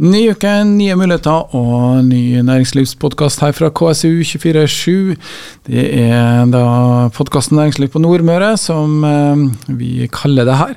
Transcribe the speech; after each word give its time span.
Ny 0.00 0.30
uke, 0.32 0.48
nye 0.64 0.94
muligheter 0.96 1.50
og 1.52 2.06
ny 2.06 2.38
næringslivspodkast 2.40 3.42
her 3.44 3.50
fra 3.52 3.68
KSU247. 3.68 5.18
Det 5.68 5.82
er 6.06 6.46
da 6.48 6.62
podkasten 7.12 7.58
Næringsliv 7.58 7.90
på 7.92 8.00
Nordmøre 8.00 8.54
som 8.56 9.04
eh, 9.04 9.42
vi 9.76 10.08
kaller 10.08 10.48
det 10.48 10.56
her. 10.56 10.72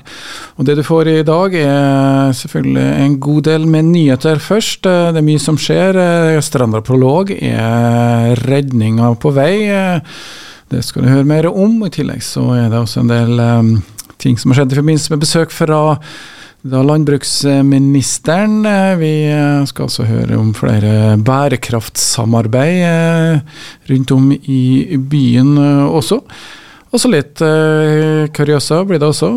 Og 0.60 0.68
det 0.68 0.76
du 0.76 0.82
får 0.84 1.08
i 1.14 1.24
dag 1.24 1.56
er 1.62 2.36
selvfølgelig 2.36 2.84
en 3.06 3.16
god 3.24 3.40
del 3.48 3.64
med 3.64 3.88
nyheter 3.94 4.44
først. 4.44 4.84
Eh, 4.84 5.08
det 5.16 5.22
er 5.22 5.28
mye 5.30 5.40
som 5.40 5.56
skjer. 5.56 5.96
Eh, 6.04 6.42
Stranda 6.44 6.84
prolog 6.84 7.32
er 7.32 8.36
redninga 8.44 9.14
på 9.16 9.32
vei. 9.32 9.56
Det 10.68 10.84
skal 10.84 11.00
du 11.00 11.14
høre 11.14 11.24
mer 11.32 11.48
om. 11.48 11.80
I 11.88 11.94
tillegg 11.96 12.20
så 12.28 12.44
er 12.58 12.68
det 12.68 12.84
også 12.84 13.06
en 13.06 13.16
del 13.16 13.44
ting 14.20 14.36
som 14.36 14.52
har 14.52 14.60
skjedd 14.60 14.76
i 14.76 14.82
forbindelse 14.84 15.16
med 15.16 15.24
besøk 15.24 15.60
fra 15.64 15.84
da 16.64 16.82
landbruksministeren. 16.82 18.66
eh, 18.66 18.96
Vi 18.96 19.12
eh, 19.28 19.64
skal 19.68 19.84
altså 19.84 20.06
høre 20.08 20.38
om 20.40 20.54
flere 20.56 21.16
bærekraftsamarbeid 21.20 22.82
eh, 22.88 23.40
rundt 23.90 24.12
om 24.16 24.30
i 24.32 24.96
byen 24.96 25.58
også. 25.58 26.20
Og 26.94 27.00
så 27.02 27.08
litt 27.10 27.40
uh, 27.42 28.30
blir 28.30 29.00
det 29.02 29.08
også. 29.08 29.28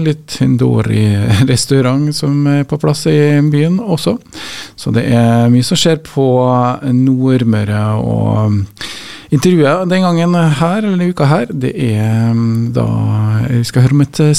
Litt 0.00 0.38
Hindori-restaurant 0.40 2.08
som 2.22 2.46
er 2.48 2.62
på 2.64 2.78
plass 2.80 3.04
i 3.04 3.36
byen 3.52 3.76
også. 3.84 4.16
Så 4.74 4.90
det 4.96 5.04
er 5.12 5.52
mye 5.52 5.66
som 5.66 5.76
skjer 5.76 6.00
på 6.06 6.24
Nordmøre. 6.88 7.84
og 8.00 8.64
Intervjuet 9.32 9.88
den 9.88 10.02
gangen 10.04 10.34
her, 10.34 10.78
eller 10.78 10.96
denne 10.96 11.12
uka 11.12 11.28
her, 11.28 11.52
det 11.52 11.72
er 11.76 12.32
mm, 12.32 12.72
da 12.76 12.88
Vi 13.48 13.62
skal 13.64 13.86
høre 13.86 13.96
om 13.96 14.04
et 14.04 14.20
eh, 14.20 14.32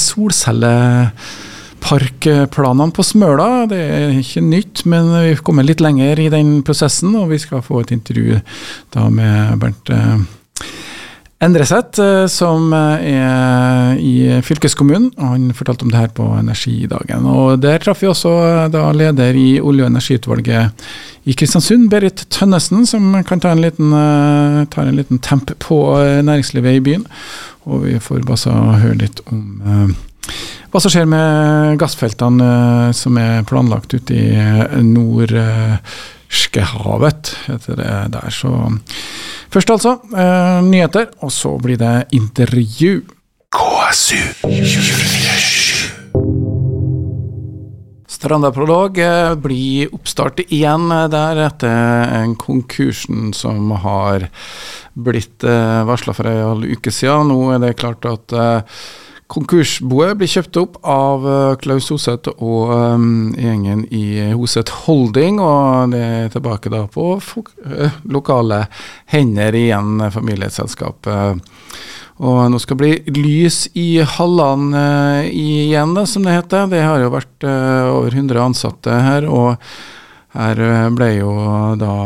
solcelleparkplanene 1.84 2.92
på 2.94 3.04
Smøla. 3.04 3.66
Det 3.68 3.78
er 3.78 4.16
ikke 4.18 4.40
nytt, 4.40 4.84
men 4.86 5.10
vi 5.12 5.36
kommer 5.36 5.64
litt 5.64 5.80
lenger 5.80 6.18
i 6.20 6.30
den 6.32 6.62
prosessen, 6.64 7.14
og 7.16 7.30
vi 7.30 7.38
skal 7.38 7.62
få 7.62 7.82
et 7.82 7.92
intervju 7.92 8.40
da 8.94 9.08
med 9.10 9.58
Bernt 9.60 9.90
eh, 9.90 10.18
Endreseth, 11.44 12.00
eh, 12.00 12.26
som 12.26 12.72
eh, 12.72 13.04
er 13.12 13.98
i 14.00 14.40
fylkeskommunen. 14.42 15.10
og 15.18 15.34
Han 15.34 15.52
fortalte 15.52 15.84
om 15.84 15.90
det 15.90 16.00
her 16.00 16.08
på 16.14 16.24
Energidagen. 16.38 17.26
og 17.26 17.60
Der 17.60 17.78
traff 17.78 18.02
vi 18.02 18.08
også 18.08 18.68
da 18.72 18.90
leder 18.92 19.34
i 19.34 19.60
Olje- 19.60 19.84
og 19.84 19.90
energiutvalget 19.90 20.72
i 21.26 21.34
Kristiansund, 21.34 21.90
Berit 21.90 22.26
Tønnesen, 22.30 22.86
som 22.86 23.12
kan 23.24 23.40
ta 23.40 23.52
en 23.52 23.60
liten, 23.60 23.90
tar 24.70 24.86
en 24.86 24.96
liten 24.96 25.18
temp 25.18 25.52
på 25.58 25.98
næringslivet 26.22 26.76
i 26.76 26.80
byen. 26.80 27.06
Og 27.66 27.84
vi 27.84 27.98
får 27.98 28.24
bare 28.24 28.36
så 28.36 28.52
høre 28.52 28.98
litt 29.00 29.20
om 29.32 29.96
hva 30.74 30.80
som 30.82 30.90
skjer 30.90 31.04
med 31.06 31.76
gassfeltene 31.78 32.46
eh, 32.50 32.88
som 32.98 33.14
er 33.20 33.44
planlagt 33.46 33.94
ute 33.94 34.10
i 34.10 34.34
eh, 34.34 34.74
Nordskehavet, 34.82 35.86
heter 37.46 37.78
det 37.78 38.10
der. 38.16 38.26
Så 38.34 38.50
først 39.54 39.70
altså 39.70 40.02
eh, 40.10 40.58
nyheter, 40.66 41.14
og 41.22 41.30
så 41.30 41.54
blir 41.62 41.78
det 41.78 42.10
intervju. 42.18 43.06
KSU 43.54 44.18
24-7 44.42 45.94
Strandaprolog 48.10 48.98
blir 49.44 49.94
oppstart 49.94 50.40
igjen 50.48 50.88
der 51.12 51.38
etter 51.44 51.70
en 52.18 52.34
konkursen 52.40 53.30
som 53.36 53.70
har 53.84 54.26
blitt 54.96 55.44
varsla 55.44 56.12
for 56.16 56.26
ei 56.30 56.40
halv 56.40 56.64
uke 56.72 56.90
siden. 56.94 57.28
Nå 57.30 57.52
er 57.52 57.60
det 57.62 57.78
klart 57.78 58.02
at 58.08 58.32
konkursboet 59.32 60.18
blir 60.18 60.30
kjøpt 60.30 60.58
opp 60.60 60.76
av 60.86 61.24
eh, 61.28 61.56
Klaus 61.62 61.88
Hoseth 61.92 62.34
og 62.34 62.72
eh, 62.74 63.06
gjengen 63.44 63.84
i 63.94 64.04
Hoseth 64.34 64.84
Holding, 64.84 65.40
og 65.42 65.94
det 65.94 66.02
er 66.04 66.32
tilbake 66.34 66.72
da 66.72 66.84
på 66.90 67.16
eh, 67.16 67.98
lokale 68.12 68.64
hender 69.14 69.56
igjen, 69.56 70.04
familieselskapet. 70.14 71.42
Og 72.24 72.44
nå 72.46 72.60
skal 72.62 72.78
det 72.78 72.84
bli 73.10 73.22
lys 73.24 73.64
i 73.74 73.98
hallene 74.06 74.78
uh, 74.78 75.26
igjen, 75.26 75.96
da, 75.96 76.04
som 76.06 76.22
det 76.22 76.36
heter. 76.36 76.68
Det 76.70 76.84
har 76.84 77.02
jo 77.02 77.10
vært 77.10 77.42
uh, 77.42 77.90
over 77.90 78.14
100 78.14 78.38
ansatte 78.38 79.00
her, 79.02 79.26
og 79.26 79.56
her 80.38 80.62
ble 80.94 81.08
jo 81.16 81.32
da 81.80 81.96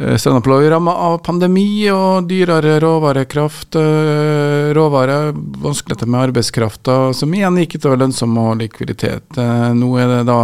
uh, 0.00 0.16
Strandapolog 0.16 0.64
ramma 0.70 0.94
av 1.08 1.18
pandemi 1.26 1.90
og 1.92 2.28
dyrere 2.30 2.78
råvarekraft. 2.80 3.76
råvarer, 3.76 4.74
råvare, 4.74 5.32
vanskeligheter 5.62 6.06
med 6.06 6.20
arbeidskrafta, 6.28 7.14
som 7.14 7.34
igjen 7.34 7.58
gikk 7.60 7.76
utover 7.78 8.00
lønnsom 8.02 8.36
og 8.38 8.56
likviditet. 8.60 9.38
Eh, 9.38 9.70
nå 9.76 9.90
er 10.00 10.08
det 10.08 10.20
da 10.28 10.40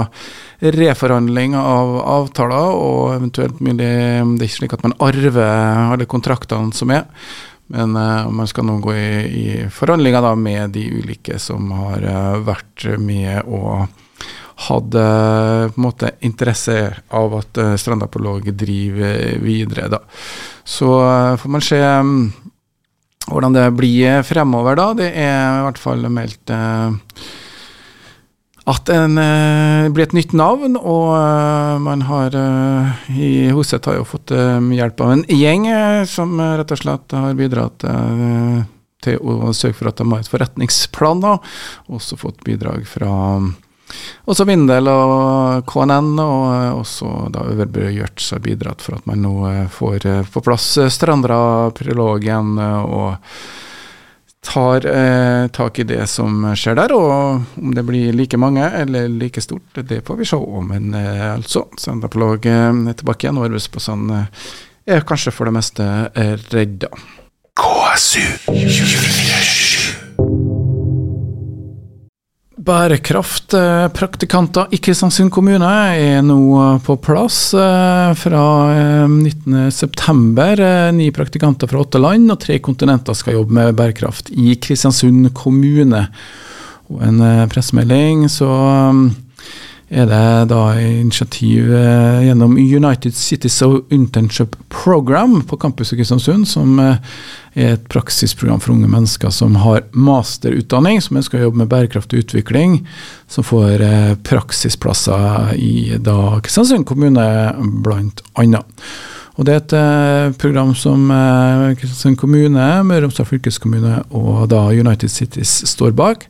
reforhandling 0.59 1.57
av 1.59 1.99
avtaler, 2.03 2.73
og 2.75 3.15
eventuelt 3.17 3.61
mulig 3.61 3.77
Det 3.79 4.43
er 4.43 4.49
ikke 4.49 4.59
slik 4.59 4.75
at 4.75 4.83
man 4.83 4.97
arver 4.99 5.93
alle 5.95 6.07
kontraktene 6.07 6.73
som 6.73 6.91
er. 6.91 7.07
Men 7.69 7.97
eh, 7.97 8.29
man 8.31 8.49
skal 8.49 8.67
nå 8.67 8.79
gå 8.85 8.95
i, 8.95 9.09
i 9.29 9.47
forhandlinger 9.71 10.25
da 10.25 10.35
med 10.35 10.77
de 10.77 10.87
ulike 11.01 11.39
som 11.39 11.71
har 11.77 12.05
eh, 12.05 12.37
vært 12.49 12.89
med 12.99 13.43
og 13.47 13.89
hadde 14.67 15.03
på 15.71 15.79
en 15.79 15.85
måte 15.85 16.13
interesse 16.27 16.77
av 17.15 17.37
at 17.39 17.61
uh, 17.63 17.75
Strandapolog 17.79 18.49
driver 18.59 19.39
videre. 19.45 19.89
da. 19.93 20.03
Så 20.69 20.89
eh, 21.01 21.37
får 21.41 21.53
man 21.55 21.63
se 21.65 21.79
mm, 21.81 22.33
hvordan 23.31 23.55
det 23.55 23.67
blir 23.77 24.23
fremover, 24.27 24.77
da. 24.77 24.89
Det 24.99 25.13
er 25.17 25.61
i 25.61 25.63
hvert 25.65 25.81
fall 25.81 26.05
meldt 26.13 26.53
eh, 26.53 26.91
at 28.69 28.91
en 28.93 29.17
eh, 29.17 29.89
blir 29.95 30.05
et 30.05 30.17
nytt 30.17 30.35
navn, 30.37 30.77
og 30.77 31.15
uh, 31.17 31.79
man 31.81 32.03
har 32.05 32.35
uh, 32.37 32.99
i 33.17 33.49
Hoset 33.55 33.87
har 33.89 33.97
jo 33.97 34.05
fått 34.05 34.35
uh, 34.37 34.61
hjelp 34.61 35.01
av 35.01 35.15
en 35.15 35.23
gjeng 35.33 35.65
eh, 35.73 36.03
som 36.09 36.35
eh, 36.37 36.59
rett 36.61 36.75
og 36.77 36.83
slett 36.83 37.17
har 37.17 37.39
bidratt 37.39 37.87
eh, 37.89 38.59
til 39.07 39.23
å 39.25 39.55
sørge 39.57 39.79
for 39.79 39.89
at 39.89 40.03
de 40.03 40.09
har 40.11 40.21
et 40.21 40.29
forretningsplan, 40.29 41.25
da. 41.25 41.39
Også 41.89 42.19
fått 42.21 42.45
bidrag 42.45 42.85
fra 42.91 43.09
også 44.29 44.45
Vindel 44.49 44.91
og 44.93 45.65
KNN, 45.69 46.11
og 46.21 46.81
også 46.83 47.13
da 47.33 47.47
Øverbø 47.49 47.89
Gjørts 47.95 48.33
har 48.35 48.43
bidratt 48.45 48.85
for 48.85 48.99
at 48.99 49.07
man 49.09 49.23
nå 49.25 49.35
eh, 49.49 49.65
får 49.73 50.07
eh, 50.09 50.27
på 50.29 50.43
plass 50.45 50.75
eh, 50.81 50.91
Strandra-prologen 50.93 52.59
og 52.61 53.17
tar 54.45 54.87
eh, 54.87 55.49
tak 55.53 55.79
i 55.79 55.87
det 55.89 56.05
som 56.13 56.45
skjer 56.57 56.79
der. 56.79 56.95
Og 56.97 57.61
om 57.63 57.75
det 57.77 57.85
blir 57.89 58.17
like 58.17 58.41
mange 58.41 58.69
eller 58.83 59.09
like 59.09 59.43
stort, 59.45 59.81
det 59.89 60.05
får 60.07 60.21
vi 60.21 60.29
se. 60.29 60.41
Men 60.69 60.93
eh, 60.95 61.29
altså, 61.35 61.67
Strandra-prologen 61.77 62.87
er 62.91 62.99
tilbake 62.99 63.27
igjen, 63.27 63.41
og 63.41 63.49
Arbeidsplassene 63.49 64.27
er 64.89 65.09
kanskje 65.09 65.35
for 65.35 65.49
det 65.49 65.57
meste 65.59 65.89
redda. 66.53 66.93
KSU 67.59 68.23
24 68.47 69.48
Bærekraftpraktikanter 72.69 74.67
eh, 74.67 74.75
i 74.77 74.79
Kristiansund 74.85 75.33
kommune 75.33 75.69
er 75.97 76.21
nå 76.25 76.79
på 76.85 76.97
plass. 77.01 77.55
Eh, 77.57 78.11
fra 78.21 78.43
eh, 78.75 79.07
19.9. 79.09 80.93
Ni 80.99 81.09
praktikanter 81.17 81.71
fra 81.71 81.81
åtte 81.81 82.01
land 82.03 82.31
og 82.35 82.41
tre 82.45 82.59
kontinenter 82.61 83.15
skal 83.17 83.39
jobbe 83.39 83.57
med 83.57 83.77
bærekraft 83.79 84.29
i 84.35 84.57
Kristiansund 84.61 85.33
kommune. 85.39 86.03
Og 86.89 87.03
en 87.05 87.21
pressemelding 87.53 88.29
så 88.33 88.49
mm, 88.93 89.28
er 89.89 90.05
det 90.05 90.49
da 90.51 90.63
initiativ 90.77 91.71
eh, 91.73 92.27
gjennom 92.27 92.57
United 92.61 93.15
Cities 93.17 93.63
of 93.65 93.89
Internship 93.91 94.57
Program 94.69 95.41
på 95.43 95.57
campus 95.57 95.93
i 95.93 95.97
Kristiansund, 95.97 96.45
som 96.49 96.79
eh, 96.83 96.99
er 97.55 97.73
et 97.79 97.89
praksisprogram 97.89 98.61
for 98.61 98.75
unge 98.75 98.91
mennesker 98.93 99.33
som 99.33 99.57
har 99.65 99.87
masterutdanning, 99.97 101.01
som 101.01 101.21
ønsker 101.21 101.41
å 101.41 101.47
jobbe 101.47 101.63
med 101.63 101.73
bærekraftig 101.73 102.21
utvikling, 102.27 102.83
som 103.33 103.47
får 103.49 103.85
eh, 103.85 104.15
praksisplasser 104.29 105.55
i 105.57 105.97
da 105.97 106.37
Kristiansund 106.45 106.85
kommune, 106.89 107.25
blant 107.85 108.21
annet. 108.37 108.85
Og 109.39 109.47
Det 109.47 109.55
er 109.55 109.61
et 110.29 110.39
program 110.43 110.73
som 110.75 111.05
Kristiansund 111.79 112.19
kommune, 112.19 112.65
Møre 112.83 113.05
og 113.05 113.05
Romsdal 113.07 113.29
fylkeskommune 113.31 114.01
og 114.11 114.49
da 114.51 114.65
United 114.75 115.15
Cities 115.15 115.61
står 115.71 115.95
bak. 115.95 116.27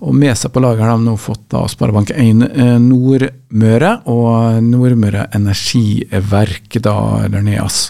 Og 0.00 0.16
med 0.16 0.32
seg 0.38 0.52
på 0.54 0.62
laget 0.64 0.86
har 0.86 0.96
de 0.96 1.04
nå 1.04 1.16
fått 1.20 1.42
da 1.52 1.66
Sparebank1 1.68 2.44
eh, 2.48 2.76
Nordmøre 2.80 3.90
og 4.08 4.62
Nordmøre 4.64 5.26
Energiverk, 5.36 6.78
da, 6.80 6.94
eller 7.26 7.44
NEAS. 7.44 7.82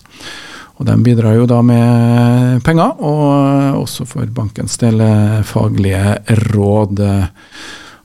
Og 0.81 0.89
De 0.89 0.97
bidrar 1.05 1.37
jo 1.37 1.47
da 1.47 1.61
med 1.63 2.65
penger, 2.67 2.97
og 2.99 3.79
også 3.85 4.09
for 4.11 4.27
bankens 4.35 4.75
del 4.83 5.03
eh, 5.05 5.39
faglige 5.47 6.17
råd. 6.49 7.05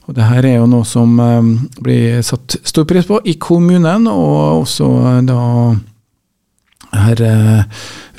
Og 0.06 0.14
det 0.14 0.30
her 0.30 0.46
er 0.46 0.58
jo 0.60 0.70
noe 0.70 0.86
som 0.86 1.18
eh, 1.18 1.52
blir 1.82 2.22
satt 2.26 2.60
stor 2.62 2.86
pris 2.86 3.10
på 3.10 3.18
i 3.26 3.34
kommunen, 3.42 4.06
og 4.06 4.62
også 4.62 4.90
da 5.26 5.42
her 6.96 7.20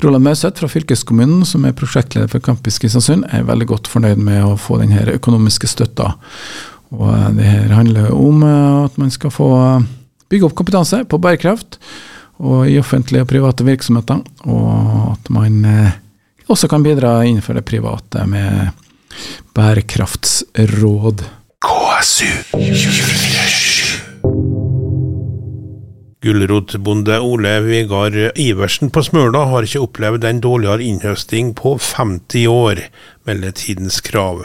Roland 0.04 0.24
Mauseth 0.24 0.60
fra 0.60 0.68
fylkeskommunen, 0.70 1.44
som 1.46 1.64
er 1.66 1.74
prosjektleder 1.76 2.30
for 2.30 2.44
Campus 2.44 2.78
Kristiansund, 2.78 3.26
er 3.34 3.46
veldig 3.48 3.66
godt 3.70 3.90
fornøyd 3.90 4.20
med 4.22 4.44
å 4.46 4.56
få 4.60 4.78
denne 4.82 5.02
økonomiske 5.14 5.70
støtta. 5.70 6.12
Og 6.94 7.10
det 7.36 7.46
her 7.48 7.74
handler 7.76 8.12
om 8.14 8.44
at 8.46 8.96
man 9.00 9.10
skal 9.12 9.32
få 9.34 9.48
bygge 10.30 10.48
opp 10.48 10.56
kompetanse 10.58 11.02
på 11.08 11.20
bærekraft 11.20 11.80
og 12.38 12.68
i 12.70 12.78
offentlige 12.78 13.24
og 13.24 13.30
private 13.32 13.66
virksomheter, 13.66 14.22
og 14.46 15.16
at 15.16 15.32
man 15.34 15.58
også 16.48 16.70
kan 16.70 16.86
bidra 16.86 17.18
innenfor 17.26 17.58
det 17.58 17.66
private 17.68 18.24
med 18.30 18.70
bærekraftsråd. 19.58 21.26
KSU 21.58 22.30
247 22.54 23.47
Gulrotbonde 26.18 27.20
Ole 27.22 27.52
Vegard 27.62 28.16
Iversen 28.34 28.90
på 28.90 29.04
Smøla 29.06 29.44
har 29.52 29.62
ikke 29.62 29.84
opplevd 29.84 30.24
en 30.26 30.40
dårligere 30.42 30.82
innhøsting 30.82 31.52
på 31.54 31.76
50 31.78 32.48
år, 32.50 32.80
melder 33.28 33.52
Tidens 33.54 34.00
Krav. 34.02 34.40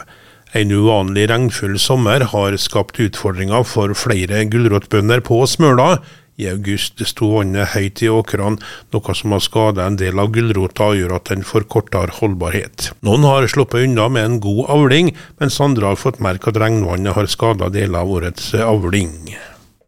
En 0.54 0.70
uvanlig 0.70 1.24
regnfull 1.32 1.74
sommer 1.82 2.22
har 2.30 2.54
skapt 2.62 3.00
utfordringer 3.02 3.66
for 3.66 3.90
flere 3.98 4.44
gulrotbønder 4.52 5.24
på 5.26 5.40
Smøla. 5.50 5.96
I 6.38 6.46
august 6.52 7.02
sto 7.10 7.32
vannet 7.32 7.72
høyt 7.72 8.04
i 8.06 8.10
åkrene, 8.10 8.62
noe 8.94 9.16
som 9.18 9.34
har 9.34 9.42
skadet 9.42 9.82
en 9.82 9.98
del 9.98 10.22
av 10.22 10.30
gulrota 10.34 10.92
og 10.92 11.00
gjør 11.00 11.16
at 11.16 11.32
den 11.32 11.42
får 11.48 11.66
kortere 11.74 12.14
holdbarhet. 12.20 12.92
Noen 13.02 13.26
har 13.26 13.48
sluppet 13.50 13.88
unna 13.88 14.06
med 14.14 14.28
en 14.28 14.38
god 14.46 14.62
avling, 14.76 15.10
mens 15.42 15.58
andre 15.58 15.90
har 15.90 15.98
fått 15.98 16.22
merke 16.22 16.54
at 16.54 16.62
regnvannet 16.62 17.18
har 17.18 17.30
skadet 17.34 17.72
deler 17.74 18.06
av 18.06 18.14
årets 18.14 18.52
avling. 18.62 19.34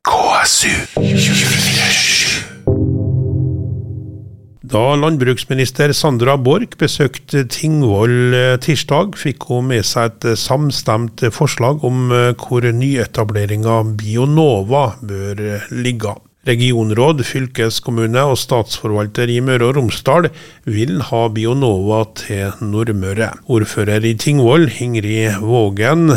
KSU 0.07 0.71
247. 0.95 2.45
Da 4.63 4.83
landbruksminister 4.95 5.91
Sandra 5.99 6.37
Borch 6.39 6.77
besøkte 6.79 7.43
Tingvoll 7.51 8.35
eh, 8.39 8.53
tirsdag, 8.63 9.19
fikk 9.19 9.49
hun 9.51 9.73
med 9.73 9.83
seg 9.89 10.13
et 10.13 10.29
eh, 10.31 10.39
samstemt 10.39 11.27
forslag 11.35 11.83
om 11.87 12.15
eh, 12.15 12.29
hvor 12.39 12.63
nyetableringa 12.63 13.81
Bionova 13.99 14.85
bør 15.03 15.43
ligge. 15.75 16.15
Regionråd, 16.47 17.25
fylkeskommune 17.27 18.23
og 18.31 18.39
statsforvalter 18.39 19.27
i 19.35 19.41
Møre 19.43 19.73
og 19.73 19.81
Romsdal 19.81 20.31
vil 20.71 21.01
ha 21.09 21.25
Bionova 21.35 22.05
til 22.23 22.55
Nordmøre. 22.63 23.33
Ordfører 23.51 24.07
i 24.07 24.15
Tingvoll, 24.23 24.71
Ingrid 24.71 25.43
Vågen, 25.43 26.13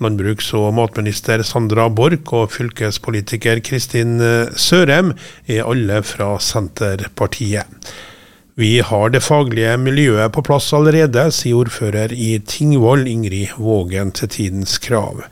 Landbruks- 0.00 0.54
og 0.56 0.70
matminister 0.78 1.42
Sandra 1.44 1.84
Borch 1.92 2.32
og 2.32 2.54
fylkespolitiker 2.54 3.60
Kristin 3.60 4.16
eh, 4.24 4.52
Sørem 4.56 5.12
er 5.44 5.66
alle 5.68 6.00
fra 6.08 6.38
Senterpartiet. 6.40 7.68
Vi 8.60 8.80
har 8.84 9.12
det 9.12 9.22
faglige 9.24 9.76
miljøet 9.80 10.32
på 10.32 10.42
plass 10.44 10.66
allerede, 10.76 11.26
sier 11.32 11.60
ordfører 11.62 12.12
i 12.12 12.34
Tingvoll 12.44 13.06
Ingrid 13.08 13.52
Vågen 13.60 14.10
til 14.16 14.32
Tidens 14.32 14.78
Krav. 14.82 15.22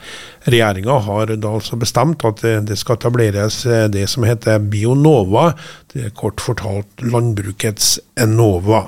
Regjeringa 0.49 1.01
har 1.09 1.33
da 1.35 1.55
altså 1.59 1.77
bestemt 1.81 2.25
at 2.29 2.45
det 2.69 2.77
skal 2.81 3.01
etableres 3.01 3.63
eh, 3.65 3.89
det 3.89 4.05
som 4.13 4.29
heter 4.29 4.61
Bionova, 4.61 5.55
det 5.95 6.11
er 6.11 6.15
kort 6.17 6.45
fortalt 6.45 7.09
landbrukets 7.09 7.97
Enova. 8.21 8.85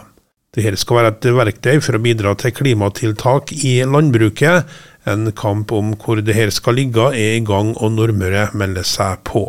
Dette 0.50 0.80
skal 0.82 0.98
være 0.98 1.10
et 1.14 1.26
verktøy 1.30 1.76
for 1.78 1.94
å 1.94 2.02
bidra 2.02 2.32
til 2.34 2.50
klimatiltak 2.50 3.52
i 3.54 3.76
landbruket. 3.86 4.66
En 5.08 5.31
kamp 5.32 5.73
om 5.73 5.94
hvor 5.97 6.20
det 6.20 6.35
her 6.37 6.50
skal 6.52 6.76
ligge 6.76 7.12
er 7.17 7.38
i 7.38 7.44
gang, 7.44 7.73
og 7.76 7.94
Nordmøre 7.97 8.50
melder 8.52 8.85
seg 8.85 9.23
på. 9.25 9.47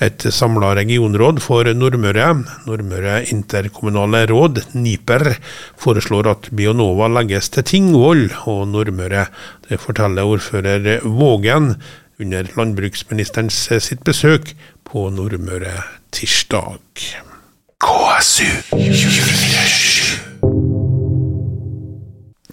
Et 0.00 0.24
samla 0.32 0.70
regionråd 0.78 1.42
for 1.44 1.68
Nordmøre, 1.76 2.30
Nordmøre 2.64 3.18
interkommunale 3.34 4.22
råd, 4.30 4.62
NIPER, 4.72 5.34
foreslår 5.76 6.30
at 6.32 6.48
Bionova 6.56 7.10
legges 7.12 7.52
til 7.52 7.66
Tingvoll 7.68 8.30
og 8.48 8.62
Nordmøre. 8.72 9.26
Det 9.68 9.80
forteller 9.82 10.24
ordfører 10.24 11.04
Vågen 11.04 11.74
under 12.20 12.48
landbruksministerens 12.56 13.60
sitt 13.84 14.00
besøk 14.08 14.54
på 14.88 15.10
Nordmøre 15.12 15.82
tirsdag. 16.16 16.80
KSU 17.80 18.48
247 18.72 19.69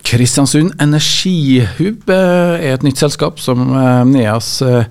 Kristiansund 0.07 0.71
Energihub 0.79 2.07
eh, 2.09 2.53
er 2.63 2.77
et 2.77 2.83
nytt 2.85 3.01
selskap 3.01 3.41
som 3.43 3.59
eh, 3.75 4.03
Neas 4.07 4.61
eh, 4.63 4.85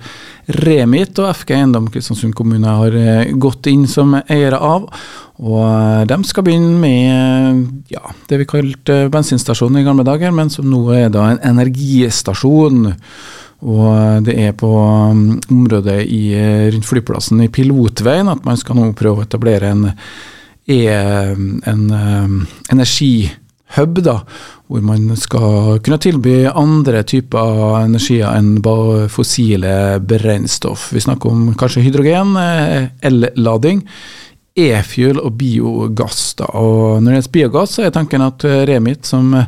Remit 0.60 1.16
og 1.22 1.30
FK 1.32 1.54
Eiendom 1.56 1.86
Kristiansund 1.92 2.34
kommune 2.36 2.74
har 2.82 2.96
gått 3.40 3.66
inn 3.70 3.86
som 3.90 4.12
eiere 4.18 4.58
av. 4.60 4.84
Og 5.40 6.04
de 6.06 6.18
skal 6.28 6.44
begynne 6.46 6.76
med 6.78 7.88
ja, 7.90 8.04
det 8.28 8.38
vi 8.42 8.48
kalte 8.50 8.98
bensinstasjon 9.12 9.80
i 9.80 9.86
gamle 9.86 10.04
dager, 10.06 10.30
men 10.36 10.52
som 10.52 10.68
nå 10.70 10.84
er 10.94 11.08
da 11.10 11.32
en 11.32 11.40
energistasjon. 11.50 12.92
Og 13.66 14.22
det 14.28 14.36
er 14.38 14.54
på 14.54 14.70
um, 14.70 15.24
området 15.50 15.98
i, 16.04 16.22
rundt 16.76 16.86
flyplassen 16.86 17.42
i 17.42 17.50
Pilotveien 17.50 18.30
at 18.30 18.46
man 18.46 18.60
skal 18.60 18.78
nå 18.78 18.92
prøve 18.94 19.24
å 19.24 19.26
etablere 19.26 19.72
en, 19.74 19.88
en, 20.76 21.10
en 21.74 21.84
um, 21.90 22.38
energihub, 23.66 24.02
da, 24.02 24.20
hvor 24.66 24.80
man 24.80 25.16
skal 25.16 25.80
kunne 25.82 25.98
tilby 25.98 26.46
andre 26.46 27.02
typer 27.02 27.82
energier 27.84 28.30
enn 28.34 28.62
bare 28.62 29.08
fossile 29.08 29.98
brennstoff. 30.00 30.92
Vi 30.92 31.00
snakker 31.00 31.30
om 31.30 31.54
kanskje 31.54 31.82
hydrogen, 31.82 32.36
eh, 32.36 32.88
ellading 33.02 33.84
e-fuel 34.56 35.18
og 35.20 35.34
biogass. 35.36 36.34
Da. 36.38 36.46
Og 36.56 37.02
når 37.02 37.10
det 37.10 37.18
gjelder 37.18 37.32
biogass, 37.32 37.76
så 37.76 37.84
er 37.84 37.90
tanken 37.92 38.24
at 38.24 38.44
eh, 38.44 38.64
Remit, 38.66 39.04
som 39.06 39.34
eh, 39.34 39.46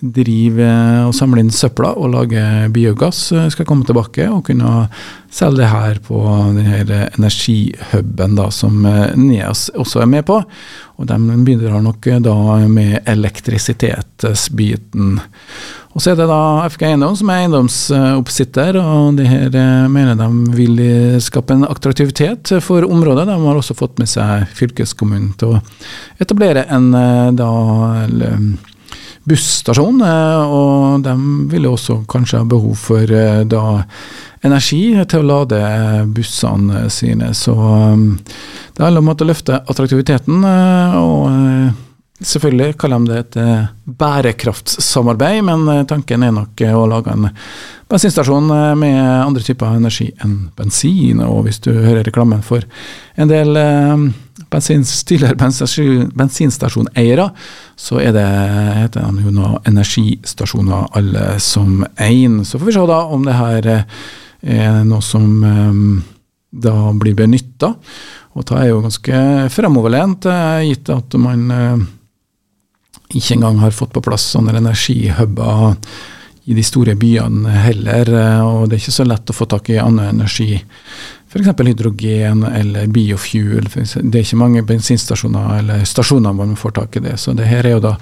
driver 0.00 1.06
og 1.08 1.14
samler 1.16 1.40
inn 1.42 1.50
søpla 1.54 1.90
og 1.96 2.10
lager 2.12 2.68
biogass, 2.74 3.32
skal 3.52 3.66
komme 3.68 3.84
tilbake 3.88 4.24
og 4.30 4.44
kunne 4.48 4.70
selge 5.32 5.60
det 5.62 5.72
her 5.72 5.94
på 6.04 6.16
denne 6.56 7.00
energihuben 7.16 8.52
som 8.54 8.74
NEAS 9.16 9.60
også 9.76 10.00
er 10.04 10.08
med 10.10 10.24
på. 10.28 10.36
Og 10.96 11.04
de 11.08 11.16
bidrar 11.44 11.82
nok 11.84 12.02
da 12.24 12.36
med 12.68 12.92
elektrisitetsbiten. 13.08 15.20
Og 15.96 16.02
så 16.04 16.12
er 16.12 16.18
det 16.18 16.26
da 16.28 16.68
FK 16.68 16.82
Eiendom 16.90 17.14
som 17.16 17.30
er 17.32 17.46
eiendomsoppsitter, 17.46 18.76
og 18.76 19.16
det 19.16 19.30
her 19.30 19.54
eh, 19.56 19.86
mener 19.88 20.18
de 20.18 20.26
vil 20.52 20.76
skape 21.24 21.56
en 21.56 21.64
attraktivitet 21.64 22.52
for 22.60 22.84
området. 22.84 23.24
De 23.30 23.36
har 23.40 23.56
også 23.56 23.72
fått 23.78 23.96
med 24.02 24.10
seg 24.12 24.44
fylkeskommunen 24.58 25.32
til 25.40 25.54
å 25.56 25.62
etablere 26.20 26.66
en 26.68 26.90
eh, 27.00 27.32
da, 27.38 27.48
busstasjon, 29.26 30.02
eh, 30.06 30.54
og 30.58 31.02
de 31.06 31.16
vil 31.52 31.68
også 31.70 32.02
kanskje 32.10 32.42
ha 32.42 32.48
behov 32.48 32.76
for 32.78 33.16
da 33.50 33.64
energi 34.46 34.82
til 35.10 35.24
å 35.24 35.30
lade 35.30 35.60
bussene 36.14 36.86
sine. 36.92 37.32
Så 37.34 37.56
det 37.56 38.84
handler 38.84 39.02
om 39.02 39.10
å 39.10 39.18
løfte 39.26 39.58
attraktiviteten. 39.66 40.44
og 41.00 41.74
Selvfølgelig 42.16 42.78
kaller 42.80 43.02
de 43.04 43.10
det 43.10 43.16
et 43.20 43.36
eh, 43.42 43.64
bærekraftssamarbeid, 44.00 45.42
men 45.44 45.66
eh, 45.68 45.82
tanken 45.84 46.22
er 46.24 46.32
nok 46.32 46.62
eh, 46.64 46.72
å 46.72 46.86
lage 46.88 47.12
en 47.12 47.26
bensinstasjon 47.92 48.48
med 48.80 49.00
andre 49.04 49.44
typer 49.44 49.76
energi 49.76 50.08
enn 50.24 50.46
bensin. 50.56 51.20
Og 51.20 51.44
hvis 51.44 51.60
du 51.66 51.74
hører 51.74 52.06
reklamen 52.06 52.40
for 52.46 52.64
en 53.20 53.28
del 53.28 53.52
bensins, 54.52 54.92
tidligere 55.08 55.36
bensinstasjoneiere, 56.16 57.28
så 57.76 58.00
er 58.02 58.12
det, 58.16 58.26
heter 58.82 59.06
han 59.06 59.20
jo 59.24 59.32
nå 59.34 59.54
energistasjoner 59.68 60.90
alle 60.96 61.24
som 61.42 61.84
én. 62.02 62.42
Så 62.44 62.60
får 62.60 62.70
vi 62.70 62.76
se 62.76 62.84
da 62.90 63.00
om 63.12 63.26
det 63.26 63.36
her 63.36 63.70
er 63.76 64.84
noe 64.86 65.02
som 65.04 65.26
da 66.56 66.74
blir 66.96 67.16
benytta. 67.18 67.74
Og 68.36 68.46
det 68.48 68.58
er 68.60 68.70
jo 68.70 68.82
ganske 68.84 69.22
fremoverlent, 69.52 70.28
gitt 70.68 70.90
at 70.92 71.16
man 71.20 71.48
ikke 73.14 73.36
engang 73.36 73.60
har 73.62 73.74
fått 73.74 73.94
på 73.94 74.02
plass 74.04 74.30
sånne 74.34 74.56
energihuber 74.58 75.76
i 76.46 76.54
de 76.54 76.62
store 76.64 76.94
byene 76.98 77.50
heller. 77.66 78.10
Og 78.46 78.66
det 78.68 78.76
er 78.76 78.84
ikke 78.84 78.98
så 79.00 79.06
lett 79.06 79.30
å 79.30 79.36
få 79.36 79.48
tak 79.50 79.70
i 79.74 79.80
annen 79.82 80.14
energi. 80.14 80.60
F.eks. 81.26 81.48
hydrogen 81.58 82.44
eller 82.44 82.86
biofuel. 82.86 83.66
Det 83.66 84.20
er 84.20 84.22
ikke 84.22 84.38
mange 84.40 84.62
bensinstasjoner 84.66 85.58
eller 85.58 85.82
stasjoner 85.88 86.32
hvor 86.32 86.46
man 86.46 86.60
får 86.60 86.76
tak 86.78 86.96
i 86.96 87.02
det. 87.08 87.16
Så 87.20 87.34
det 87.36 87.48
her 87.50 87.66
er 87.66 87.76
jo 87.76 87.82
da 87.88 87.96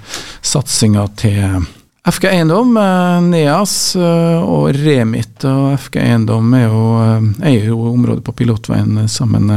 satsinga 0.45 1.07
til 1.17 1.65
FG 2.05 2.27
Eiendom, 2.29 2.77
eh, 2.77 3.21
NEAS 3.21 3.95
eh, 3.95 4.43
og 4.43 4.69
Remit. 4.77 5.41
Og 5.49 5.73
FK 5.79 5.97
Eiendom 6.03 6.53
er 6.53 6.67
jo, 6.67 6.83
eh, 7.01 7.49
er 7.49 7.65
jo 7.71 7.79
området 7.89 8.21
på 8.27 8.35
Pilotveien 8.37 9.07
sammen 9.09 9.49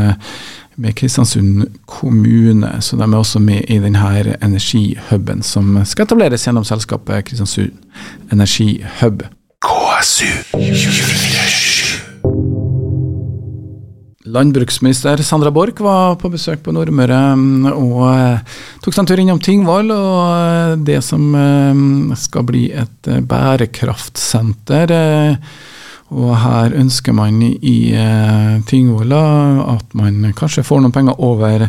med 0.79 0.95
Kristiansund 0.99 1.67
kommune. 1.87 2.71
Så 2.81 2.97
de 2.97 3.07
er 3.07 3.19
også 3.19 3.43
med 3.43 3.67
i 3.69 3.81
denne 3.83 4.37
energihuben 4.39 5.43
som 5.43 5.81
skal 5.85 6.07
etableres 6.07 6.47
gjennom 6.47 6.67
selskapet 6.67 7.27
Kristiansund 7.29 7.75
Energihub. 8.33 9.27
KSU 9.65 10.31
247. 10.53 11.69
Landbruksminister 14.29 15.17
Sandra 15.25 15.51
Borch 15.51 15.81
var 15.81 16.19
på 16.21 16.29
besøk 16.31 16.61
på 16.65 16.73
Nordmøre 16.75 17.19
mm, 17.39 17.69
og 17.71 18.03
eh, 18.13 18.59
tok 18.85 18.95
seg 18.95 19.03
en 19.03 19.09
tur 19.09 19.23
innom 19.23 19.41
Tingvoll 19.43 19.93
og 19.95 20.21
eh, 20.35 20.75
det 20.85 20.99
som 21.07 21.33
eh, 21.39 21.81
skal 22.21 22.45
bli 22.49 22.67
et 22.77 23.11
bærekraftsenter. 23.31 24.93
Og 26.09 26.33
her 26.41 26.73
ønsker 26.79 27.13
man 27.13 27.43
i 27.43 27.93
eh, 27.93 28.55
Tingvolla 28.69 29.21
at 29.75 29.93
man 29.99 30.31
kanskje 30.37 30.65
får 30.65 30.81
noen 30.81 30.95
penger 30.95 31.21
over 31.21 31.67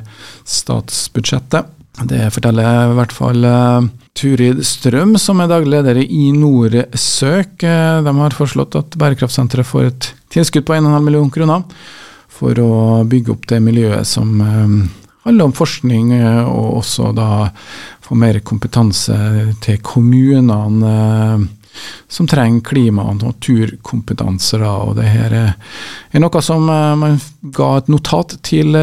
statsbudsjettet. 0.47 1.75
Det 2.07 2.29
forteller 2.31 2.93
i 2.93 2.95
hvert 2.95 3.13
fall 3.15 3.43
eh, 3.43 3.89
Turid 4.15 4.61
Strøm, 4.67 5.17
som 5.19 5.41
er 5.43 5.51
daglig 5.51 5.73
leder 5.73 5.99
i 6.03 6.29
Norsøk. 6.35 7.65
Eh, 7.67 7.99
de 8.05 8.15
har 8.21 8.37
foreslått 8.37 8.77
at 8.79 8.95
Bærekraftsenteret 8.99 9.67
får 9.67 9.89
et 9.89 10.09
tilskudd 10.31 10.67
på 10.69 10.77
1,5 10.77 11.03
million 11.03 11.29
kroner 11.33 11.67
for 12.39 12.55
å 12.63 13.03
bygge 13.09 13.35
opp 13.35 13.47
det 13.51 13.59
miljøet 13.65 14.07
som 14.07 14.39
eh, 14.39 14.73
handler 15.27 15.49
om 15.49 15.55
forskning, 15.55 16.13
og 16.47 16.79
også 16.79 17.11
da 17.11 17.49
få 18.05 18.15
mer 18.17 18.39
kompetanse 18.47 19.15
til 19.61 19.81
kommunene 19.85 21.49
som 22.07 22.27
trenger 22.27 22.65
klima- 22.65 23.07
og 23.09 23.23
naturkompetanse. 23.23 24.59
Da. 24.61 24.75
Og 24.85 24.95
det 24.99 25.09
her 25.09 25.35
er 25.39 26.23
noe 26.23 26.41
som 26.45 26.65
man 26.65 27.19
ga 27.41 27.75
et 27.77 27.91
notat 27.91 28.39
til 28.45 28.75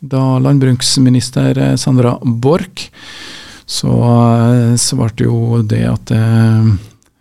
da 0.00 0.38
landbruksminister 0.38 1.58
eh, 1.58 1.76
Sandra 1.76 2.18
Borch, 2.22 2.90
så 3.66 3.92
eh, 3.92 4.74
svarte 4.78 5.26
jo 5.26 5.62
det 5.66 5.84
at 5.88 6.12
eh, 6.14 6.74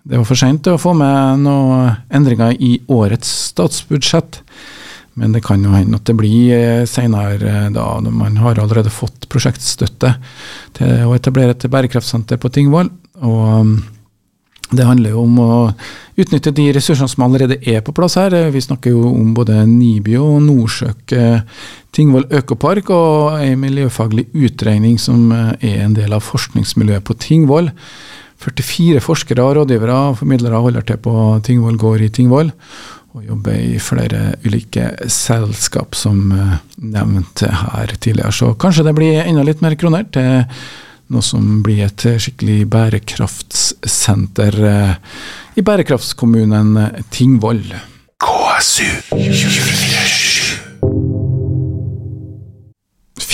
det 0.05 0.19
var 0.19 0.27
for 0.27 0.37
seint 0.37 0.67
å 0.69 0.77
få 0.77 0.93
med 0.97 1.45
noen 1.45 1.95
endringer 2.13 2.53
i 2.61 2.77
årets 2.93 3.31
statsbudsjett. 3.51 4.41
Men 5.15 5.31
det 5.31 5.45
kan 5.45 5.63
jo 5.63 5.71
hende 5.71 5.95
at 5.97 6.05
det 6.05 6.17
blir 6.19 6.83
senere, 6.91 7.69
da 7.71 7.85
man 8.03 8.35
har 8.43 8.59
allerede 8.59 8.91
fått 8.91 9.29
prosjektstøtte 9.31 10.11
til 10.75 11.05
å 11.07 11.13
etablere 11.15 11.55
et 11.55 11.65
bærekraftsenter 11.71 12.37
på 12.37 12.51
Tingvoll. 12.51 12.91
Og 13.23 13.71
det 14.73 14.85
handler 14.87 15.13
jo 15.13 15.23
om 15.25 15.39
å 15.41 15.51
utnytte 16.17 16.53
de 16.55 16.69
ressursene 16.73 17.09
som 17.11 17.25
allerede 17.27 17.57
er 17.69 17.83
på 17.85 17.93
plass 17.95 18.15
her. 18.17 18.33
Vi 18.53 18.63
snakker 18.63 18.95
jo 18.95 19.03
om 19.11 19.33
både 19.37 19.59
Nibio 19.69 20.39
Nordsjøk 20.41 21.13
eh, 21.13 21.65
Tingvoll 21.95 22.25
økopark 22.33 22.89
og 22.91 23.37
en 23.39 23.61
miljøfaglig 23.61 24.25
utregning 24.33 24.97
som 25.01 25.29
eh, 25.35 25.53
er 25.69 25.83
en 25.85 25.95
del 25.97 26.15
av 26.15 26.25
forskningsmiljøet 26.25 27.05
på 27.05 27.17
Tingvoll. 27.21 27.69
44 28.41 29.01
forskere, 29.03 29.45
rådgivere 29.55 29.95
og 30.09 30.19
formidlere 30.19 30.59
holder 30.65 30.85
til 30.87 30.99
på 31.03 31.15
Tingvoll 31.45 31.77
gård 31.81 32.03
i 32.03 32.11
Tingvoll. 32.13 32.51
Og 33.15 33.29
jobber 33.29 33.55
i 33.55 33.77
flere 33.79 34.33
ulike 34.43 34.89
selskap, 35.13 35.95
som 35.95 36.33
eh, 36.33 36.57
nevnt 36.81 37.45
her 37.45 37.93
tidligere. 37.99 38.33
Så 38.33 38.55
kanskje 38.59 38.87
det 38.89 38.97
blir 38.97 39.21
enda 39.21 39.45
litt 39.45 39.61
mer 39.63 39.77
kroner 39.79 40.09
til 40.09 40.41
noe 41.13 41.25
som 41.25 41.61
blir 41.65 41.85
et 41.85 42.05
skikkelig 42.21 42.65
bærekraftssenter 42.73 44.59
eh, 44.69 44.93
i 45.59 45.65
bærekraftskommunen 45.65 47.03
Tingvoll. 47.13 47.65
KSU 48.21 48.89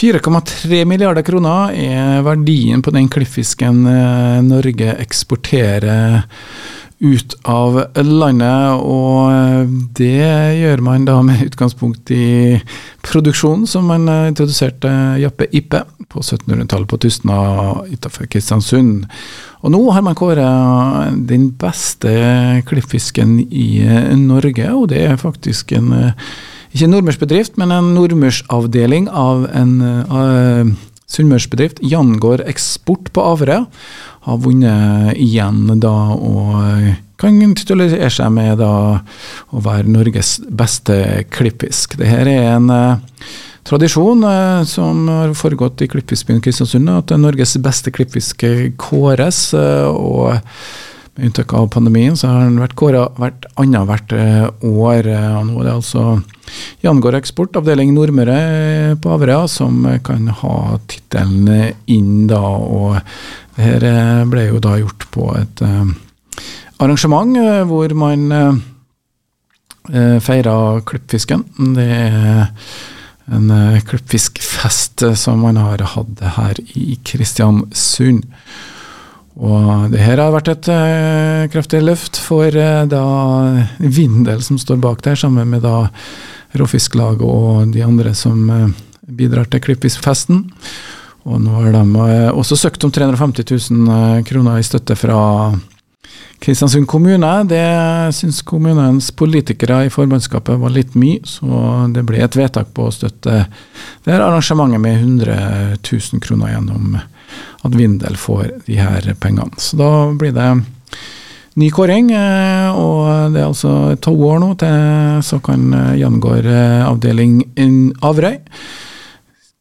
4,3 0.02 0.86
milliarder 0.90 1.22
kroner 1.22 1.76
er 1.78 2.24
verdien 2.26 2.82
på 2.82 2.90
den 2.96 3.06
klippfisken 3.12 3.84
eh, 3.86 4.40
Norge 4.42 4.96
eksporterer 5.04 6.24
ut 7.02 7.36
av 7.50 7.80
landet. 7.98 8.84
Og 8.86 9.32
eh, 9.34 9.74
det 9.98 10.60
gjør 10.62 10.84
man 10.86 11.08
da 11.10 11.18
med 11.26 11.44
utgangspunkt 11.48 12.14
i 12.14 12.60
produksjonen 13.06 13.68
som 13.70 13.90
man 13.90 14.08
introduserte 14.30 14.92
Jappe 15.22 15.50
Ippe 15.52 15.84
på 16.12 16.22
1700-tallet 16.22 16.90
på 16.92 17.02
Tustna 17.02 17.42
utenfor 17.90 18.30
Kristiansund. 18.32 19.08
Og 19.62 19.74
nå 19.74 19.82
har 19.94 20.06
man 20.06 20.18
kåret 20.18 21.20
den 21.30 21.52
beste 21.60 22.12
klippfisken 22.68 23.38
i 23.46 23.84
Norge, 24.18 24.72
og 24.74 24.90
det 24.92 25.06
er 25.12 25.22
faktisk 25.22 25.72
en 25.78 25.94
ikke 26.72 26.88
en 26.88 26.94
nordmørsbedrift, 26.96 27.58
men 27.60 27.74
en 27.76 27.92
nordmørsavdeling 27.98 29.10
av 29.12 29.44
en 29.52 29.74
uh, 30.08 30.70
sunnmørsbedrift. 31.12 31.82
Jangård 31.84 32.46
Eksport 32.48 33.12
på 33.12 33.26
Averøy 33.34 33.66
har 34.26 34.42
vunnet 34.42 35.18
igjen 35.18 35.80
da, 35.82 35.96
og 36.14 36.92
kan 37.22 37.56
titulere 37.58 38.10
seg 38.14 38.34
med 38.34 38.60
da, 38.62 38.74
å 39.54 39.62
være 39.62 39.90
Norges 39.90 40.40
beste 40.50 40.98
klippfisk. 41.34 41.98
Dette 42.00 42.26
er 42.26 42.54
en 42.56 42.70
uh, 42.74 43.26
tradisjon 43.68 44.26
uh, 44.26 44.62
som 44.68 45.06
har 45.12 45.36
foregått 45.38 45.84
i 45.86 45.90
Klippfiskbyen 45.92 46.42
Kristiansund, 46.44 46.90
at 46.90 47.14
Norges 47.18 47.58
beste 47.62 47.94
klippfisk 47.94 48.46
kåres. 48.82 49.52
Uh, 49.54 49.90
og 49.92 50.40
med 51.12 51.28
unntak 51.28 51.52
av 51.54 51.68
pandemien, 51.74 52.16
så 52.16 52.30
har 52.32 52.46
den 52.46 52.62
vært 52.62 52.78
kåra 52.80 53.04
hvert 53.20 53.46
annethvert 53.60 54.14
år. 54.16 55.10
og 55.12 55.50
Nå 55.50 55.58
er 55.60 55.68
det 55.68 55.74
altså 55.74 56.06
Jangård 56.82 57.18
Eksport, 57.20 57.60
avdeling 57.60 57.92
Nordmøre 57.94 58.96
på 59.04 59.12
Averøya, 59.12 59.44
som 59.52 59.84
kan 60.08 60.32
ha 60.40 60.56
tittelen 60.88 61.76
inn 61.92 62.30
da. 62.32 62.40
og 62.40 63.02
her 63.58 63.84
ble 64.32 64.46
jo 64.48 64.62
da 64.64 64.78
gjort 64.80 65.08
på 65.12 65.28
et 65.40 65.64
arrangement 66.82 67.36
hvor 67.68 67.94
man 67.98 68.62
feira 70.22 70.56
klippfisken. 70.88 71.44
Det 71.76 71.88
er 71.88 72.52
en 73.32 73.54
klippfiskfest 73.88 75.04
som 75.20 75.42
man 75.44 75.60
har 75.60 75.84
hatt 75.96 76.22
her 76.38 76.62
i 76.78 76.98
Kristiansund. 77.04 78.24
Og 79.42 79.90
det 79.94 80.04
her 80.04 80.22
har 80.22 80.34
vært 80.36 80.52
et 80.52 80.70
kraftig 81.54 81.82
løft 81.82 82.20
for 82.20 82.52
uh, 82.52 82.84
da 82.86 83.04
Vindel 83.80 84.44
som 84.46 84.60
står 84.62 84.82
bak 84.84 85.02
der, 85.06 85.18
sammen 85.18 85.50
med 85.54 85.64
da 85.66 85.88
Råfisklaget 86.60 87.24
og 87.24 87.72
de 87.74 87.84
andre 87.86 88.14
som 88.18 88.74
bidrar 89.08 89.48
til 89.52 89.64
klippfiskfesten. 89.64 90.46
Og 91.30 91.42
nå 91.42 91.54
har 91.54 91.76
de 91.76 92.08
også 92.34 92.58
søkt 92.58 92.84
om 92.88 92.94
350 92.94 93.46
000 93.70 94.24
kroner 94.26 94.58
i 94.58 94.66
støtte 94.66 94.98
fra 94.98 95.20
Kristiansund 96.42 96.88
kommune, 96.90 97.30
det 97.46 97.62
syns 98.18 98.40
kommunens 98.42 99.12
politikere 99.14 99.84
i 99.86 99.92
formannskapet 99.94 100.58
var 100.58 100.74
litt 100.74 100.96
mye, 100.98 101.20
så 101.30 101.86
det 101.94 102.02
ble 102.10 102.24
et 102.26 102.38
vedtak 102.38 102.72
på 102.74 102.88
å 102.88 102.94
støtte 102.96 103.44
det 104.02 104.10
her 104.10 104.24
arrangementet 104.26 104.82
med 104.82 105.04
100 105.04 105.36
000 105.86 106.24
kroner 106.26 106.56
gjennom 106.56 106.98
at 106.98 107.78
Vindel 107.78 108.18
får 108.18 108.56
de 108.66 108.80
her 108.82 109.06
pengene. 109.22 109.54
Så 109.62 109.78
da 109.78 109.92
blir 110.18 110.34
det 110.34 110.50
ny 111.62 111.70
kåring, 111.70 112.10
eh, 112.10 112.74
og 112.74 113.36
det 113.36 113.44
er 113.44 113.52
altså 113.52 113.94
to 114.02 114.16
år 114.26 114.42
nå 114.42 114.56
til 114.58 115.22
så 115.28 115.38
kan 115.46 115.70
Jangård 116.00 116.50
eh, 116.50 116.82
avdeling 116.88 117.44
Averøy 118.02 118.40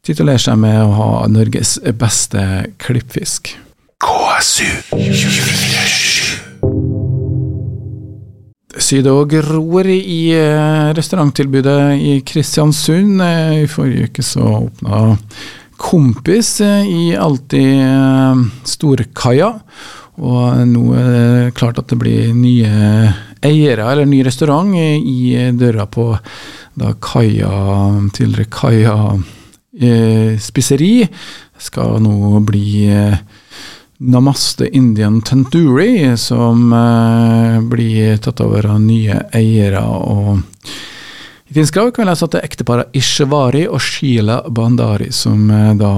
titulere 0.07 0.40
seg 0.40 0.61
med 0.62 0.83
å 0.85 0.92
ha 0.97 1.11
Norges 1.30 1.78
beste 1.99 2.45
klippfisk. 2.83 3.54
KSU 4.00 4.71
24 4.97 6.50
syder 8.90 9.14
og 9.14 9.30
gror 9.33 9.88
i 9.90 10.33
eh, 10.35 10.90
restauranttilbudet 10.97 11.97
i 12.00 12.19
Kristiansund. 12.26 13.21
Eh, 13.23 13.64
I 13.64 13.71
forrige 13.71 14.11
uke 14.11 14.25
så 14.26 14.47
åpna 14.64 15.16
Kompis 15.80 16.59
eh, 16.64 16.87
i 16.87 17.02
Alltid 17.16 18.66
Storkaia. 18.69 19.52
Og 20.21 20.62
nå 20.69 20.85
er 20.99 21.11
det 21.11 21.57
klart 21.57 21.80
at 21.80 21.88
det 21.88 21.99
blir 22.00 22.35
nye 22.37 23.12
eiere, 23.40 23.87
eller 23.88 24.04
ny 24.04 24.21
restaurant, 24.26 24.75
i 24.76 25.49
døra 25.57 25.87
på 25.88 26.11
da 26.76 26.92
kaia, 27.00 27.49
tidligere 28.12 28.50
Kaia 28.52 28.97
spiseri. 30.40 31.06
Skal 31.60 32.00
nå 32.02 32.40
bli 32.42 32.86
eh, 32.90 33.18
Namaste 34.00 34.68
Indian 34.68 35.20
Tenturi, 35.22 36.16
som 36.16 36.72
eh, 36.72 37.60
blir 37.60 38.16
tatt 38.16 38.40
over 38.40 38.66
av 38.66 38.80
nye 38.80 39.18
eiere. 39.36 39.82
og 39.84 40.40
I 41.50 41.54
Finsklag 41.58 41.92
kan 41.94 42.06
vi 42.06 42.10
lese 42.10 42.24
at 42.24 42.32
det 42.32 42.40
er 42.40 42.48
ekteparet 42.48 42.96
Ishvari 42.96 43.66
og 43.68 43.82
Sheila 43.84 44.40
Bandari 44.48 45.10
som 45.12 45.50
eh, 45.52 45.74
da 45.76 45.92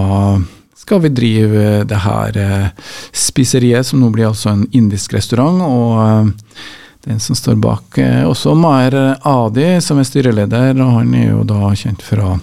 skal 0.82 1.04
vi 1.04 1.12
drive 1.14 1.84
det 1.86 2.00
her 2.02 2.38
eh, 2.42 2.70
spiseriet, 3.14 3.86
som 3.86 4.02
nå 4.02 4.10
blir 4.10 4.32
altså 4.32 4.50
en 4.50 4.64
indisk 4.74 5.14
restaurant. 5.14 5.62
og 5.62 6.00
eh, 6.02 6.64
den 7.06 7.22
som 7.22 7.38
står 7.38 7.54
bak, 7.62 7.98
eh, 7.98 8.24
også 8.26 8.56
Maher 8.58 9.14
Adi, 9.22 9.80
som 9.80 9.98
er 9.98 10.06
styreleder, 10.10 10.74
og 10.82 10.98
han 10.98 11.14
er 11.14 11.30
jo 11.30 11.46
da 11.46 11.70
kjent 11.78 12.02
fra 12.02 12.34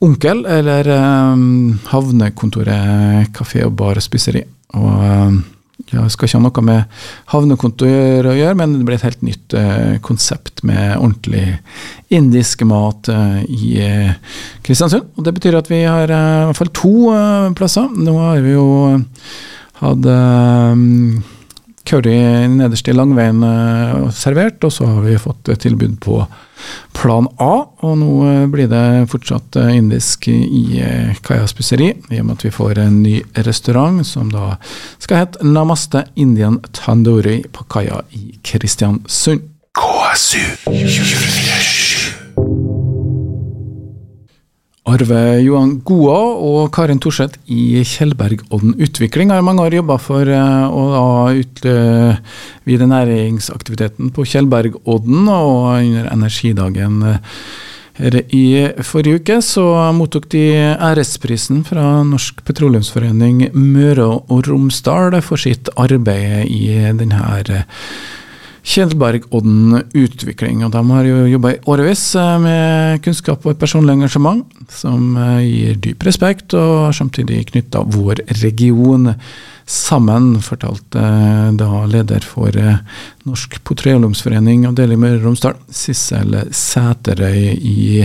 Onkel, 0.00 0.46
eller 0.48 0.88
um, 0.88 1.74
havnekontoret 1.90 3.28
kafé 3.36 3.66
og 3.66 3.74
bar 3.76 3.98
og 4.00 4.04
spiseri. 4.04 4.40
Og 4.72 5.02
um, 5.04 5.40
jeg 5.90 6.12
skal 6.14 6.28
ikke 6.28 6.38
ha 6.38 6.44
noe 6.44 6.64
med 6.64 7.02
havnekontor 7.32 8.30
å 8.30 8.34
gjøre, 8.36 8.56
men 8.56 8.78
det 8.78 8.86
blir 8.88 8.96
et 8.96 9.04
helt 9.04 9.24
nytt 9.26 9.56
uh, 9.58 9.98
konsept 10.04 10.62
med 10.64 10.94
ordentlig 10.94 11.58
indisk 12.16 12.64
mat 12.68 13.10
uh, 13.12 13.42
i 13.44 13.74
uh, 13.84 14.40
Kristiansund. 14.64 15.10
Og 15.18 15.26
det 15.26 15.36
betyr 15.36 15.58
at 15.60 15.68
vi 15.68 15.82
har 15.84 16.08
i 16.08 16.20
hvert 16.48 16.60
fall 16.62 16.72
to 16.80 16.94
plasser. 17.58 17.92
Nå 17.92 18.16
har 18.22 18.40
vi 18.44 18.56
jo 18.56 18.68
hatt 19.80 20.12
curry 21.88 22.18
nederst 22.52 22.88
i 22.88 22.96
langveien 22.96 23.40
servert, 24.16 24.64
og 24.64 24.72
så 24.72 24.88
har 24.88 25.04
vi 25.04 25.20
fått 25.20 25.48
tilbud 25.60 25.96
på 26.04 26.22
plan 26.96 27.28
A. 27.38 27.52
Og 27.86 27.98
nå 28.00 28.12
blir 28.52 28.70
det 28.70 29.10
fortsatt 29.12 29.58
indisk 29.70 30.28
i 30.30 30.82
Kaja 31.26 31.46
Spisseri, 31.50 31.92
i 32.10 32.20
og 32.20 32.26
med 32.28 32.38
at 32.38 32.46
vi 32.46 32.54
får 32.54 32.82
en 32.82 33.02
ny 33.04 33.16
restaurant 33.46 34.04
som 34.06 34.32
da 34.32 34.56
skal 34.98 35.24
hete 35.24 35.46
Namaste 35.46 36.04
Indian 36.16 36.60
Tandoori 36.76 37.40
på 37.52 37.66
kaia 37.70 38.02
i 38.16 38.38
Kristiansund. 38.44 39.48
KSU 39.80 40.42
247. 40.66 41.99
Arve 44.90 45.20
Johan 45.44 45.76
Goa 45.86 46.18
og 46.42 46.72
Karin 46.74 46.98
Thorseth 47.02 47.38
i 47.46 47.82
Kjellbergodden 47.86 48.74
Utvikling 48.82 49.30
har 49.30 49.44
mange 49.46 49.62
år 49.62 49.76
jobba 49.78 49.96
for 50.02 50.26
eh, 50.26 50.66
å 50.66 51.30
utvide 51.30 52.88
næringsaktiviteten 52.90 54.10
på 54.16 54.26
Kjellbergodden. 54.26 55.28
Og 55.30 55.66
under 55.78 56.10
energidagen 56.10 57.04
her 58.00 58.16
i 58.32 58.44
forrige 58.86 59.20
uke 59.20 59.38
så 59.44 59.64
mottok 59.96 60.30
de 60.32 60.44
æresprisen 60.72 61.62
fra 61.68 62.00
Norsk 62.06 62.40
petroleumsforening 62.48 63.50
Møre 63.54 64.08
og 64.16 64.48
Romsdal 64.48 65.18
for 65.22 65.40
sitt 65.40 65.70
arbeid 65.80 66.48
i 66.48 66.72
denne 66.96 67.20
Kjellbergodden 68.62 69.84
Utvikling. 69.96 70.64
og 70.64 70.72
De 70.74 70.82
har 70.90 71.06
jo 71.08 71.20
jobba 71.30 71.54
i 71.54 71.60
årevis 71.70 72.02
eh, 72.18 72.34
med 72.42 73.04
kunnskap 73.04 73.44
og 73.44 73.54
et 73.54 73.62
personlig 73.62 73.96
engasjement, 73.96 74.44
som 74.68 75.16
eh, 75.16 75.46
gir 75.46 75.78
dyp 75.86 76.04
respekt, 76.06 76.54
og 76.54 76.92
samtidig 76.96 77.46
knytta 77.52 77.84
vår 77.88 78.24
region 78.42 79.14
sammen, 79.70 80.32
fortalte 80.44 81.00
eh, 81.00 81.46
da 81.56 81.84
leder 81.88 82.26
for 82.26 82.52
Norsk 83.24 83.60
Petroleumsforening 83.64 84.66
avdeling 84.68 85.00
Møre 85.00 85.20
og 85.22 85.30
Romsdal, 85.30 85.56
Sissel 85.72 86.36
Sæterøy, 86.50 87.56
i 87.56 88.04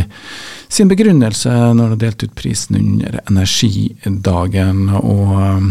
sin 0.72 0.90
begrunnelse 0.92 1.52
når 1.76 1.94
de 1.94 2.02
delte 2.06 2.30
ut 2.30 2.38
prisen 2.38 2.80
under 2.80 3.20
energidagen. 3.28 4.88
og 4.96 5.62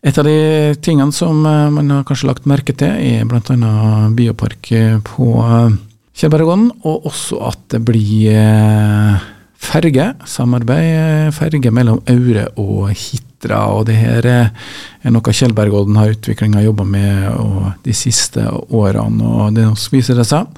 et 0.00 0.16
av 0.16 0.24
de 0.24 0.72
tingene 0.80 1.12
som 1.12 1.42
eh, 1.44 1.66
man 1.72 1.90
har 1.92 2.06
kanskje 2.08 2.30
lagt 2.30 2.48
merke 2.48 2.72
til, 2.72 2.88
er 2.96 3.26
bl.a. 3.28 3.72
biopark 4.16 4.70
på 5.04 5.32
eh, 5.44 5.76
Kjellbergodden, 6.20 6.70
og 6.88 7.10
også 7.10 7.40
at 7.50 7.60
det 7.72 7.82
blir 7.84 8.32
eh, 8.32 9.26
ferge, 9.60 10.06
samarbeid, 10.24 11.34
ferge 11.36 11.72
mellom 11.72 12.00
Aure 12.08 12.46
og 12.60 12.94
Hitra. 12.96 13.66
og 13.76 13.90
Det 13.90 13.98
her 14.00 14.28
er 14.30 15.12
noe 15.12 15.36
Kjellbergodden 15.36 16.00
har 16.00 16.14
utviklinga 16.16 16.64
jobba 16.64 16.88
med 16.88 17.76
de 17.84 17.96
siste 17.96 18.46
årene. 18.72 19.20
og 19.20 19.54
Det 19.56 19.68
viser 19.92 20.16
det 20.16 20.28
seg 20.28 20.48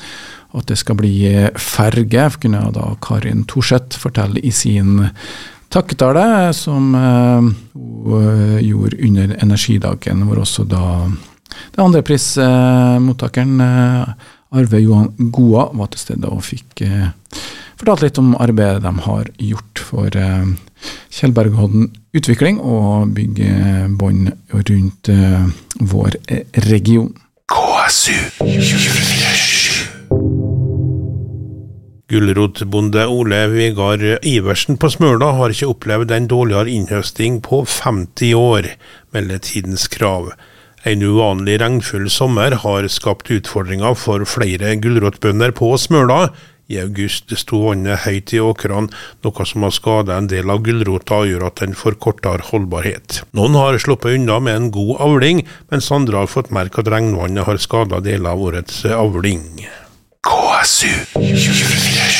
at 0.53 0.69
det 0.69 0.77
skal 0.79 0.99
bli 1.01 1.15
ferge, 1.57 2.29
kunne 2.39 2.67
da 2.77 2.93
Karin 3.03 3.47
Thorseth 3.49 3.99
fortelle 3.99 4.43
i 4.45 4.51
sin 4.55 5.01
takketale 5.73 6.53
som 6.57 6.93
uh, 6.95 7.49
hun 7.73 8.59
gjorde 8.61 9.01
under 9.07 9.35
energidagen, 9.43 10.25
hvor 10.29 10.43
også 10.43 10.67
da 10.69 10.85
den 11.73 11.85
andre 11.85 12.03
prismottakeren, 12.07 13.61
uh, 13.61 14.13
Arve 14.53 14.83
Johan 14.83 15.31
Goa, 15.33 15.71
var 15.73 15.89
til 15.93 16.03
stede 16.03 16.29
og 16.29 16.45
fikk 16.45 16.83
fortalt 17.81 18.03
litt 18.05 18.19
om 18.21 18.35
arbeidet 18.37 18.83
de 18.85 18.93
har 19.07 19.31
gjort 19.41 19.81
for 19.81 20.19
Kjell 21.09 21.33
Berghodden 21.33 21.89
utvikling 22.13 22.61
og 22.61 23.15
bygge 23.17 23.89
bånd 23.97 24.29
rundt 24.53 25.09
vår 25.81 26.21
region. 26.69 27.15
KSU 27.49 28.19
24 28.45 29.32
Gulrotbonde 32.13 33.07
Ole 33.09 33.47
Vegard 33.49 34.03
Iversen 34.29 34.77
på 34.77 34.91
Smøla 34.93 35.31
har 35.39 35.53
ikke 35.55 35.71
opplevd 35.73 36.11
en 36.13 36.27
dårligere 36.29 36.69
innhøsting 36.69 37.39
på 37.41 37.63
50 37.65 38.35
år, 38.37 38.67
melder 39.17 39.41
Tidens 39.41 39.87
Krav. 39.89 40.27
En 40.85 41.01
uvanlig 41.01 41.55
regnfull 41.63 42.11
sommer 42.13 42.53
har 42.67 42.89
skapt 42.93 43.31
utfordringer 43.33 43.97
for 43.97 44.27
flere 44.29 44.75
gulrotbønder 44.83 45.55
på 45.57 45.71
Smøla. 45.81 46.27
I 46.69 46.83
august 46.83 47.33
sto 47.41 47.63
vannet 47.71 48.05
høyt 48.05 48.35
i 48.37 48.43
åkrene, 48.45 48.93
noe 49.25 49.47
som 49.49 49.65
har 49.65 49.73
skadet 49.73 50.13
en 50.13 50.29
del 50.29 50.53
av 50.53 50.61
gulrota 50.67 51.23
og 51.23 51.31
gjør 51.31 51.47
at 51.49 51.63
den 51.65 51.73
får 51.73 51.97
kortere 51.97 52.45
holdbarhet. 52.51 53.23
Noen 53.33 53.57
har 53.57 53.81
sluppet 53.81 54.19
unna 54.19 54.37
med 54.37 54.59
en 54.59 54.69
god 54.75 55.01
avling, 55.09 55.47
mens 55.73 55.89
andre 55.97 56.27
har 56.27 56.29
fått 56.35 56.53
merke 56.53 56.85
at 56.85 56.93
regnvannet 56.93 57.49
har 57.49 57.63
skadet 57.63 58.05
deler 58.05 58.37
av 58.37 58.45
årets 58.51 58.85
avling. 58.93 59.65
KSU 60.23 60.87
247. 61.15 62.12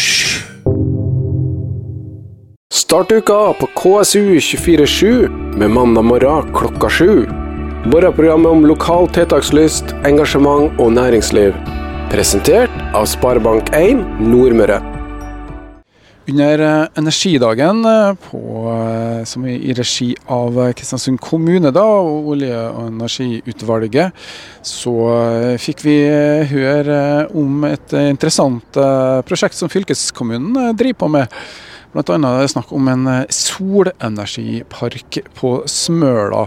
Start 2.73 3.13
uka 3.13 3.53
på 3.53 3.67
KSU 3.67 4.41
247 4.41 5.29
med 5.59 5.71
mandag 5.71 6.03
morgen 6.03 6.55
klokka 6.55 6.89
sju. 6.91 7.27
Morgenprogrammet 7.85 8.53
om 8.53 8.63
lokal 8.67 9.09
tiltakslyst, 9.13 9.91
engasjement 10.09 10.79
og 10.81 10.95
næringsliv. 10.97 11.53
Presentert 12.09 12.73
av 12.97 13.05
Sparebank1 13.13 14.01
Nordmøre. 14.25 14.79
Under 16.33 16.63
eh, 16.65 16.87
energidagen 16.97 17.85
eh, 17.85 18.15
på, 18.31 18.41
eh, 18.73 19.21
som 19.29 19.45
er 19.45 19.59
i 19.59 19.75
regi 19.77 20.09
av 20.33 20.57
Kristiansund 20.73 21.21
kommune 21.21 21.75
da, 21.77 21.85
og 21.85 22.31
Olje- 22.33 22.63
og 22.71 22.87
energiutvalget, 22.87 24.17
så 24.65 24.95
fikk 25.61 25.85
vi 25.85 25.99
høre 26.55 27.03
om 27.37 27.69
et 27.69 27.93
interessant 28.01 28.81
prosjekt 29.29 29.61
som 29.61 29.69
fylkeskommunen 29.69 30.73
driver 30.73 31.01
på 31.05 31.11
med. 31.19 31.45
Annet 31.93 32.09
er 32.09 32.41
det 32.41 32.53
snakk 32.55 32.71
om 32.73 32.87
en 32.89 33.09
solenergipark 33.29 35.19
på 35.37 35.51
Smøla. 35.69 36.47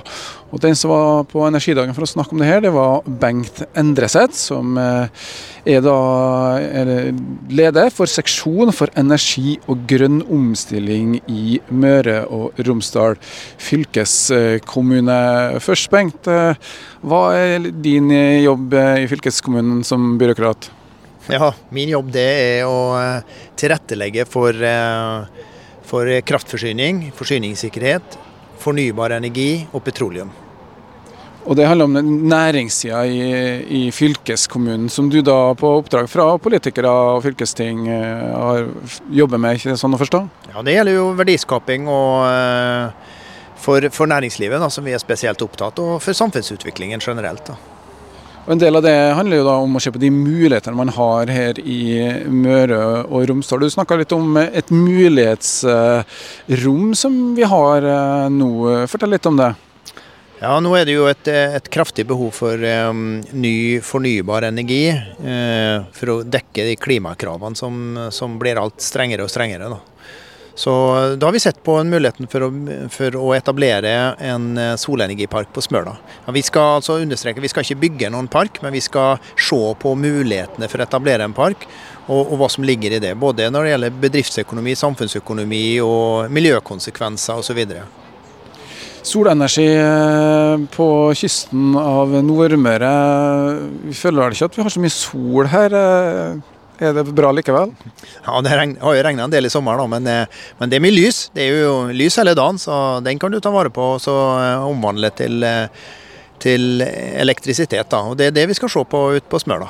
Og 0.55 0.61
Den 0.63 0.75
som 0.77 0.89
var 0.89 1.25
på 1.29 1.43
energidagen 1.45 1.93
for 1.93 2.05
å 2.05 2.09
snakke 2.09 2.33
om 2.33 2.39
det 2.41 2.47
her, 2.47 2.61
det 2.63 2.71
var 2.73 3.03
Bengt 3.05 3.59
Endreseth, 3.77 4.33
som 4.39 4.77
eh, 4.79 5.09
er 5.67 5.83
da 5.85 5.95
er 6.63 7.11
leder 7.51 7.91
for 7.93 8.09
seksjon 8.09 8.71
for 8.73 8.89
energi 8.97 9.59
og 9.67 9.83
grønn 9.89 10.21
omstilling 10.31 11.19
i 11.27 11.59
Møre 11.69 12.23
og 12.25 12.57
Romsdal 12.65 13.19
fylkeskommune. 13.67 15.19
Først, 15.61 15.91
Bengt, 15.93 16.31
eh, 16.31 16.57
hva 17.05 17.21
er 17.37 17.69
din 17.69 18.09
jobb 18.41 18.73
i 18.73 19.05
fylkeskommunen 19.11 19.83
som 19.85 20.15
byråkrat? 20.21 20.71
Ja, 21.31 21.51
min 21.73 21.89
jobb 21.89 22.11
det 22.13 22.25
er 22.25 22.69
å 22.69 22.93
eh, 22.99 23.35
tilrettelegge 23.57 24.27
for, 24.29 24.53
for 25.89 26.15
kraftforsyning, 26.29 27.07
forsyningssikkerhet, 27.17 28.17
fornybar 28.61 29.17
energi 29.17 29.65
og 29.71 29.83
petroleum. 29.85 30.33
Og 31.45 31.53
Det 31.55 31.67
handler 31.69 31.85
om 31.85 31.97
næringssida 32.29 33.03
i, 33.05 33.19
i, 33.69 33.81
fylkeskommunen, 33.93 34.87
som 34.89 35.11
du 35.13 35.19
da 35.21 35.53
på 35.53 35.75
oppdrag 35.77 36.09
fra 36.09 36.25
politikere 36.41 36.89
og 36.89 37.21
fylkesting 37.25 37.85
eh, 37.85 38.31
har 38.33 38.65
jobber 39.13 39.41
med, 39.41 39.59
ikke 39.59 39.77
sånn 39.77 39.93
å 39.93 40.01
forstå? 40.01 40.23
Ja, 40.55 40.63
Det 40.65 40.73
gjelder 40.73 40.97
jo 40.97 41.05
verdiskaping 41.19 41.85
og, 41.85 43.05
for, 43.61 43.89
for, 43.93 44.09
næringslivet, 44.09 44.57
da, 44.61 44.71
som 44.73 44.87
vi 44.87 44.97
er 44.97 45.03
spesielt 45.03 45.45
opptatt 45.45 45.77
og 45.83 45.99
for 46.01 46.17
samfunnsutviklingen 46.17 47.03
generelt. 47.05 47.45
Da. 47.53 47.74
Og 48.45 48.51
En 48.53 48.59
del 48.61 48.77
av 48.77 48.83
det 48.85 48.93
handler 49.17 49.39
jo 49.39 49.45
da 49.47 49.55
om 49.57 49.73
å 49.73 49.79
se 49.81 49.89
på 49.89 49.97
de 49.97 50.11
mulighetene 50.13 50.77
man 50.77 50.91
har 50.93 51.25
her 51.33 51.57
i 51.65 52.05
Møre 52.29 53.09
og 53.09 53.25
Romsdal. 53.31 53.65
Du 53.65 53.73
snakka 53.73 53.97
litt 53.97 54.13
om 54.13 54.37
et 54.37 54.69
mulighetsrom 54.69 56.93
som 56.93 57.33
vi 57.33 57.41
har 57.49 57.81
eh, 57.89 58.29
nå. 58.29 58.85
Fortell 58.91 59.09
litt 59.17 59.25
om 59.25 59.33
det. 59.41 59.49
Ja, 60.43 60.59
Nå 60.61 60.75
er 60.77 60.85
det 60.85 60.93
jo 60.93 61.09
et, 61.09 61.25
et 61.31 61.69
kraftig 61.73 62.05
behov 62.05 62.37
for 62.37 62.53
um, 62.53 63.25
ny 63.33 63.81
fornybar 63.81 64.45
energi 64.51 64.93
uh, 64.93 65.81
for 65.95 66.09
å 66.11 66.23
dekke 66.27 66.65
de 66.69 66.75
klimakravene 66.77 67.55
som, 67.57 67.97
som, 68.13 68.37
blir 68.37 68.59
alt 68.61 68.77
strengere 68.83 69.23
og 69.25 69.31
strengere. 69.31 69.69
Da. 69.71 69.94
Så 70.55 70.71
da 71.19 71.27
har 71.27 71.33
vi 71.35 71.39
sett 71.39 71.57
på 71.63 71.75
muligheten 71.83 72.29
for 72.31 72.45
å, 72.47 72.49
for 72.91 73.17
å 73.19 73.33
etablere 73.35 73.91
en 74.23 74.53
eh, 74.57 74.75
solenergipark 74.79 75.51
på 75.51 75.63
Smøla. 75.65 75.97
Ja, 76.23 76.35
vi 76.35 76.43
skal 76.47 76.77
altså 76.77 76.95
understreke, 77.03 77.43
vi 77.43 77.51
skal 77.51 77.67
ikke 77.67 77.81
bygge 77.81 78.11
noen 78.13 78.29
park, 78.31 78.61
men 78.63 78.71
vi 78.71 78.83
skal 78.83 79.19
se 79.35 79.59
på 79.81 79.91
mulighetene 79.99 80.69
for 80.71 80.79
å 80.79 80.87
etablere 80.87 81.27
en 81.27 81.35
park. 81.35 81.67
Og, 82.05 82.21
og 82.21 82.39
hva 82.39 82.49
som 82.53 82.63
ligger 82.63 82.95
i 82.95 83.01
det. 83.03 83.11
Både 83.19 83.49
når 83.51 83.65
det 83.65 83.75
gjelder 83.75 84.01
bedriftsøkonomi, 84.07 84.79
samfunnsøkonomi 84.79 85.65
og 85.83 86.33
miljøkonsekvenser 86.33 87.43
osv 87.43 87.63
solenergi 89.05 89.67
eh, 89.77 90.63
på 90.73 90.87
kysten 91.13 91.75
av 91.77 92.13
Nordmøre. 92.25 92.91
Vi 93.85 93.93
føler 93.97 94.23
vel 94.23 94.37
ikke 94.37 94.49
at 94.49 94.57
vi 94.57 94.65
har 94.65 94.73
så 94.73 94.81
mye 94.81 94.95
sol 94.95 95.49
her. 95.51 95.75
Eh, 96.79 96.87
er 96.89 96.93
det 96.97 97.05
bra 97.15 97.31
likevel? 97.31 97.73
Ja, 98.25 98.41
Det 98.41 98.49
har 98.51 98.95
jo 98.95 99.03
regna 99.03 99.23
en 99.23 99.31
del 99.31 99.45
i 99.45 99.49
sommer, 99.49 99.77
da, 99.77 99.87
men, 99.87 100.07
eh, 100.07 100.25
men, 100.59 100.69
det 100.69 100.77
er 100.77 100.85
mye 100.85 100.95
lys. 100.95 101.29
Det 101.33 101.43
er 101.43 101.63
jo 101.63 101.87
lys 101.91 102.17
hele 102.17 102.35
dagen, 102.35 102.57
så 102.57 103.01
den 103.03 103.19
kan 103.19 103.31
du 103.31 103.39
ta 103.39 103.51
vare 103.51 103.69
på 103.69 103.95
og 103.95 104.01
så 104.01 104.15
omvandle 104.65 105.11
til, 105.15 105.43
til 106.39 106.81
elektrisitet. 106.81 107.89
Da. 107.89 108.03
Og 108.03 108.17
Det 108.17 108.27
er 108.27 108.31
det 108.31 108.47
vi 108.47 108.53
skal 108.53 108.69
se 108.69 108.83
på 108.83 109.15
ute 109.15 109.29
på 109.29 109.39
Smøla. 109.39 109.69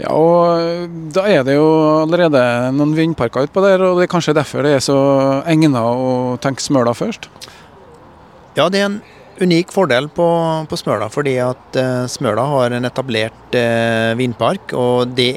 Ja, 0.00 0.08
og 0.08 0.88
da 1.12 1.26
er 1.28 1.42
det 1.44 1.58
jo 1.58 1.68
allerede 2.00 2.40
noen 2.72 2.94
vindparker 2.96 3.44
utpå 3.44 3.60
der, 3.60 3.82
og 3.84 3.98
det 3.98 4.06
er 4.06 4.14
kanskje 4.14 4.34
derfor 4.34 4.64
det 4.64 4.78
er 4.78 4.84
så 4.84 4.96
egnet 5.44 5.76
å 5.76 6.38
tenke 6.40 6.64
Smøla 6.64 6.94
først? 6.96 7.28
Ja, 8.56 8.70
det 8.72 8.80
er 8.80 8.88
en 8.88 9.02
unik 9.42 9.72
fordel 9.72 10.08
på, 10.12 10.26
på 10.68 10.78
Smøla, 10.80 11.10
fordi 11.12 11.36
at 11.44 11.76
uh, 11.76 12.06
Smøla 12.08 12.44
har 12.48 12.76
en 12.76 12.88
etablert 12.88 13.56
uh, 13.56 14.12
vindpark. 14.16 14.72
og 14.72 15.12
det 15.16 15.34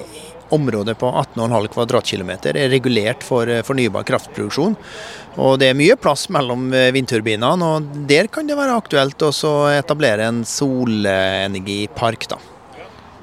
området 0.53 0.97
på 1.01 1.09
18,5 1.09 1.69
kvadratkilometer 1.73 2.59
er 2.59 2.73
regulert 2.73 3.23
for 3.25 3.49
uh, 3.49 3.63
fornybar 3.65 4.05
kraftproduksjon. 4.07 4.75
Og 5.41 5.59
det 5.59 5.71
er 5.71 5.77
mye 5.77 5.97
plass 5.99 6.29
mellom 6.31 6.69
vindturbinene, 6.95 7.71
og 7.75 8.03
der 8.07 8.29
kan 8.31 8.47
det 8.47 8.55
være 8.55 8.77
aktuelt 8.79 9.25
å 9.25 9.31
etablere 9.73 10.29
en 10.29 10.43
solenergipark. 10.47 12.29
da. 12.31 12.39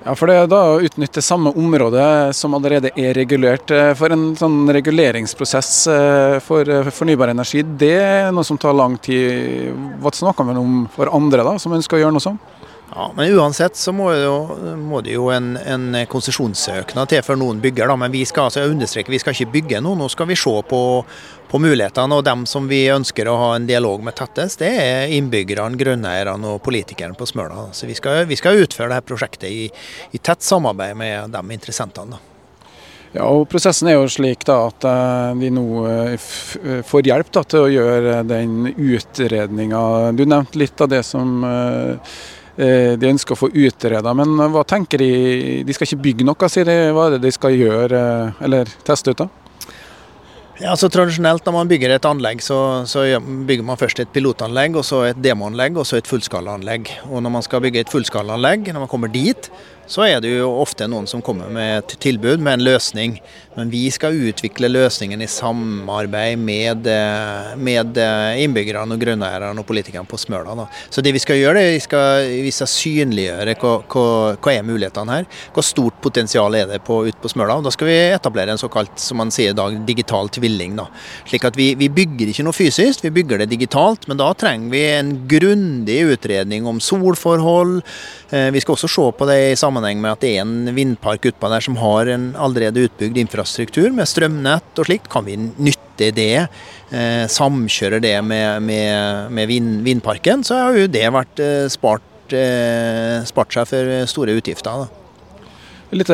Ja, 0.02 0.16
for 0.18 0.26
det 0.26 0.34
er 0.34 0.48
da 0.50 0.60
å 0.72 0.78
utnytte 0.82 1.22
samme 1.22 1.52
område 1.54 2.02
som 2.34 2.56
allerede 2.56 2.90
er 2.98 3.14
regulert. 3.14 3.70
Eh, 3.70 3.92
for 3.98 4.10
en 4.10 4.32
sånn 4.38 4.66
reguleringsprosess 4.74 5.70
eh, 5.92 6.38
for 6.42 6.66
eh, 6.66 6.90
fornybar 6.90 7.30
energi, 7.30 7.62
det 7.62 7.94
er 8.00 8.32
noe 8.34 8.46
som 8.46 8.58
tar 8.58 8.74
lang 8.74 8.96
tid. 9.02 9.70
Hva 10.02 10.10
snakker 10.16 10.48
man 10.48 10.58
om 10.58 10.80
for 10.90 11.12
andre 11.14 11.46
da, 11.46 11.54
som 11.62 11.74
ønsker 11.76 12.00
å 12.00 12.02
gjøre 12.02 12.16
noe 12.16 12.24
sånt? 12.24 12.61
Ja, 12.94 13.12
men 13.16 13.32
Uansett 13.32 13.76
så 13.76 13.92
må 13.92 14.10
det 14.12 14.24
jo, 14.26 14.56
må 14.76 15.00
det 15.00 15.14
jo 15.14 15.30
en, 15.32 15.54
en 15.56 15.94
konsesjonssøknad 16.12 17.08
til 17.08 17.22
før 17.24 17.38
noen 17.40 17.60
bygger. 17.64 17.88
Da. 17.88 17.94
Men 17.96 18.12
vi 18.12 18.20
skal 18.28 18.50
altså 18.50 18.66
understreke, 18.68 19.12
vi 19.14 19.20
skal 19.22 19.32
ikke 19.32 19.52
bygge 19.54 19.78
noe. 19.80 19.96
Nå 19.96 20.10
skal 20.12 20.28
vi 20.28 20.36
se 20.36 20.52
på, 20.68 20.80
på 21.48 21.60
mulighetene. 21.64 22.18
Og 22.18 22.26
dem 22.26 22.42
som 22.48 22.68
vi 22.68 22.82
ønsker 22.92 23.30
å 23.32 23.38
ha 23.40 23.46
en 23.56 23.68
dialog 23.70 24.04
med 24.04 24.18
tettest, 24.18 24.60
det 24.60 24.74
er 24.82 25.14
innbyggerne, 25.16 25.80
grunneierne 25.80 26.50
og 26.52 26.60
politikerne 26.66 27.16
på 27.16 27.30
Smøla. 27.30 27.70
Så 27.72 27.88
vi 27.88 27.96
skal, 27.96 28.26
vi 28.28 28.36
skal 28.36 28.60
utføre 28.60 28.92
dette 28.92 29.08
prosjektet 29.08 29.48
i, 29.48 29.64
i, 30.12 30.20
tett 30.20 30.44
samarbeid 30.44 31.00
med 31.00 31.32
de 31.32 31.42
interessentene. 31.56 32.18
Da. 32.18 32.28
Ja, 33.16 33.24
og 33.24 33.46
Prosessen 33.48 33.88
er 33.88 33.96
jo 33.96 34.12
slik 34.12 34.44
da 34.48 34.58
at 34.68 34.84
eh, 34.88 35.32
vi 35.40 35.48
nå 35.52 35.64
eh, 35.88 36.28
får 36.84 37.08
hjelp 37.08 37.32
da, 37.32 37.46
til 37.48 37.64
å 37.64 37.72
gjøre 37.72 38.20
den 38.28 38.70
utredninga. 38.76 39.82
Du 40.16 40.24
nevnte 40.28 40.60
litt 40.60 40.84
av 40.84 40.92
det 40.92 41.02
som 41.08 41.40
Eh, 41.44 42.14
de 42.56 43.08
ønsker 43.08 43.36
å 43.36 43.38
få 43.38 43.48
utreda. 43.48 44.12
Men 44.16 44.36
hva 44.52 44.64
tenker 44.68 45.00
de? 45.00 45.12
De 45.64 45.76
skal 45.76 45.88
ikke 45.88 46.04
bygge 46.08 46.26
noe, 46.28 46.50
sier 46.52 46.68
de. 46.68 46.78
Hva 46.92 47.06
er 47.08 47.16
det 47.16 47.22
de 47.24 47.32
skal 47.34 47.56
gjøre, 47.56 48.02
eh, 48.02 48.44
eller 48.44 48.74
teste 48.86 49.14
ut? 49.14 49.22
da? 49.24 49.28
Ja, 50.62 50.76
så 50.78 50.86
Tradisjonelt 50.92 51.46
når 51.48 51.54
man 51.56 51.70
bygger 51.70 51.94
et 51.94 52.04
anlegg, 52.06 52.42
så, 52.44 52.84
så, 52.86 53.02
bygger 53.48 53.64
man 53.66 53.78
først 53.80 54.02
et 54.02 54.12
pilotanlegg, 54.14 54.76
og 54.78 54.84
så 54.86 55.00
et 55.08 55.18
demoanlegg 55.18 55.80
og 55.80 55.88
så 55.88 55.96
et 55.98 56.10
fullskalaanlegg. 56.10 56.90
Og 57.08 57.22
Når 57.24 57.34
man 57.38 57.46
skal 57.46 57.64
bygge 57.64 57.82
et 57.82 57.90
fullskalaanlegg, 57.90 58.68
når 58.70 58.84
man 58.84 58.90
kommer 58.92 59.10
dit, 59.10 59.48
så 59.92 60.06
er 60.06 60.22
det 60.24 60.30
jo 60.32 60.48
ofte 60.62 60.86
noen 60.88 61.08
som 61.10 61.20
kommer 61.24 61.50
med 61.52 61.82
et 61.82 61.94
tilbud 62.00 62.40
med 62.40 62.56
en 62.56 62.64
løsning. 62.70 63.18
Men 63.52 63.68
vi 63.68 63.82
skal 63.92 64.16
utvikle 64.16 64.70
løsningen 64.70 65.20
i 65.20 65.28
samarbeid 65.28 66.40
med, 66.40 66.86
eh, 66.88 67.50
med 67.60 67.98
eh, 68.00 68.40
innbyggerne 68.40 68.96
og 68.96 69.02
grunneierne 69.02 69.60
og 69.60 69.66
politikerne 69.68 70.08
på 70.08 70.16
Smøla. 70.16 70.54
Da. 70.56 70.64
Så 70.88 71.04
det 71.04 71.12
vi 71.12 71.20
skal 71.20 71.36
gjøre, 71.36 71.60
det 71.60 71.74
vi 71.74 71.82
skal, 71.84 72.30
vi 72.46 72.52
skal 72.56 72.70
synliggjøre 72.72 73.56
hva, 73.60 73.74
hva, 73.92 74.06
hva 74.40 74.54
er 74.54 74.64
mulighetene 74.64 75.18
her. 75.18 75.28
Hvor 75.52 75.66
stort 75.68 76.00
potensial 76.04 76.56
er 76.56 76.70
det 76.70 76.80
på, 76.86 77.02
ute 77.10 77.20
på 77.20 77.32
Smøla. 77.34 77.58
Og 77.60 77.68
da 77.68 77.74
skal 77.74 77.90
vi 77.90 77.98
etablere 78.14 78.56
en 78.56 78.62
såkalt 78.62 78.96
som 79.02 79.20
man 79.20 79.34
sier 79.34 79.52
i 79.52 79.58
dag, 79.58 79.76
digital 79.84 80.32
tvilling. 80.32 80.80
Da. 80.80 80.88
Slik 81.28 81.44
at 81.50 81.60
vi, 81.60 81.74
vi 81.76 81.90
bygger 81.92 82.32
ikke 82.32 82.48
noe 82.48 82.56
fysisk, 82.56 83.04
vi 83.04 83.12
bygger 83.20 83.44
det 83.44 83.50
digitalt. 83.52 84.08
Men 84.08 84.22
da 84.22 84.30
trenger 84.32 84.72
vi 84.72 84.82
en 84.94 85.12
grundig 85.28 86.00
utredning 86.16 86.64
om 86.70 86.80
solforhold. 86.80 87.82
Eh, 88.32 88.48
vi 88.56 88.64
skal 88.64 88.78
også 88.78 88.88
se 88.88 89.08
på 89.20 89.28
det 89.28 89.40
i 89.50 89.60
sammenheng 89.60 89.81
med 89.82 90.12
at 90.12 90.22
det 90.22 90.30
er 90.36 90.44
en 90.44 90.70
vindpark 90.76 91.26
utpå 91.28 91.50
der 91.52 91.64
som 91.64 91.76
har 91.80 92.08
en 92.12 92.30
allerede 92.38 92.86
utbygd 92.86 93.18
infrastruktur 93.24 93.90
med 93.94 94.08
strømnett 94.08 94.78
og 94.78 94.88
slikt. 94.88 95.10
Kan 95.12 95.26
vi 95.26 95.36
nytte 95.38 96.12
det? 96.16 96.46
Eh, 96.92 97.26
samkjøre 97.30 98.00
det 98.04 98.16
med, 98.24 98.62
med, 98.62 99.30
med 99.34 99.50
vind, 99.50 99.82
vindparken, 99.86 100.46
så 100.46 100.60
har 100.60 100.80
jo 100.80 100.88
det 100.90 101.04
vært 101.14 101.42
eh, 101.42 101.68
spart, 101.72 102.08
spart 103.28 103.52
seg 103.52 103.68
for 103.68 103.92
store 104.08 104.38
utgifter. 104.38 104.84
Da. 104.86 105.02
Litt, 105.92 106.08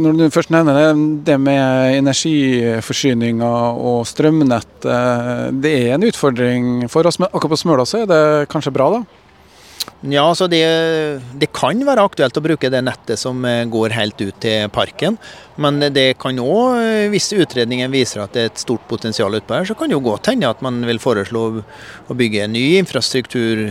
når 0.00 0.16
du 0.16 0.24
først 0.32 0.48
nevner 0.54 0.78
det, 0.78 0.86
det 1.28 1.36
med 1.42 1.98
energiforsyninga 1.98 3.50
og 3.76 4.06
strømnett. 4.08 4.86
Det 5.60 5.74
er 5.82 5.92
en 5.98 6.06
utfordring 6.08 6.86
for 6.88 7.04
oss, 7.04 7.20
men 7.20 7.28
akkurat 7.28 7.52
på 7.52 7.60
Smøla 7.60 7.84
så 7.84 8.06
er 8.06 8.08
det 8.08 8.22
kanskje 8.48 8.72
bra, 8.72 8.88
da? 8.96 9.25
Ja, 10.06 10.26
så 10.36 10.46
det, 10.50 10.62
det, 11.40 11.48
kan 11.56 11.80
være 11.86 12.04
aktuelt 12.04 12.36
å 12.36 12.42
bruke 12.44 12.70
det 12.70 12.82
nettet 12.84 13.18
som 13.18 13.40
eh, 13.48 13.64
går 13.70 13.94
helt 13.96 14.20
ut 14.20 14.36
til 14.42 14.68
parken. 14.74 15.16
Men 15.62 15.80
det 15.94 16.18
kan 16.22 16.38
òg, 16.42 16.76
eh, 16.82 17.08
hvis 17.12 17.32
utredningen 17.34 17.92
viser 17.94 18.22
at 18.22 18.36
det 18.36 18.44
er 18.44 18.52
et 18.52 18.62
stort 18.62 18.84
potensial 18.90 19.34
utpå 19.38 19.56
her, 19.56 19.68
så 19.68 19.76
kan 19.78 19.90
det 19.90 19.96
jo 19.96 20.04
godt 20.04 20.30
hende 20.30 20.50
at 20.50 20.62
man 20.64 20.82
vil 20.86 21.00
foreslå 21.02 21.44
å 22.06 22.18
bygge 22.18 22.44
en 22.44 22.54
ny 22.54 22.66
infrastruktur 22.82 23.70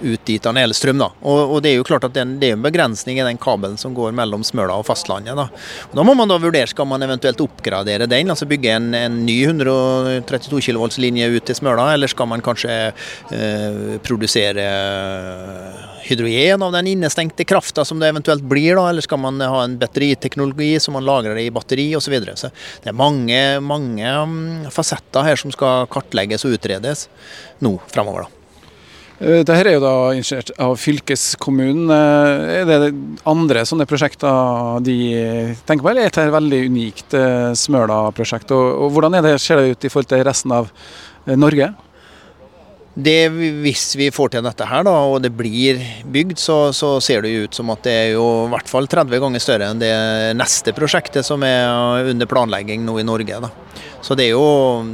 ut 0.00 0.24
dit 0.28 0.46
av 0.46 0.58
elstrøm. 0.60 1.00
Da. 1.00 1.10
Og, 1.22 1.40
og, 1.56 1.58
det 1.64 1.72
er 1.72 1.78
jo 1.80 1.86
klart 1.88 2.06
at 2.08 2.14
det 2.16 2.22
er 2.22 2.54
en 2.54 2.64
begrensning 2.64 3.20
i 3.20 3.26
den 3.26 3.40
kabelen 3.40 3.78
som 3.80 3.94
går 3.96 4.14
mellom 4.16 4.44
Smøla 4.46 4.78
og 4.80 4.86
fastlandet. 4.88 5.36
Da. 5.38 5.48
Og 5.90 5.96
da 5.98 6.04
må 6.06 6.16
man 6.18 6.30
da 6.30 6.38
vurdere 6.42 6.70
skal 6.70 6.88
man 6.88 7.04
eventuelt 7.06 7.40
oppgradere 7.44 8.08
den, 8.10 8.32
altså 8.32 8.48
bygge 8.48 8.76
en, 8.76 8.92
en 8.96 9.18
ny 9.26 9.38
132 9.48 10.62
kV-linje 10.68 11.30
ut 11.34 11.48
til 11.48 11.60
Smøla, 11.60 11.90
eller 11.94 12.10
skal 12.12 12.30
man 12.30 12.44
kanskje 12.44 12.76
eh, 13.34 13.82
produsere 14.06 14.66
hydrogen 16.06 16.62
av 16.62 16.74
den 16.76 16.92
innestengte 16.92 17.44
krafta 17.48 17.84
som 17.84 17.98
det 18.00 18.12
eventuelt 18.12 18.44
blir, 18.46 18.76
da, 18.78 18.88
eller 18.90 19.04
skal 19.04 19.20
man 19.22 19.40
ha 19.42 19.64
en 19.64 19.78
batteriteknologi 19.80 20.76
som 20.82 20.96
man 20.98 21.06
lagrer 21.06 21.40
i 21.42 21.50
batteri 21.50 21.88
osv. 21.96 22.06
Så, 22.06 22.12
videre. 22.14 22.36
så 22.38 22.52
det 22.84 22.92
er 22.92 22.94
mange, 22.94 23.40
mange 23.58 24.06
mm, 24.06 24.70
fasetter 24.70 25.26
her 25.26 25.40
som 25.40 25.50
skal 25.50 25.88
kartlegges 25.90 26.46
og 26.46 26.54
utredes 26.54 27.08
nå 27.64 27.74
fremover. 27.90 28.28
da. 28.28 28.35
Eh, 29.16 29.40
Dette 29.40 29.56
er 29.62 29.78
jo 29.78 29.80
da 29.84 29.94
initiert 30.12 30.52
av 30.60 30.74
fylkeskommunen. 30.80 31.88
Eh, 31.88 32.60
er 32.60 32.68
det 32.68 32.92
andre 33.28 33.64
sånne 33.68 33.88
prosjekter 33.88 34.82
de 34.84 34.98
tenker 35.64 35.84
på, 35.84 35.90
eller 35.90 36.04
er 36.04 36.10
dette 36.10 36.26
et 36.26 36.36
veldig 36.36 36.60
unikt 36.68 37.16
eh, 37.16 37.54
Smøla-prosjekt? 37.56 38.52
Og, 38.52 38.90
Hvordan 38.92 39.16
det, 39.24 39.38
ser 39.40 39.60
det 39.62 39.72
ut 39.72 39.88
i 39.88 39.90
forhold 39.92 40.12
til 40.12 40.24
resten 40.26 40.52
av 40.52 40.68
Norge? 41.26 41.72
Det, 42.96 43.28
hvis 43.60 43.90
vi 44.00 44.06
får 44.14 44.30
til 44.32 44.44
dette 44.46 44.64
her 44.68 44.84
da, 44.86 44.92
og 45.04 45.18
det 45.20 45.28
blir 45.36 45.82
bygd, 46.08 46.38
så, 46.40 46.56
så, 46.72 46.94
ser 47.04 47.26
det 47.26 47.34
ut 47.44 47.56
som 47.56 47.68
at 47.74 47.82
det 47.84 47.92
er 47.92 48.08
jo 48.14 48.24
i 48.46 48.52
hvert 48.54 48.70
fall 48.70 48.88
30 48.88 49.20
ganger 49.20 49.42
større 49.44 49.68
enn 49.68 49.82
det 49.82 49.92
neste 50.38 50.72
prosjektet 50.76 51.26
som 51.26 51.44
er 51.44 52.08
under 52.08 52.28
planlegging 52.30 52.86
nå 52.88 52.96
i 53.02 53.04
Norge. 53.04 53.40
Da. 53.44 53.50
Så 54.00 54.16
det, 54.16 54.30
jo, 54.30 54.46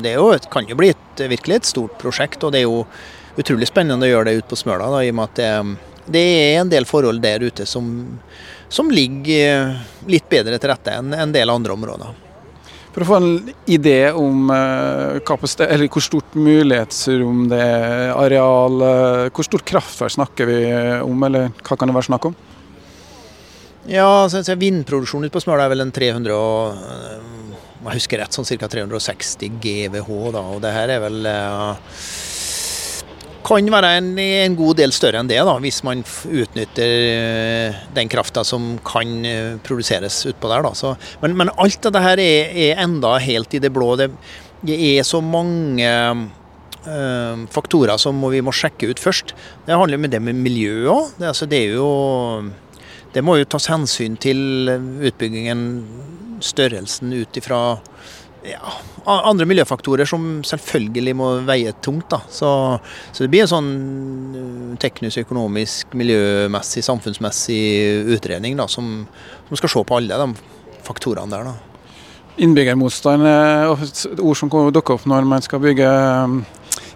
det 0.03 0.17
jo, 0.17 0.33
kan 0.51 0.67
jo 0.67 0.79
bli 0.79 0.91
et, 0.97 1.27
virkelig 1.31 1.61
et 1.61 1.71
stort 1.71 1.95
prosjekt. 2.03 2.43
og 2.43 2.55
det 2.55 2.65
er 2.65 2.67
jo 2.67 2.83
utrolig 3.41 3.69
spennende 3.71 4.09
å 4.09 4.11
gjøre 4.11 4.31
det 4.31 4.43
ute 4.43 4.51
på 4.51 4.59
Smøla, 4.61 4.91
da, 4.93 5.05
i 5.05 5.13
og 5.13 5.19
med 5.19 5.31
at 5.31 5.39
det, 5.39 5.77
det, 6.07 6.25
er 6.43 6.59
en 6.61 6.73
del 6.73 6.89
forhold 6.89 7.23
der 7.23 7.45
ute 7.47 7.67
som, 7.69 7.87
som 8.69 8.91
ligger 8.93 9.73
litt 10.11 10.29
bedre 10.33 10.59
til 10.59 10.73
rette 10.73 10.99
enn 10.99 11.15
en 11.17 11.35
del 11.35 11.53
andre 11.53 11.77
områder. 11.77 12.21
For 12.93 13.05
å 13.05 13.09
få 13.09 13.19
en 13.23 13.53
idé 13.73 14.13
om 14.13 14.51
uh, 14.53 15.17
hvor 15.25 16.05
stort 16.05 16.35
mulighetsrom 16.37 17.47
det 17.49 17.61
er, 17.65 18.11
areal, 18.13 18.83
uh, 18.85 19.29
hvor 19.33 19.49
stort 19.49 19.65
kraftverk 19.69 20.13
snakker 20.13 20.51
vi 20.51 20.59
om, 21.01 21.25
eller 21.25 21.55
hva 21.63 21.79
kan 21.79 21.89
det 21.89 21.97
være 21.97 22.11
snakk 22.11 22.29
om? 22.29 22.37
Ja, 23.89 24.29
så 24.31 24.45
Vindproduksjonen 24.55 25.27
ute 25.27 25.35
på 25.35 25.43
Smøla 25.43 25.65
er 25.65 25.73
vel 25.73 25.87
en 25.87 25.95
300 25.95 26.37
og, 26.37 26.77
jeg 27.83 27.97
husker 27.97 28.21
rett, 28.21 28.37
sånn 28.37 28.47
ca. 28.47 28.69
360 28.71 29.57
GWh. 29.59 30.29
da, 30.37 30.45
og 30.53 30.61
det 30.63 30.71
her 30.77 30.93
er 30.93 31.01
vel 31.03 31.27
kan 33.47 33.69
være 33.73 33.91
en, 33.99 34.11
en, 34.19 34.57
god 34.59 34.79
del 34.81 34.93
større 34.95 35.21
enn 35.23 35.31
det, 35.31 35.41
da, 35.47 35.55
hvis 35.63 35.81
man 35.87 36.03
utnytter 36.03 36.93
eh, 37.13 37.81
den 37.97 38.11
krafta 38.13 38.45
som 38.47 38.77
kan 38.87 39.27
eh, 39.29 39.57
produseres 39.65 40.21
utpå 40.31 40.51
der. 40.51 40.65
Da. 40.67 40.73
Så, 40.79 40.95
men, 41.23 41.37
men, 41.39 41.53
alt 41.63 41.81
dette 41.85 42.03
her 42.03 42.23
er, 42.23 42.53
er, 42.53 42.83
enda 42.85 43.17
helt 43.23 43.55
i 43.55 43.63
det 43.63 43.73
blå. 43.75 43.95
Det, 44.01 44.11
det 44.67 44.79
er 44.93 45.07
så 45.07 45.23
mange 45.25 45.89
øh, 45.89 47.45
faktorer 47.53 48.01
som 48.01 48.23
vi 48.33 48.43
må 48.45 48.55
sjekke 48.55 48.93
ut 48.93 49.03
først. 49.03 49.35
Det 49.67 49.77
handler 49.77 50.01
om 50.01 50.11
det 50.13 50.23
med 50.23 50.39
miljøet 50.39 50.91
òg. 50.93 51.13
Det, 51.19 51.31
altså, 51.33 51.51
det, 51.51 51.65
det 53.15 53.25
må 53.27 53.39
jo 53.41 53.51
tas 53.51 53.71
hensyn 53.73 54.19
til 54.21 54.71
utbyggingen, 55.03 55.67
størrelsen 56.43 57.13
ut 57.15 57.37
ifra 57.39 57.63
ja, 58.47 58.73
andre 59.07 59.47
miljøfaktorer 59.49 60.09
som 60.09 60.41
selvfølgelig 60.47 61.15
må 61.19 61.29
veie 61.47 61.75
tungt. 61.85 62.09
Da. 62.13 62.21
Så, 62.33 62.49
så 63.13 63.25
det 63.25 63.31
blir 63.33 63.45
en 63.45 63.53
sånn 63.53 63.73
eh, 64.39 64.79
teknisk, 64.83 65.23
økonomisk, 65.27 65.95
miljømessig, 65.99 66.85
samfunnsmessig 66.87 67.61
utredning 68.17 68.59
da, 68.59 68.69
som, 68.71 69.05
som, 69.49 69.59
skal 69.61 69.75
se 69.75 69.85
på 69.89 70.01
alle 70.01 70.19
de 70.25 70.29
faktorene 70.87 71.33
der. 71.33 71.53
Da. 71.53 71.55
Innbyggermotstand 72.43 73.29
er 73.29 73.71
et 73.77 74.05
ord 74.19 74.39
som 74.41 74.51
dukker 74.51 74.97
opp 74.97 75.09
når 75.11 75.27
man 75.29 75.45
skal 75.45 75.63
bygge 75.63 75.89
eh, 75.89 76.37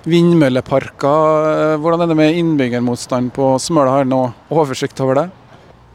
vindmølleparker. 0.06 1.76
Hvordan 1.82 2.04
er 2.04 2.12
det 2.12 2.18
med 2.18 2.38
innbyggermotstand 2.42 3.34
på 3.36 3.54
Smøla? 3.62 3.98
Har 3.98 4.06
du 4.06 4.14
noe 4.14 4.32
oversikt 4.54 5.02
over 5.04 5.22
det? 5.22 5.28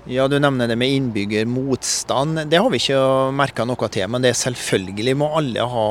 Ja, 0.10 0.28
Du 0.28 0.40
nevner 0.40 0.68
det 0.68 0.76
med 0.76 0.90
innbyggermotstand. 0.90 2.50
Det 2.50 2.58
har 2.58 2.70
vi 2.74 2.80
ikke 2.82 3.02
merka 3.38 3.66
noe 3.70 3.90
til. 3.94 4.08
Men 4.10 4.24
det 4.24 4.32
er 4.32 4.40
selvfølgelig 4.40 5.14
må 5.18 5.30
alle 5.38 5.62
ha 5.62 5.88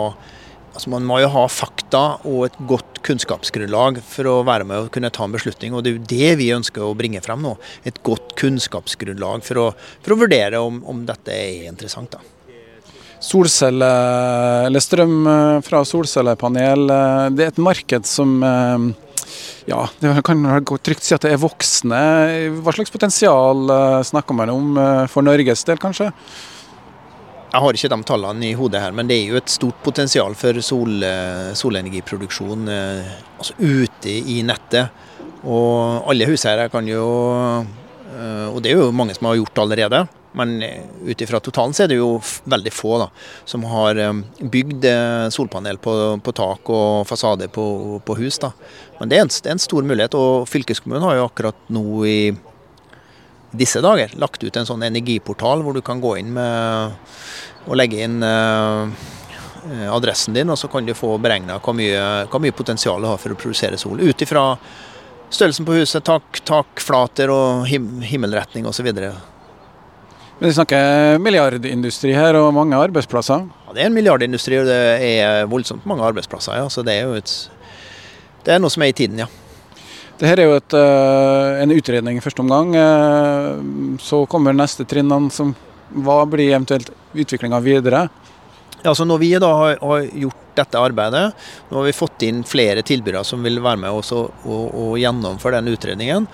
altså 0.70 0.90
Man 0.92 1.02
må 1.02 1.16
jo 1.18 1.28
ha 1.34 1.48
fakta 1.50 2.00
og 2.30 2.44
et 2.46 2.56
godt 2.70 3.00
kunnskapsgrunnlag 3.02 3.96
for 4.06 4.28
å 4.30 4.34
være 4.46 4.66
med 4.68 4.84
og 4.84 4.90
kunne 4.94 5.10
ta 5.10 5.24
en 5.26 5.34
beslutning. 5.34 5.74
og 5.74 5.82
Det 5.82 5.90
er 5.90 5.96
jo 5.96 6.10
det 6.12 6.28
vi 6.38 6.52
ønsker 6.54 6.84
å 6.86 6.94
bringe 6.94 7.22
frem 7.22 7.42
nå. 7.42 7.56
Et 7.82 7.98
godt 8.06 8.36
kunnskapsgrunnlag 8.38 9.42
for 9.42 9.58
å, 9.58 9.64
for 10.02 10.14
å 10.14 10.20
vurdere 10.22 10.62
om, 10.62 10.78
om, 10.86 11.02
dette 11.06 11.34
er 11.34 11.66
interessant. 11.70 12.14
da. 12.14 12.22
Solcelle, 13.20 13.90
eller 14.68 14.80
Strøm 14.80 15.26
fra 15.66 15.82
solcellepanel, 15.84 16.86
det 17.34 17.48
er 17.48 17.50
et 17.50 17.60
marked 17.60 18.06
som 18.06 18.38
ja, 19.68 19.80
det 20.00 20.12
kan 20.24 20.44
trygt 20.84 21.04
si 21.04 21.14
at 21.16 21.24
det 21.26 21.34
er 21.34 21.42
voksne. 21.42 22.00
Hva 22.60 22.74
slags 22.74 22.92
potensial 22.92 23.68
eh, 23.74 23.98
snakker 24.06 24.36
man 24.36 24.52
om 24.52 24.80
eh, 24.80 25.04
for 25.10 25.26
Norges 25.26 25.64
del, 25.68 25.80
kanskje? 25.80 26.10
Jeg 27.50 27.64
har 27.64 27.76
ikke 27.76 27.90
de 27.90 27.98
tallene 28.06 28.46
i 28.46 28.54
hodet 28.54 28.80
her, 28.80 28.94
men 28.94 29.08
det 29.10 29.18
er 29.18 29.32
jo 29.32 29.40
et 29.40 29.50
stort 29.50 29.80
potensial 29.82 30.36
for 30.38 30.60
sol, 30.62 31.02
eh, 31.02 31.50
solenergiproduksjon 31.58 32.70
altså 32.70 33.56
ute 33.58 34.14
i 34.36 34.40
nettet. 34.46 35.06
Og 35.40 36.06
alle 36.12 36.28
huseiere 36.28 36.68
kan 36.72 36.86
jo 36.88 37.04
Og 38.10 38.58
det 38.64 38.72
er 38.72 38.80
jo 38.80 38.90
mange 38.96 39.14
som 39.14 39.28
har 39.28 39.38
gjort 39.38 39.60
allerede. 39.62 40.00
Men 40.32 40.62
eh, 40.62 40.82
ut 41.04 41.20
ifra 41.20 41.40
totalen 41.40 41.74
så 41.74 41.84
er 41.84 41.90
det 41.90 41.98
jo 41.98 42.20
veldig 42.50 42.72
få 42.72 42.98
da, 43.02 43.08
som 43.48 43.64
har 43.66 43.98
eh, 43.98 44.12
bygd 44.40 44.86
eh, 44.86 45.26
solpanel 45.34 45.80
på, 45.82 45.94
på 46.22 46.34
tak 46.36 46.70
og 46.70 47.08
fasade 47.08 47.50
på, 47.50 47.64
på 48.06 48.18
hus. 48.20 48.38
Da. 48.42 48.52
Men 49.00 49.10
det 49.10 49.18
er, 49.18 49.26
en, 49.26 49.32
det 49.34 49.48
er, 49.48 49.56
en, 49.56 49.66
stor 49.66 49.86
mulighet. 49.86 50.14
Og 50.18 50.48
fylkeskommunen 50.50 51.06
har 51.08 51.18
jo 51.18 51.26
akkurat 51.26 51.70
nå 51.74 51.84
i 52.06 52.20
disse 53.50 53.82
dager 53.82 54.12
lagt 54.22 54.44
ut 54.44 54.56
en 54.56 54.68
sånn 54.68 54.84
energiportal 54.86 55.64
hvor 55.66 55.74
du 55.74 55.82
kan 55.82 55.98
gå 55.98 56.20
inn 56.20 56.28
med 56.36 56.92
og 57.66 57.74
legge 57.74 57.98
inn 58.06 58.22
adressen 59.90 60.36
din, 60.36 60.48
og 60.48 60.56
så 60.56 60.70
kan 60.70 60.86
du 60.86 60.94
få 60.96 61.16
beregna 61.20 61.58
hvor, 61.58 61.74
hvor, 62.30 62.40
mye 62.40 62.54
potensial 62.56 63.02
du 63.02 63.08
har 63.10 63.18
for 63.20 63.34
å 63.34 63.38
produsere 63.38 63.76
sol. 63.78 64.00
Ut 64.00 64.22
ifra 64.22 64.44
størrelsen 65.30 65.66
på 65.66 65.78
huset, 65.78 66.04
tak, 66.06 66.40
takflater 66.46 67.30
og 67.32 67.66
him, 67.70 68.00
himmelretning 68.06 68.66
osv. 68.68 68.90
Vi 70.40 70.52
snakker 70.56 71.20
milliardindustri 71.20 72.14
her 72.16 72.38
og 72.40 72.54
mange 72.56 72.78
arbeidsplasser. 72.78 73.44
Ja, 73.66 73.74
Det 73.74 73.82
er 73.82 73.90
en 73.90 73.96
milliardindustri 73.96 74.58
og 74.60 74.66
det 74.66 74.80
er 75.04 75.46
voldsomt 75.46 75.86
mange 75.86 76.06
arbeidsplasser. 76.06 76.56
Ja. 76.56 76.68
Så 76.68 76.82
det 76.86 76.96
er 76.96 77.10
jo 77.10 77.18
et, 77.18 77.34
det 78.44 78.54
er 78.54 78.62
noe 78.62 78.72
som 78.72 78.82
er 78.82 78.94
i 78.94 78.96
tiden, 78.96 79.20
ja. 79.20 79.28
Dette 80.20 80.42
er 80.42 80.50
jo 80.50 80.56
et, 80.58 80.74
eh, 80.76 81.62
en 81.62 81.72
utredning 81.72 82.18
i 82.18 82.20
første 82.20 82.42
omgang. 82.42 82.74
Eh, 82.76 83.96
så 84.00 84.26
kommer 84.28 84.52
neste 84.52 84.84
trinnene. 84.84 85.30
som 85.30 85.54
Hva 85.90 86.24
blir 86.28 86.52
eventuelt 86.54 86.90
utviklinga 87.14 87.60
videre? 87.60 88.08
Ja, 88.84 88.94
så 88.94 89.04
Når 89.04 89.18
vi 89.18 89.38
da 89.38 89.52
har, 89.56 89.78
har, 89.80 90.00
gjort 90.12 90.49
dette 90.60 90.80
arbeidet, 90.80 91.26
nå 91.70 91.80
har 91.80 91.88
vi 91.88 91.96
fått 91.96 92.26
inn 92.28 92.44
flere 92.46 92.84
tilbydere 92.86 93.24
som 93.26 93.42
vil 93.44 93.60
være 93.64 93.82
med 93.86 94.00
oss 94.00 94.12
og, 94.16 94.30
og, 94.44 94.66
og 94.70 94.98
gjennomføre 95.00 95.60
den 95.60 95.74
utredningen. 95.74 96.28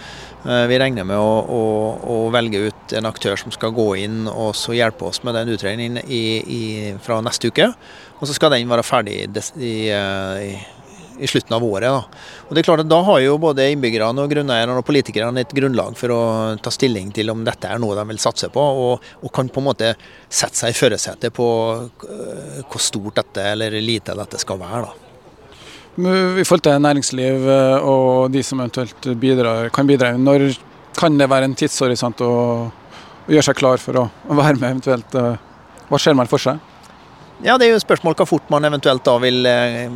Eh, 0.47 0.65
vi 0.71 0.79
regner 0.79 1.07
med 1.09 1.19
å, 1.19 1.31
å, 1.43 1.63
å, 2.07 2.17
velge 2.35 2.69
ut 2.69 2.95
en 2.95 3.09
aktør 3.09 3.39
som 3.41 3.55
skal 3.55 3.75
gå 3.75 3.89
inn 4.05 4.27
og 4.31 4.55
hjelpe 4.75 5.09
oss 5.09 5.23
med 5.27 5.35
den 5.35 5.51
utredningen 5.57 5.99
i, 6.07 6.25
i, 6.39 6.63
fra 7.03 7.19
neste 7.25 7.51
uke. 7.51 7.73
Og 8.21 8.29
så 8.29 8.37
skal 8.37 8.55
den 8.55 8.71
være 8.71 8.87
ferdig 8.87 9.19
i, 9.27 9.27
i, 9.59 9.75
i 11.19 11.29
slutten 11.31 11.57
av 11.57 11.65
året. 11.65 11.89
Da. 11.89 12.27
Og 12.49 12.55
det 12.55 12.63
er 12.63 12.69
klart 12.69 12.83
at 12.85 12.91
da 12.91 13.01
har 13.07 13.23
jo 13.25 13.39
både 13.41 13.69
innbyggerne, 13.73 14.23
og 14.23 14.33
grunneierne 14.33 14.77
og 14.77 14.87
politikerne 14.87 15.43
et 15.45 15.55
grunnlag 15.57 15.97
for 15.99 16.15
å 16.15 16.21
ta 16.63 16.73
stilling 16.75 17.13
til 17.17 17.33
om 17.33 17.45
dette 17.47 17.71
er 17.71 17.81
noe 17.83 17.97
de 17.99 18.05
vil 18.13 18.21
satse 18.23 18.51
på, 18.53 18.67
og, 18.87 19.09
og 19.23 19.35
kan 19.35 19.51
på 19.53 19.63
en 19.63 19.69
måte 19.71 19.95
sette 20.29 20.59
seg 20.61 20.75
i 20.75 20.79
førersetet 20.79 21.35
på 21.37 21.49
eh, 22.09 22.63
hvor 22.67 22.83
stort 22.83 23.21
dette 23.23 23.51
eller 23.55 23.77
lite 23.81 24.17
dette 24.17 24.41
skal 24.43 24.61
være. 24.61 24.85
da. 24.87 25.03
I 25.97 26.45
forhold 26.45 26.65
til 26.67 26.81
næringsliv 26.85 27.47
eh, 27.49 27.89
og 27.89 28.31
de 28.33 28.43
som 28.45 28.61
eventuelt 28.61 29.13
bidrar, 29.21 29.71
kan 29.73 29.89
bidra, 29.89 30.13
når 30.21 30.51
kan 30.97 31.17
det 31.17 31.29
være 31.31 31.49
en 31.49 31.57
tidshorisont 31.57 32.21
å, 32.25 32.33
å 32.69 33.33
gjøre 33.33 33.49
seg 33.49 33.59
klar 33.59 33.81
for 33.81 34.03
å, 34.03 34.09
å 34.29 34.37
være 34.37 34.61
med 34.61 34.71
eventuelt? 34.75 35.17
Eh, 35.17 35.45
hva 35.87 36.01
ser 36.03 36.17
man 36.19 36.29
for 36.29 36.43
seg? 36.43 36.61
Ja, 37.45 37.59
Det 37.59 37.67
er 37.67 37.75
jo 37.75 37.81
spørsmål 37.83 38.15
hvor 38.17 38.29
fort 38.31 38.47
man 38.51 38.65
eventuelt 38.65 39.05
da 39.05 39.17
vil 39.21 39.45
eh, 39.47 39.91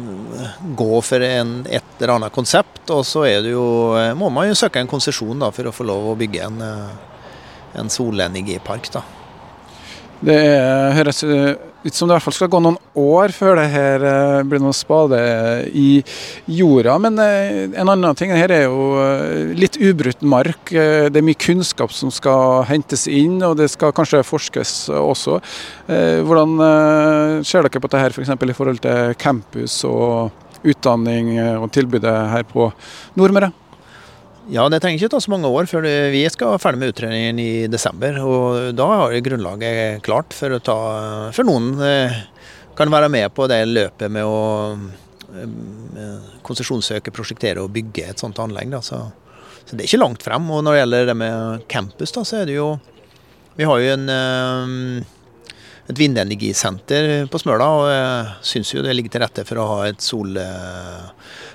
gå 0.76 1.00
for 1.00 1.24
en, 1.24 1.54
et 1.64 1.96
eller 2.00 2.14
annet 2.18 2.34
konsept. 2.34 2.82
Og 2.92 3.04
så 3.06 3.24
jo, 3.48 3.64
må 4.18 4.28
man 4.28 4.50
jo 4.50 4.58
søke 4.58 4.82
en 4.82 4.90
konsesjon 4.90 5.46
for 5.52 5.70
å 5.70 5.72
få 5.72 5.86
lov 5.88 6.10
å 6.10 6.18
bygge 6.20 6.44
en, 6.50 6.60
en 7.80 7.92
solenergipark. 7.92 8.92
da. 8.92 9.04
Det 10.20 10.40
høres 10.98 11.24
ut 11.82 11.94
som 11.94 12.08
det 12.08 12.12
i 12.12 12.16
hvert 12.18 12.26
fall 12.26 12.36
skal 12.36 12.50
gå 12.52 12.60
noen 12.62 12.78
år 12.98 13.32
før 13.32 13.56
det 13.58 13.68
her 13.72 14.04
eh, 14.04 14.40
blir 14.48 14.60
noe 14.62 14.76
spade 14.76 15.20
i 15.76 16.02
jorda. 16.50 16.96
Men 17.02 17.16
eh, 17.22 17.70
en 17.80 17.92
annen 17.92 18.18
ting 18.18 18.32
her 18.34 18.52
er 18.52 18.66
jo 18.66 18.90
eh, 19.00 19.54
litt 19.56 19.78
ubrutt 19.80 20.22
mark. 20.22 20.72
Det 20.72 21.16
er 21.16 21.26
mye 21.26 21.40
kunnskap 21.40 21.94
som 21.96 22.12
skal 22.14 22.66
hentes 22.68 23.06
inn, 23.10 23.38
og 23.46 23.56
det 23.60 23.70
skal 23.72 23.94
kanskje 23.96 24.22
forskes 24.26 24.74
også. 24.94 25.40
Hvordan 25.88 27.42
ser 27.46 27.66
dere 27.66 27.80
på 27.80 27.88
dette 27.88 28.04
her 28.04 28.14
f.eks. 28.14 28.30
For 28.40 28.52
i 28.52 28.56
forhold 28.56 28.82
til 28.84 29.16
campus 29.20 29.80
og 29.88 30.30
utdanning 30.60 31.32
og 31.56 31.70
tilbudet 31.74 32.14
her 32.34 32.46
på 32.48 32.68
Nordmøre? 33.18 33.50
Ja, 34.48 34.64
det 34.72 34.80
trenger 34.80 34.96
ikke 34.96 35.12
ta 35.12 35.20
så 35.20 35.30
mange 35.34 35.50
år 35.52 35.68
før 35.68 35.84
vi 36.10 36.22
skal 36.32 36.54
være 36.54 36.62
ferdig 36.62 36.80
med 36.80 36.94
utredningen 36.94 37.40
i 37.42 37.50
desember. 37.70 38.16
Og 38.24 38.72
da 38.78 38.86
har 38.88 39.16
grunnlaget 39.26 40.00
klart 40.06 40.34
for, 40.36 40.56
å 40.56 40.62
ta, 40.64 40.76
for 41.36 41.46
noen 41.46 41.74
eh, 41.84 42.22
kan 42.78 42.90
være 42.92 43.10
med 43.12 43.28
på 43.36 43.46
det 43.50 43.60
løpet 43.68 44.12
med 44.12 44.24
å 44.24 44.40
eh, 45.36 46.30
konsesjonssøke, 46.46 47.12
prosjektere 47.14 47.60
og 47.62 47.74
bygge 47.76 48.08
et 48.10 48.22
sånt 48.22 48.40
anlegg. 48.42 48.72
Så, 48.80 49.02
så, 49.66 49.74
det 49.74 49.84
er 49.84 49.90
ikke 49.90 50.02
langt 50.02 50.24
frem. 50.24 50.48
Og 50.48 50.64
når 50.64 50.76
det 50.76 50.82
gjelder 50.82 51.12
det 51.12 51.18
med 51.20 51.68
campus, 51.70 52.16
da, 52.16 52.24
så 52.24 52.40
er 52.40 52.50
det 52.50 52.56
jo 52.56 52.72
Vi 53.58 53.66
har 53.68 53.80
jo 53.82 53.92
en 53.92 54.08
eh, 54.14 55.16
et 55.90 56.00
vindenergisenter 56.00 57.28
på 57.30 57.40
Smøla. 57.42 57.68
Og 57.80 57.86
jeg 57.90 58.50
syns 58.52 58.72
jo 58.74 58.84
det 58.84 58.94
ligger 58.96 59.14
til 59.14 59.24
rette 59.24 59.44
for 59.48 59.60
å 59.60 59.68
ha 59.72 59.78
et 59.90 60.02
sol, 60.04 60.36
eh, 60.40 61.06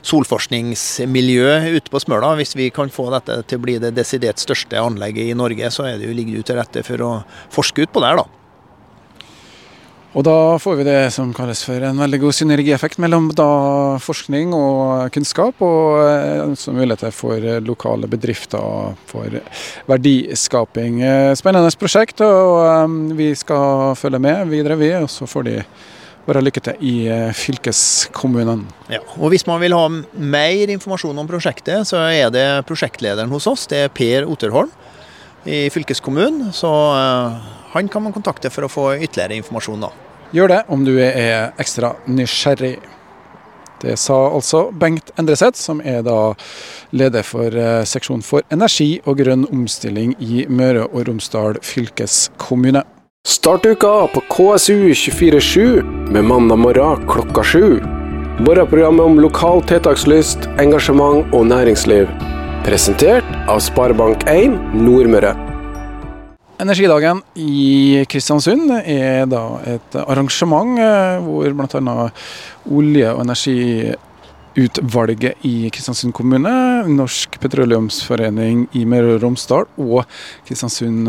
solforskningsmiljø 0.05 1.75
ute 1.77 1.91
på 1.93 2.01
Smøla. 2.03 2.35
Hvis 2.39 2.55
vi 2.57 2.69
kan 2.75 2.93
få 2.93 3.09
dette 3.15 3.41
til 3.49 3.59
å 3.59 3.65
bli 3.65 3.79
det 3.81 3.95
desidert 3.97 4.41
største 4.41 4.79
anlegget 4.81 5.31
i 5.31 5.37
Norge, 5.37 5.71
så 5.71 5.87
er 5.89 5.99
det 5.99 6.09
jo, 6.09 6.17
ligger 6.17 6.43
til 6.45 6.59
rette 6.61 6.85
for 6.85 7.05
å 7.05 7.11
forske 7.53 7.87
ut 7.87 7.93
på 7.95 8.03
det. 8.03 8.15
da. 8.21 8.44
Og 10.15 10.23
da 10.23 10.55
får 10.63 10.77
vi 10.79 10.85
det 10.87 10.99
som 11.11 11.33
kalles 11.35 11.59
for 11.67 11.83
en 11.83 11.97
veldig 11.99 12.21
god 12.21 12.35
synergieffekt 12.37 13.01
mellom 13.03 13.25
forskning 13.99 14.53
og 14.55 15.09
kunnskap, 15.11 15.59
og 15.59 15.97
altså 15.99 16.71
muligheter 16.71 17.11
for 17.11 17.43
lokale 17.59 18.07
bedrifter 18.07 18.95
for 19.09 19.35
verdiskaping. 19.91 21.01
Eh, 21.03 21.33
spennende 21.35 21.73
prosjekt, 21.75 22.23
og 22.23 22.61
eh, 22.63 22.95
vi 23.19 23.27
skal 23.35 23.91
følge 23.99 24.21
med 24.23 24.47
videre, 24.53 24.79
vi. 24.79 24.93
Og 25.01 25.09
så 25.11 25.27
får 25.27 25.49
de 25.49 25.57
bare 26.25 26.45
lykke 26.45 26.63
til 26.63 26.79
i 26.79 26.95
fylkeskommunen. 27.35 28.63
Ja, 28.95 29.03
og 29.19 29.35
Hvis 29.35 29.43
man 29.45 29.59
vil 29.61 29.75
ha 29.75 29.83
mer 30.15 30.73
informasjon 30.77 31.19
om 31.19 31.27
prosjektet, 31.27 31.91
så 31.91 31.99
er 32.07 32.31
det 32.31 32.47
prosjektlederen 32.71 33.35
hos 33.35 33.51
oss, 33.51 33.67
det 33.67 33.83
er 33.83 33.93
Per 33.93 34.31
Otterholm 34.31 34.71
i 35.43 35.67
fylkeskommunen. 35.75 36.53
Så 36.55 36.71
han 37.75 37.91
kan 37.91 38.07
man 38.07 38.15
kontakte 38.15 38.49
for 38.49 38.63
å 38.65 38.71
få 38.71 38.89
ytterligere 38.95 39.43
informasjon. 39.43 39.89
da. 39.89 40.04
Gjør 40.33 40.51
det 40.51 40.61
om 40.73 40.85
du 40.85 40.95
er 40.97 41.53
ekstra 41.61 41.93
nysgjerrig. 42.07 42.77
Det 43.81 43.97
sa 43.99 44.15
altså 44.31 44.69
Bengt 44.71 45.11
Endreseth, 45.19 45.59
som 45.59 45.81
er 45.83 46.01
da 46.05 46.33
leder 46.95 47.25
for 47.27 47.53
eh, 47.53 47.83
seksjon 47.85 48.23
for 48.25 48.45
energi 48.53 49.01
og 49.05 49.19
grønn 49.19 49.45
omstilling 49.51 50.15
i 50.23 50.45
Møre 50.49 50.87
og 50.87 51.09
Romsdal 51.09 51.59
fylkeskommune. 51.61 52.85
Start 53.27 53.65
uka 53.65 54.07
på 54.13 54.23
KSU247 54.31 55.83
med 56.13 56.27
mandag 56.29 56.61
morgen 56.61 57.05
klokka 57.09 57.43
sju. 57.43 57.81
Morgenprogrammet 58.45 59.05
om 59.05 59.21
lokal 59.21 59.63
tiltakslyst, 59.69 60.49
engasjement 60.61 61.33
og 61.33 61.47
næringsliv. 61.49 62.09
Presentert 62.65 63.27
av 63.45 63.61
Sparebank1 63.65 64.77
Nordmøre. 64.77 65.44
Energidagen 66.55 67.19
i 67.35 67.99
Kristiansund 68.07 68.71
er 68.71 69.25
da 69.27 69.59
et 69.67 69.91
arrangement 70.05 70.79
eh, 70.79 71.19
hvor 71.19 71.51
bl.a. 71.51 72.07
olje- 72.71 73.11
og 73.11 73.19
energiutvalget 73.25 75.33
i 75.43 75.67
Kristiansund 75.73 76.13
kommune 76.15 76.74
Norsk 76.91 77.39
petroleumsforening 77.41 78.67
i 78.77 78.85
Møre 78.89 79.15
og 79.15 79.21
Romsdal 79.23 79.65
og 79.81 80.05
Kristiansund 80.47 81.07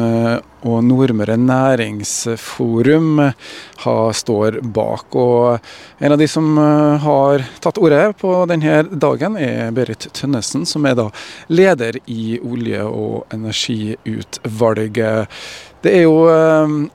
og 0.66 0.84
Nordmøre 0.84 1.36
Næringsforum 1.38 3.20
står 4.20 4.60
bak. 4.74 5.06
Og 5.14 5.58
en 6.00 6.12
av 6.12 6.18
de 6.20 6.28
som 6.30 6.58
har 7.02 7.44
tatt 7.62 7.78
ordet 7.78 8.16
på 8.20 8.46
denne 8.50 8.82
dagen, 8.90 9.36
er 9.36 9.70
Berit 9.76 10.08
Tønnesen, 10.16 10.66
som 10.66 10.86
er 10.86 10.94
da 10.98 11.10
leder 11.48 12.00
i 12.06 12.40
Olje- 12.42 12.84
og 12.86 13.26
energiutvalget. 13.34 15.28
Det 15.84 15.92
er 15.94 16.02
jo 16.08 16.26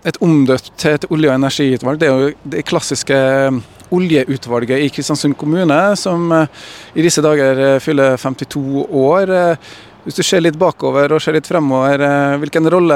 et 0.04 0.18
omdøpt 0.22 0.72
til 0.82 0.92
et 0.98 1.06
olje- 1.12 1.30
og 1.30 1.36
energiutvalg. 1.38 2.00
Det 2.02 2.08
er 2.10 2.14
jo 2.18 2.32
det 2.44 2.66
klassiske 2.68 3.16
oljeutvalget 3.92 4.80
i 4.80 4.90
Kristiansund 4.90 5.38
kommune, 5.38 5.80
som 6.00 6.32
eh, 6.32 6.48
i 6.94 7.06
disse 7.06 7.24
dager 7.24 7.60
eh, 7.60 7.80
fyller 7.84 8.18
52 8.18 8.86
år. 8.88 9.34
Eh, 9.36 9.72
hvis 10.02 10.18
du 10.18 10.24
ser 10.26 10.42
litt 10.42 10.58
bakover 10.58 11.14
og 11.14 11.22
ser 11.22 11.36
litt 11.38 11.46
fremover, 11.46 12.02
hvilken 12.42 12.66
rolle 12.74 12.96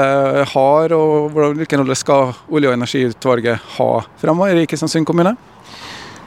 har 0.50 0.94
og 0.96 1.36
hvilken 1.54 1.84
rolle 1.84 1.94
skal 1.94 2.32
olje- 2.50 2.72
og 2.72 2.74
energiutvalget 2.74 3.68
ha 3.76 3.90
fremover 4.18 4.58
i 4.58 4.66
Kristiansund 4.66 5.06
kommune? 5.06 5.36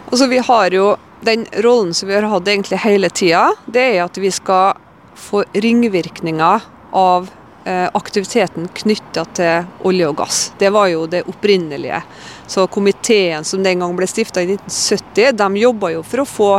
Altså, 0.08 0.30
vi 0.32 0.40
har 0.40 0.74
jo 0.74 0.96
Den 1.20 1.44
rollen 1.60 1.92
som 1.94 2.08
vi 2.08 2.16
har 2.16 2.24
hatt 2.32 2.48
egentlig 2.48 2.78
hele 2.80 3.10
tida, 3.12 3.50
det 3.68 3.82
er 3.98 4.06
at 4.06 4.16
vi 4.16 4.30
skal 4.32 4.78
få 5.20 5.42
ringvirkninger 5.52 6.62
av 6.96 7.28
aktiviteten 7.68 8.70
knytta 8.74 9.26
til 9.38 9.68
olje 9.86 10.08
og 10.10 10.16
gass. 10.22 10.40
Det 10.58 10.72
var 10.74 10.88
jo 10.90 11.06
det 11.12 11.26
opprinnelige. 11.30 12.02
Så 12.50 12.66
komiteen 12.68 13.44
som 13.46 13.64
den 13.64 13.84
gang 13.84 13.94
ble 13.98 14.08
stifta 14.10 14.42
i 14.42 14.48
1970, 14.56 15.36
de 15.38 15.62
jobba 15.62 15.92
jo 15.94 16.04
for 16.04 16.24
å 16.24 16.28
få 16.30 16.50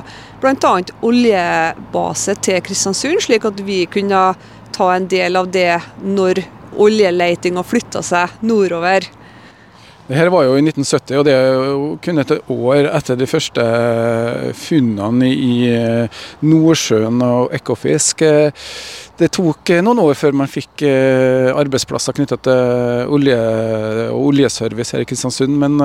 bl.a. 0.43 0.75
oljebase 1.03 2.37
til 2.45 2.61
Kristiansund, 2.63 3.25
slik 3.25 3.49
at 3.49 3.63
vi 3.67 3.83
kunne 3.91 4.23
ta 4.77 4.91
en 4.95 5.09
del 5.11 5.41
av 5.41 5.51
det 5.51 5.81
når 6.05 6.45
oljeleitinga 6.81 7.65
flytta 7.67 8.05
seg 8.07 8.39
nordover. 8.47 9.09
Det 10.11 10.17
her 10.19 10.27
var 10.27 10.43
jo 10.43 10.57
i 10.59 10.63
1970, 10.65 11.19
og 11.21 11.27
det 11.29 11.35
er 11.39 11.53
jo 11.55 11.83
kun 12.03 12.19
et 12.19 12.31
år 12.51 12.89
etter 12.91 13.15
de 13.15 13.29
første 13.31 13.63
funnene 14.59 15.29
i 15.31 15.69
Nordsjøen 16.43 17.21
og 17.23 17.53
Ekofisk. 17.55 18.25
Det 19.21 19.29
tok 19.37 19.71
noen 19.87 20.01
år 20.03 20.19
før 20.19 20.35
man 20.41 20.51
fikk 20.51 20.83
arbeidsplasser 21.63 22.17
knyttet 22.17 22.43
til 22.43 23.13
olje 23.15 23.37
og 24.09 24.33
oljeservice 24.33 24.97
her 24.97 25.05
i 25.05 25.07
Kristiansund, 25.07 25.55
men 25.63 25.79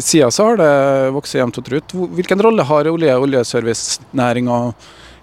siden 0.00 0.32
så 0.32 0.48
har 0.48 0.62
det 0.62 0.70
vokst 1.18 1.36
jevnt 1.36 1.60
og 1.60 1.66
trutt. 1.68 1.92
Hvilken 1.92 2.40
rolle 2.48 2.64
har 2.70 2.88
olje- 2.88 3.18
og 3.18 3.26
oljeservicenæringa 3.28 4.62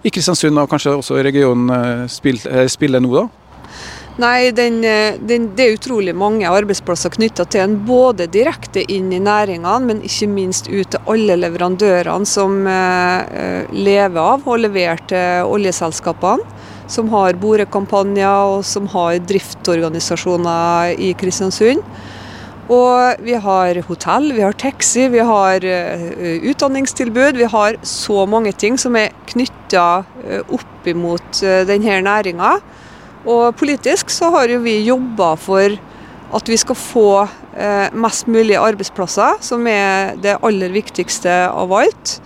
i 0.06 0.14
Kristiansund, 0.14 0.62
og 0.62 0.70
kanskje 0.70 0.94
også 0.94 1.18
i 1.18 1.26
regionen, 1.26 2.06
spiller 2.14 3.02
nå, 3.02 3.10
da? 3.16 3.26
Nei, 4.16 4.50
den, 4.56 4.80
den, 4.80 5.50
det 5.52 5.64
er 5.66 5.74
utrolig 5.74 6.14
mange 6.16 6.48
arbeidsplasser 6.48 7.12
knytta 7.12 7.44
til 7.52 7.66
en, 7.66 7.74
både 7.84 8.24
direkte 8.32 8.80
inn 8.88 9.10
i 9.12 9.20
næringene, 9.20 9.74
men 9.84 10.00
ikke 10.08 10.30
minst 10.32 10.70
ut 10.70 10.94
til 10.94 11.10
alle 11.12 11.36
leverandørene 11.36 12.28
som 12.28 12.62
eh, 12.64 13.66
lever 13.76 14.16
av 14.22 14.48
og 14.48 14.62
leverer 14.62 15.02
til 15.12 15.52
oljeselskapene. 15.52 16.48
Som 16.88 17.10
har 17.10 17.36
borekampanjer 17.42 18.54
og 18.54 18.60
som 18.64 18.86
har 18.92 19.18
driftorganisasjoner 19.26 20.94
i 21.02 21.10
Kristiansund. 21.18 21.82
Og 22.72 23.22
vi 23.26 23.34
har 23.38 23.78
hotell, 23.86 24.32
vi 24.34 24.42
har 24.42 24.56
taxi, 24.58 25.08
vi 25.10 25.22
har 25.22 25.62
uh, 25.66 26.46
utdanningstilbud. 26.50 27.38
Vi 27.38 27.50
har 27.50 27.78
så 27.86 28.24
mange 28.26 28.54
ting 28.54 28.78
som 28.78 28.96
er 28.98 29.14
knytta 29.30 29.86
uh, 30.02 30.40
opp 30.54 30.86
imot 30.90 31.42
uh, 31.42 31.62
denne 31.68 32.00
næringa. 32.06 32.56
Og 33.26 33.56
politisk 33.58 34.10
så 34.14 34.30
har 34.34 34.50
jo 34.50 34.62
vi 34.62 34.78
jobba 34.86 35.34
for 35.40 35.74
at 36.36 36.48
vi 36.50 36.58
skal 36.58 36.78
få 36.78 37.10
eh, 37.22 37.92
mest 37.94 38.30
mulig 38.30 38.56
arbeidsplasser, 38.58 39.38
som 39.42 39.66
er 39.70 40.16
det 40.22 40.38
aller 40.46 40.74
viktigste 40.74 41.34
av 41.50 41.74
alt. 41.74 42.16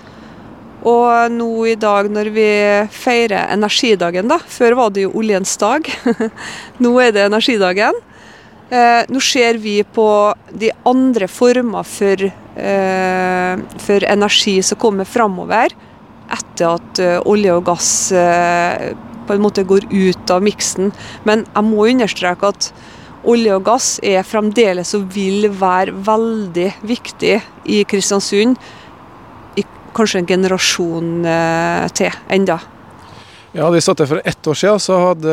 Og 0.89 1.33
nå 1.33 1.49
i 1.69 1.77
dag 1.77 2.09
når 2.13 2.31
vi 2.33 2.51
feirer 2.93 3.53
energidagen, 3.53 4.31
da. 4.33 4.41
Før 4.41 4.79
var 4.79 4.95
det 4.97 5.05
jo 5.05 5.13
oljens 5.21 5.53
dag. 5.61 5.89
nå 6.85 6.95
er 7.05 7.13
det 7.17 7.27
energidagen. 7.29 8.01
Eh, 8.71 9.03
nå 9.11 9.21
ser 9.25 9.61
vi 9.61 9.81
på 9.85 10.09
de 10.53 10.71
andre 10.89 11.29
former 11.29 11.85
for, 11.85 12.25
eh, 12.25 13.63
for 13.85 14.09
energi 14.09 14.61
som 14.65 14.81
kommer 14.81 15.09
framover 15.09 15.77
etter 16.31 16.77
at 16.77 17.01
uh, 17.03 17.17
olje 17.27 17.55
og 17.57 17.65
gass 17.67 17.89
uh, 18.15 18.93
på 19.31 19.37
en 19.37 19.45
måte 19.45 19.67
går 19.67 19.87
ut 19.91 20.35
av 20.35 20.43
miksen. 20.43 20.91
Men 21.29 21.47
jeg 21.47 21.69
må 21.69 21.87
understreke 21.87 22.51
at 22.51 22.73
olje 23.31 23.55
og 23.55 23.65
gass 23.69 23.93
er 24.03 24.27
fremdeles 24.27 24.95
og 24.97 25.07
vil 25.15 25.47
være 25.61 25.95
veldig 26.09 26.69
viktig 26.89 27.37
i 27.71 27.83
Kristiansund 27.89 28.59
i 29.61 29.65
kanskje 29.95 30.23
en 30.23 30.31
generasjon 30.31 31.17
uh, 31.27 31.87
til 31.95 32.15
enda. 32.33 32.59
Ja, 33.51 33.65
Hadde 33.65 33.81
vi 33.81 33.83
satt 33.83 33.99
det 33.99 34.07
for 34.07 34.23
ett 34.25 34.47
år 34.47 34.55
siden, 34.55 34.79
så 34.79 34.97
hadde 35.03 35.33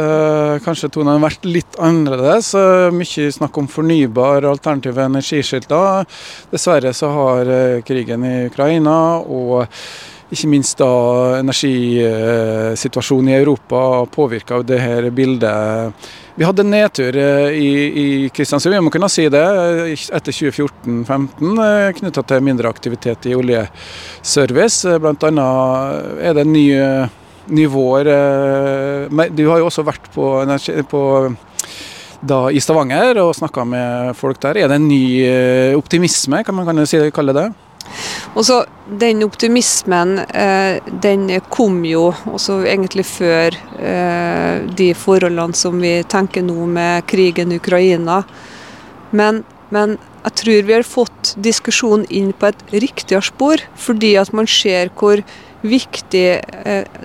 kanskje 0.65 0.89
tonene 0.89 1.21
vært 1.21 1.43
litt 1.45 1.77
annerledes. 1.77 2.49
Mye 2.89 3.27
snakk 3.33 3.59
om 3.61 3.69
fornybare 3.69 4.49
alternative 4.49 5.05
energiskilter. 5.05 6.07
Dessverre 6.49 6.95
så 6.97 7.11
har 7.13 7.51
krigen 7.85 8.25
i 8.25 8.35
Ukraina 8.49 8.97
og 9.21 9.67
ikke 10.27 10.49
minst 10.51 10.79
da 10.81 10.87
energisituasjonen 11.39 13.29
i 13.31 13.37
Europa 13.37 14.05
påvirka 14.11 14.59
det 14.65 14.79
her 14.81 15.09
bildet. 15.15 15.93
Vi 16.35 16.45
hadde 16.45 16.61
en 16.65 16.73
nedtur 16.73 17.15
i, 17.17 17.69
i 18.03 18.07
Kristiansund, 18.29 18.75
vi 18.75 18.81
må 18.83 18.91
kunne 18.93 19.09
si 19.09 19.25
det, 19.31 19.45
etter 19.95 20.35
2014-2015 20.35 22.01
knytta 22.01 22.23
til 22.27 22.43
mindre 22.45 22.69
aktivitet 22.69 23.29
i 23.31 23.35
oljeservice. 23.37 24.97
Blant 25.01 25.23
annet 25.29 26.21
er 26.21 26.37
det 26.37 26.45
nye 26.49 26.89
nivåer 27.47 28.09
Du 29.31 29.45
har 29.47 29.61
jo 29.61 29.69
også 29.69 29.85
vært 29.87 30.09
på, 30.11 30.25
på 30.91 31.01
da, 32.19 32.41
i 32.51 32.59
Stavanger 32.59 33.21
og 33.23 33.31
snakka 33.37 33.63
med 33.63 34.11
folk 34.19 34.41
der. 34.43 34.59
Er 34.59 34.67
det 34.67 34.81
en 34.81 34.89
ny 34.91 35.05
optimisme, 35.79 36.43
kan 36.43 36.59
man 36.59 36.67
kalle 37.15 37.37
det? 37.39 37.47
Og 38.35 38.45
så 38.45 38.63
Den 38.87 39.19
optimismen 39.25 40.13
den 41.03 41.25
kom 41.51 41.81
jo 41.83 42.05
også 42.31 42.61
egentlig 42.63 43.03
før 43.03 43.57
de 44.79 44.87
forholdene 44.95 45.59
som 45.59 45.81
vi 45.83 45.91
tenker 46.07 46.45
nå 46.47 46.69
med 46.71 47.03
krigen 47.11 47.51
i 47.51 47.57
Ukraina. 47.59 48.21
Men, 49.11 49.41
men 49.75 49.97
jeg 50.23 50.37
tror 50.39 50.69
vi 50.69 50.77
har 50.77 50.87
fått 50.87 51.33
diskusjonen 51.35 52.07
inn 52.07 52.31
på 52.31 52.47
et 52.47 52.63
riktigere 52.77 53.27
spor, 53.27 53.59
fordi 53.75 54.13
at 54.23 54.31
man 54.31 54.47
ser 54.47 54.87
hvor 54.95 55.19
viktig 55.67 56.25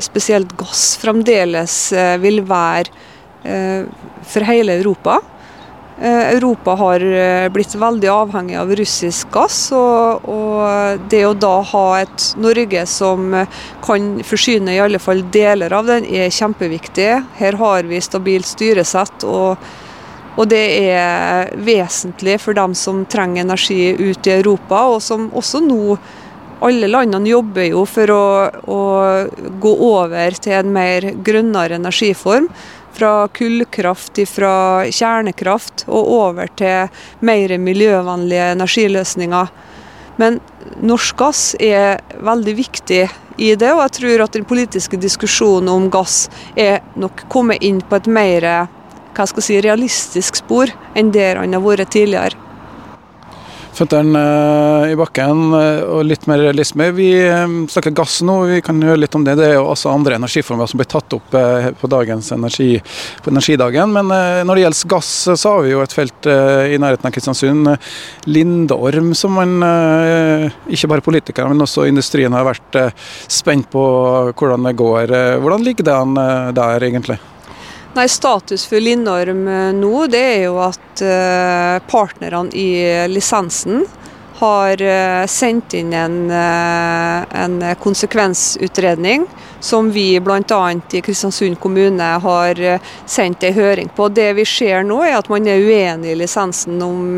spesielt 0.07 0.55
gass 0.63 0.93
fremdeles 1.03 1.77
vil 2.23 2.45
være 2.47 2.95
for 3.43 4.47
hele 4.47 4.79
Europa. 4.79 5.19
Europa 6.03 6.75
har 6.75 7.03
blitt 7.55 7.75
veldig 7.79 8.09
avhengig 8.11 8.57
av 8.59 8.73
russisk 8.79 9.31
gass, 9.35 9.59
og, 9.77 10.25
og, 10.27 11.05
det 11.13 11.21
å 11.29 11.35
da 11.39 11.55
ha 11.71 11.85
et 12.01 12.25
Norge 12.43 12.83
som 12.91 13.29
kan 13.85 14.09
forsyne 14.27 14.75
i 14.75 14.81
alle 14.83 14.99
fall 15.03 15.23
deler 15.35 15.75
av 15.77 15.87
den, 15.87 16.09
er 16.11 16.35
kjempeviktig. 16.35 17.09
Her 17.39 17.59
har 17.61 17.87
vi 17.87 18.03
stabilt 18.03 18.51
styresett, 18.51 19.23
og, 19.29 19.63
og 20.35 20.51
det 20.51 20.65
er 20.91 21.55
vesentlig 21.63 22.41
for 22.43 22.59
dem 22.59 22.75
som 22.79 23.05
trenger 23.07 23.47
energi 23.47 23.95
ut 23.95 24.27
i 24.27 24.37
Europa, 24.41 24.89
og 24.97 25.01
som 25.07 25.31
også 25.31 25.63
nå 25.63 25.97
alle 26.63 26.87
landene 26.87 27.31
jobber 27.31 27.67
jo 27.73 27.83
for 27.91 28.11
å, 28.15 28.27
å 28.71 28.83
gå 29.63 29.73
over 29.89 30.39
til 30.39 30.61
en 30.61 30.71
mer 30.75 31.09
grønnere 31.25 31.79
energiform 31.81 32.47
fra 32.93 33.29
kullkraft, 33.35 34.21
fra 34.29 34.55
kjernekraft 34.91 35.87
og 35.89 36.13
over 36.17 36.53
til 36.59 36.93
mer 37.25 37.57
miljøvennlige 37.59 38.53
energiløsninger. 38.57 39.53
Men 40.21 40.39
norsk 40.85 41.17
gass 41.19 41.43
er 41.61 42.03
veldig 42.23 42.55
viktig 42.59 43.03
i 43.41 43.55
det, 43.57 43.73
og 43.73 43.83
jeg 43.87 43.97
tror 43.99 44.25
at 44.27 44.37
den 44.37 44.47
politiske 44.49 45.01
diskusjonen 45.01 45.71
om 45.73 45.89
gass 45.93 46.27
er 46.57 46.83
nok 47.01 47.25
kommet 47.33 47.65
inn 47.65 47.81
på 47.81 47.99
et 47.99 48.11
mer 48.11 48.49
hva 49.13 49.27
skal 49.29 49.43
jeg 49.43 49.49
si, 49.49 49.61
realistisk 49.65 50.39
spor 50.41 50.73
enn 50.97 51.13
der 51.13 51.41
han 51.41 51.53
har 51.53 51.65
vært 51.65 51.93
tidligere. 51.93 52.52
Føttene 53.73 54.23
i 54.93 54.97
bakken 54.99 55.55
og 55.55 56.03
litt 56.05 56.27
mer 56.29 56.43
realisme. 56.43 56.91
Vi 56.97 57.09
snakker 57.73 57.95
gass 57.97 58.19
nå, 58.27 58.35
vi 58.51 58.61
kan 58.65 58.81
høre 58.85 59.01
litt 59.01 59.17
om 59.17 59.25
det. 59.25 59.37
Det 59.41 59.47
er 59.49 59.57
jo 59.57 59.71
også 59.73 59.93
andre 59.93 60.19
energiformer 60.21 60.69
som 60.69 60.81
blir 60.81 60.91
tatt 60.93 61.17
opp 61.17 61.33
på 61.33 61.91
dagens 61.91 62.29
energi, 62.37 62.77
på 63.25 63.33
energidagen. 63.33 63.95
Men 63.97 64.13
når 64.47 64.53
det 64.55 64.65
gjelder 64.67 64.93
gass, 64.93 65.13
så 65.33 65.55
har 65.55 65.65
vi 65.65 65.73
jo 65.73 65.83
et 65.85 65.97
felt 65.97 66.29
i 66.29 66.79
nærheten 66.83 67.09
av 67.09 67.17
Kristiansund, 67.17 67.73
Lindorm, 68.29 69.13
som 69.19 69.37
man 69.41 69.57
ikke 70.69 70.93
bare 70.93 71.07
politikere, 71.09 71.49
men 71.53 71.65
også 71.65 71.89
industrien 71.89 72.37
har 72.37 72.49
vært 72.49 72.81
spent 73.33 73.71
på 73.73 73.85
hvordan 74.37 74.69
det 74.69 74.77
går. 74.81 75.17
Hvordan 75.43 75.65
ligger 75.65 75.89
det 75.89 75.97
an 75.97 76.19
der, 76.57 76.91
egentlig? 76.93 77.19
Nei, 77.95 78.09
Statusfull 78.09 78.79
for 78.79 78.81
Lindorm 78.81 79.49
eh, 79.49 79.73
nå 79.77 80.07
det 80.09 80.21
er 80.25 80.45
jo 80.47 80.55
at 80.65 81.03
uh, 81.05 81.77
partnerne 81.91 82.49
i 82.57 82.71
lisensen 83.13 83.83
har 84.39 84.81
uh, 84.81 85.25
sendt 85.29 85.77
inn 85.77 85.93
en, 85.93 86.17
en, 86.33 87.59
konsekvensutredning 87.85 89.27
som 89.63 89.91
vi 89.95 90.21
bl.a. 90.21 90.61
i 90.93 91.03
Kristiansund 91.07 91.61
kommune 91.63 92.09
har 92.25 92.61
sendt 93.07 93.47
en 93.47 93.55
høring 93.55 93.93
på. 93.95 94.09
Det 94.11 94.33
vi 94.35 94.47
ser 94.49 94.83
nå 94.87 94.99
er 95.07 95.17
at 95.21 95.31
man 95.31 95.47
er 95.47 95.63
uenig 95.63 96.13
i 96.13 96.19
lisensen 96.19 96.83
om 96.83 97.15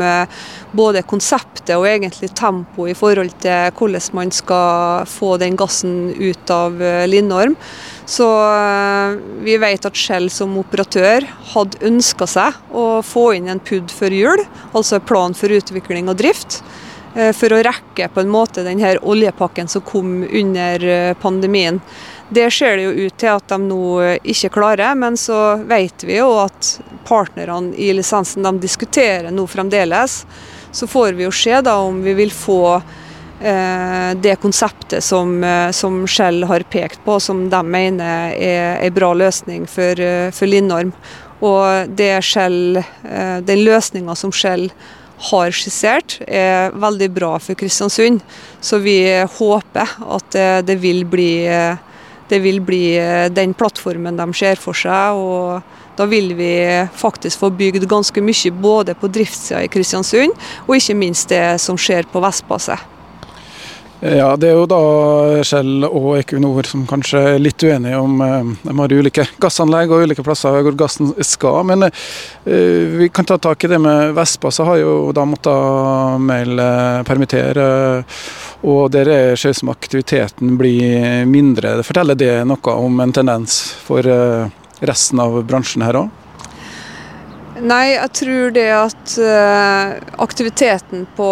både 0.75 1.01
konseptet 1.09 1.73
og 1.75 1.87
egentlig 1.89 2.29
tempo 2.37 2.85
i 2.85 2.93
forhold 2.93 3.33
til 3.41 3.73
hvordan 3.73 4.13
man 4.19 4.31
skal 4.35 5.09
få 5.09 5.35
den 5.41 5.57
gassen 5.57 6.13
ut 6.21 6.53
av 6.53 6.77
Lindorm. 7.09 7.57
Så 8.05 8.25
eh, 8.55 9.17
vi 9.41 9.57
vet 9.57 9.85
at 9.85 9.97
Shell 9.97 10.29
som 10.29 10.53
operatør 10.61 11.25
hadde 11.55 11.81
ønska 11.87 12.27
seg 12.29 12.57
å 12.69 13.01
få 13.05 13.31
inn 13.37 13.49
en 13.49 13.61
PUD 13.61 13.93
før 13.93 14.13
jul, 14.13 14.43
altså 14.77 15.01
plan 15.01 15.33
for 15.37 15.53
utvikling 15.53 16.11
og 16.11 16.19
drift, 16.21 16.59
eh, 17.15 17.31
for 17.33 17.55
å 17.55 17.63
rekke 17.65 18.11
på 18.13 18.21
en 18.21 18.29
måte 18.29 18.65
denne 18.65 18.93
oljepakken 19.01 19.71
som 19.71 19.85
kom 19.85 20.19
under 20.27 20.85
eh, 20.85 21.15
pandemien. 21.17 21.81
Det 22.29 22.49
ser 22.51 22.77
det 22.77 22.83
jo 22.87 23.07
ut 23.07 23.17
til 23.21 23.31
at 23.35 23.47
de 23.51 23.57
nå 23.61 23.85
ikke 24.25 24.49
klarer, 24.57 24.95
men 24.97 25.17
så 25.19 25.57
vet 25.69 26.03
vi 26.07 26.17
jo 26.17 26.31
at 26.41 26.75
partnerne 27.05 27.75
i 27.77 27.91
lisensen 27.93 28.45
de 28.47 28.55
diskuterer 28.63 29.29
nå 29.31 29.45
fremdeles. 29.47 30.23
Så 30.75 30.87
får 30.89 31.13
vi 31.15 31.27
jo 31.27 31.33
se 31.33 31.61
da 31.63 31.77
om 31.85 32.01
vi 32.03 32.15
vil 32.17 32.33
få 32.33 32.81
Eh, 33.39 34.15
det 34.15 34.35
konseptet 34.35 35.03
som, 35.03 35.43
eh, 35.43 35.71
som, 35.71 36.07
Shell 36.07 36.43
har 36.43 36.59
pekt 36.59 36.99
på, 37.05 37.19
som 37.19 37.49
de 37.49 37.63
mener 37.63 38.33
er 38.33 38.85
en 38.85 38.93
bra 38.93 39.13
løsning 39.13 39.67
for, 39.67 39.99
eh, 39.99 40.31
for 40.31 40.45
Lindorm. 40.45 40.93
Og 41.41 41.97
Shell, 42.23 42.83
den 43.43 43.65
løsninga 43.65 44.15
som 44.15 44.31
Shell 44.31 44.71
har 45.19 45.51
skissert, 45.51 46.21
er 46.27 46.71
veldig 46.71 47.13
bra 47.13 47.37
for 47.39 47.53
Kristiansund. 47.55 48.21
Så 48.61 48.79
vi 48.81 49.03
håper 49.21 49.87
at 50.15 50.31
det, 50.31 50.65
det, 50.65 50.79
vil, 50.79 51.03
bli, 51.03 51.45
det 52.29 52.41
vil 52.41 52.61
bli 52.65 52.83
den 53.33 53.53
plattformen 53.57 54.17
de 54.17 54.27
ser 54.33 54.61
for 54.61 54.77
seg. 54.77 55.15
og 55.15 55.61
da 55.95 56.05
vil 56.05 56.33
vi 56.35 56.51
faktisk 56.91 57.39
få 57.39 57.49
bygd 57.55 57.87
ganske 57.87 58.19
mye 58.23 58.51
både 58.51 58.95
på 58.99 59.07
driftssida 59.07 59.63
i 59.63 59.71
Kristiansund, 59.71 60.35
og 60.67 60.75
ikke 60.75 60.97
minst 60.99 61.31
det 61.31 61.61
som 61.63 61.79
skjer 61.79 62.07
på 62.11 62.19
Vestbasset. 62.23 62.94
Ja, 63.99 64.35
Det 64.35 64.49
er 64.49 64.57
jo 64.57 64.65
da 64.67 64.79
Shell 65.47 65.85
og 65.87 66.17
Equinor 66.19 66.67
som 66.67 66.83
kanskje 66.87 67.21
er 67.35 67.39
litt 67.39 67.63
uenige 67.63 67.99
om 68.01 68.19
eh, 68.21 68.49
De 68.65 68.73
har 68.75 68.93
ulike 68.93 69.23
gassanlegg 69.41 69.93
og 69.93 70.03
ulike 70.03 70.25
plasser 70.25 70.59
hvor 70.65 70.75
gassen 70.75 71.13
skal. 71.23 71.61
Men 71.69 71.87
uh, 71.87 72.83
vi 72.99 73.07
kan 73.13 73.25
ta 73.25 73.37
tak 73.39 73.63
i 73.63 73.71
det 73.71 73.79
med 73.81 74.11
Vespa, 74.17 74.51
så 74.51 74.67
har 74.67 74.81
jo 74.81 75.13
da 75.15 75.23
måttet 75.25 76.19
melde 76.21 76.67
permittere. 77.07 77.69
Og 78.67 78.91
der 78.91 79.09
er 79.13 79.39
ser 79.39 79.55
som 79.55 79.71
aktiviteten 79.71 80.57
blir 80.59 81.23
mindre. 81.29 81.77
Forteller 81.87 82.19
det 82.19 82.33
noe 82.49 82.75
om 82.75 82.99
en 82.99 83.15
tendens 83.15 83.61
for 83.85 84.05
resten 84.85 85.23
av 85.23 85.39
bransjen 85.47 85.85
her 85.85 86.03
òg? 86.03 86.24
Nei, 87.55 87.93
jeg 87.93 88.11
tror 88.19 88.49
det 88.51 88.65
at 88.75 89.13
uh, 89.15 89.93
aktiviteten 90.19 91.05
på, 91.15 91.29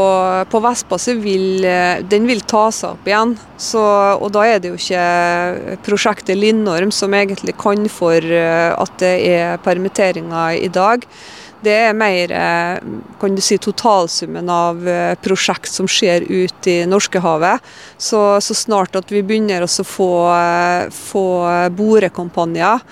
på 0.47 0.61
Vestpasset 0.63 1.19
vil, 1.19 1.65
uh, 1.67 1.99
den 1.99 2.29
vil 2.29 2.39
ta 2.47 2.69
seg 2.71 2.95
opp 2.95 3.09
igjen. 3.09 3.33
Så, 3.59 3.83
og 4.15 4.31
da 4.31 4.45
er 4.47 4.63
det 4.63 4.71
jo 4.71 4.79
ikke 4.79 5.77
prosjektet 5.83 6.39
Lindorm 6.39 6.95
som 6.95 7.11
egentlig 7.17 7.57
kan 7.59 7.89
for 7.91 8.23
uh, 8.23 8.71
at 8.71 8.95
det 9.03 9.13
er 9.33 9.59
permitteringer 9.67 10.63
i 10.63 10.71
dag. 10.71 11.03
Det 11.63 11.75
er 11.89 11.95
mer 11.95 12.31
kan 13.21 13.35
du 13.35 13.39
si, 13.39 13.55
totalsummen 13.55 14.49
av 14.51 14.81
prosjekt 15.23 15.71
som 15.71 15.87
skjer 15.87 16.25
ute 16.27 16.73
i 16.73 16.81
Norskehavet. 16.91 17.63
Så, 17.95 18.19
så 18.43 18.55
snart 18.65 18.97
at 18.99 19.11
vi 19.15 19.21
begynner 19.23 19.63
å 19.63 19.69
få, 19.71 20.09
få 20.91 21.23
borekampanjer 21.71 22.83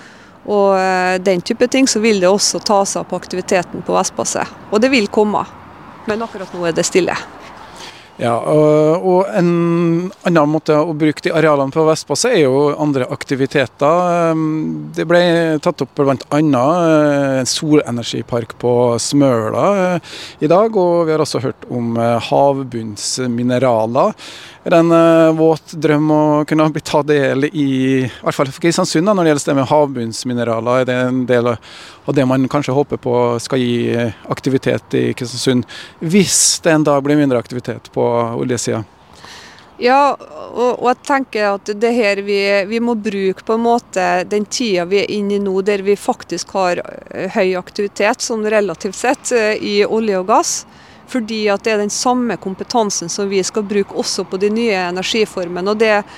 og 0.46 0.78
eh, 0.78 1.18
den 1.22 1.40
type 1.40 1.68
ting, 1.70 1.88
så 1.88 2.02
vil 2.02 2.20
det 2.22 2.30
også 2.30 2.60
ta 2.64 2.82
seg 2.88 3.06
på 3.08 3.18
aktiviteten 3.18 3.84
på 3.86 3.94
Vestpasset. 3.94 4.58
Og 4.70 4.82
det 4.82 4.90
vil 4.92 5.06
komme, 5.12 5.44
men 6.08 6.24
akkurat 6.24 6.50
nå 6.54 6.66
er 6.66 6.74
det 6.74 6.86
stille. 6.88 7.14
Ja, 8.20 8.34
og 9.00 9.24
En 9.32 10.10
annen 10.26 10.50
måte 10.52 10.76
å 10.76 10.92
bruke 10.96 11.24
de 11.24 11.32
arealene 11.32 11.72
på 11.72 11.84
Vestpasset 11.86 12.36
er 12.36 12.42
jo 12.44 12.74
andre 12.76 13.06
aktiviteter. 13.14 14.30
Ehm, 14.32 14.92
det 14.94 15.06
ble 15.08 15.22
tatt 15.64 15.80
opp 15.84 15.94
bl.a. 15.96 16.18
Eh, 16.20 17.40
en 17.40 17.48
solenergipark 17.48 18.54
på 18.60 18.72
Smøla 19.00 19.66
eh, 19.96 20.14
i 20.44 20.50
dag, 20.52 20.76
og 20.76 21.06
vi 21.08 21.16
har 21.16 21.24
også 21.24 21.42
hørt 21.46 21.68
om 21.72 21.96
havbunnsmineraler 22.28 24.12
er 24.62 24.70
det 24.70 24.78
en 24.78 25.36
våt 25.36 25.72
drøm 25.82 26.10
å 26.14 26.22
kunne 26.46 26.68
bli 26.70 26.82
ta 26.86 27.00
del 27.02 27.48
i, 27.48 27.64
i 28.04 28.10
hvert 28.22 28.36
fall 28.36 28.50
for 28.52 28.62
Kristiansund, 28.62 29.08
når 29.08 29.24
det 29.24 29.32
gjelder 29.32 29.50
det 29.50 29.56
med 29.58 29.68
havbunnsmineraler. 29.72 30.82
Er 30.82 30.86
det 30.86 30.98
en 31.08 31.24
del 31.26 31.50
av 31.50 32.14
det 32.14 32.26
man 32.30 32.46
kanskje 32.50 32.74
håper 32.76 33.00
på 33.02 33.16
skal 33.42 33.62
gi 33.62 33.90
eh, 33.90 34.14
aktivitet 34.30 34.94
i 34.98 35.02
Kristiansund, 35.18 35.66
hvis 35.98 36.60
det 36.62 36.76
en 36.76 36.86
dag 36.86 37.02
blir 37.02 37.18
mindre 37.18 37.42
aktivitet 37.42 37.90
på 37.94 38.01
oljesida? 38.38 38.82
Ja, 39.82 40.12
og, 40.52 40.76
og, 40.78 40.88
jeg 40.92 40.98
tenker 41.08 41.56
at 41.56 41.70
det 41.80 41.90
her 41.96 42.20
vi, 42.22 42.38
vi, 42.68 42.78
må 42.78 42.94
bruke 42.94 43.42
på 43.42 43.56
en 43.56 43.64
måte 43.64 44.04
den 44.30 44.44
tida 44.46 44.84
vi 44.86 45.00
er 45.00 45.10
inne 45.10 45.38
i 45.38 45.42
nå, 45.42 45.54
der 45.66 45.82
vi 45.82 45.96
faktisk 45.98 46.52
har 46.54 46.82
eh, 46.84 47.32
høy 47.34 47.56
aktivitet 47.58 48.22
sånn 48.22 48.46
relativt 48.46 49.00
sett 49.00 49.32
i 49.58 49.80
olje 49.82 50.20
og 50.20 50.28
gass. 50.28 50.52
Fordi 51.12 51.40
at 51.52 51.64
det 51.64 51.74
er 51.74 51.82
den 51.82 51.92
samme 51.92 52.38
kompetansen 52.40 53.10
som 53.12 53.28
vi 53.28 53.42
skal 53.44 53.66
bruke 53.68 53.96
også 53.98 54.24
på 54.28 54.38
de 54.40 54.52
nye 54.52 54.76
energiformene. 54.92 55.74
Og 55.74 55.80
det 55.82 55.96
eh, 55.98 56.14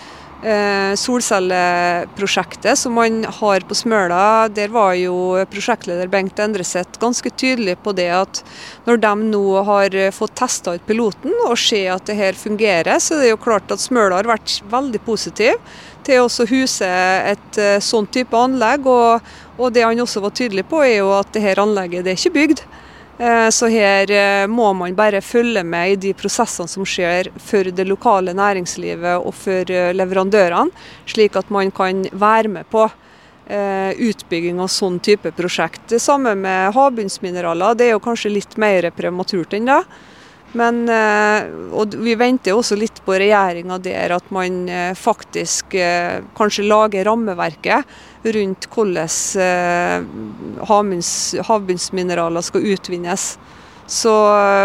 solcelleprosjektet 1.00 2.76
som 2.76 2.92
man 2.98 3.22
har 3.38 3.64
på 3.64 3.74
Smøla, 3.78 4.48
der 4.52 4.68
var 4.74 4.92
jo 4.98 5.14
prosjektleder 5.48 6.10
Bengt 6.12 6.38
Endreseth 6.42 7.00
ganske 7.00 7.30
tydelig 7.32 7.78
på 7.80 7.94
det 7.96 8.10
at 8.12 8.42
når 8.84 9.00
de 9.00 9.12
nå 9.30 9.62
har 9.64 9.96
fått 10.12 10.34
testa 10.36 10.74
ut 10.76 10.84
piloten 10.84 11.32
og 11.46 11.56
ser 11.60 11.94
at 11.94 12.04
det 12.10 12.18
her 12.18 12.36
fungerer, 12.36 13.00
så 13.00 13.16
er 13.16 13.24
det 13.24 13.32
jo 13.32 13.40
klart 13.46 13.72
at 13.72 13.80
Smøla 13.80 14.20
har 14.20 14.28
vært 14.34 14.60
veldig 14.68 15.00
positiv 15.06 15.56
til 16.04 16.24
å 16.24 16.46
huse 16.48 16.88
et 17.32 17.60
uh, 17.60 17.80
sånn 17.82 18.08
type 18.12 18.36
anlegg. 18.36 18.86
Og, 18.86 19.34
og, 19.56 19.68
det 19.74 19.86
han 19.86 20.04
også 20.04 20.22
var 20.24 20.34
tydelig 20.36 20.66
på, 20.70 20.82
er 20.84 20.98
jo 21.00 21.12
at 21.16 21.32
det 21.34 21.44
her 21.44 21.62
anlegget 21.62 22.06
det 22.06 22.14
er 22.14 22.20
ikke 22.20 22.38
bygd. 22.38 22.64
Eh, 23.18 23.48
så 23.50 23.68
her 23.70 24.10
eh, 24.10 24.46
må 24.50 24.72
man 24.74 24.94
bare 24.94 25.20
følge 25.22 25.62
med 25.64 25.92
i 25.92 25.98
de 26.08 26.12
prosessene 26.18 26.70
som 26.70 26.86
skjer 26.86 27.30
for 27.38 27.70
det 27.70 27.86
lokale 27.86 28.34
næringslivet 28.34 29.22
og 29.22 29.30
for 29.38 29.70
eh, 29.70 29.92
leverandørene, 29.94 30.74
slik 31.06 31.38
at 31.38 31.52
man 31.54 31.70
kan 31.74 32.04
være 32.12 32.50
med 32.58 32.70
på 32.70 32.88
utbygging 33.44 34.56
av 34.64 34.70
sånn 34.72 34.94
type 35.04 35.28
prosjekt. 35.36 35.82
Det 35.92 35.98
samme 36.00 36.30
med 36.32 36.70
havbunnsmineraler. 36.72 37.74
Det 37.76 37.90
er 37.90 37.92
jo 37.92 38.00
kanskje 38.00 38.30
litt 38.32 38.54
mer 38.56 38.86
prematurt 38.96 39.52
enn 39.52 39.68
det. 39.68 39.82
Men, 40.54 40.84
og 41.74 41.96
vi 41.98 42.12
venter 42.14 42.54
også 42.54 42.76
litt 42.78 43.00
på 43.02 43.16
regjeringa 43.18 43.80
der, 43.82 44.14
at 44.14 44.28
man 44.34 44.68
faktisk 44.94 45.74
kanskje 46.38 46.66
lager 46.68 47.08
rammeverket 47.08 47.96
rundt 48.24 48.68
hvordan 48.72 49.08
eh, 49.40 50.04
havbunnsmineraler 51.48 52.44
skal 52.44 52.72
utvinnes. 52.72 53.34
Så, 53.86 54.12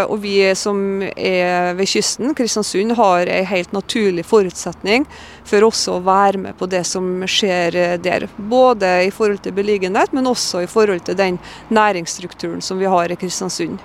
og 0.08 0.16
vi 0.22 0.38
som 0.56 1.02
er 1.04 1.74
ved 1.76 1.90
kysten, 1.92 2.32
Kristiansund, 2.32 2.94
har 2.96 3.28
en 3.28 3.48
helt 3.50 3.74
naturlig 3.76 4.24
forutsetning 4.24 5.04
for 5.44 5.66
også 5.66 5.98
å 5.98 6.04
være 6.06 6.40
med 6.46 6.56
på 6.56 6.70
det 6.72 6.86
som 6.88 7.20
skjer 7.28 8.00
der. 8.00 8.30
Både 8.38 8.94
i 9.04 9.12
forhold 9.12 9.44
til 9.44 9.52
beliggenhet, 9.60 10.16
men 10.16 10.30
også 10.30 10.64
i 10.64 10.70
forhold 10.70 11.04
til 11.04 11.20
den 11.20 11.36
næringsstrukturen 11.68 12.64
som 12.64 12.80
vi 12.80 12.88
har 12.88 13.12
i 13.12 13.20
Kristiansund. 13.20 13.76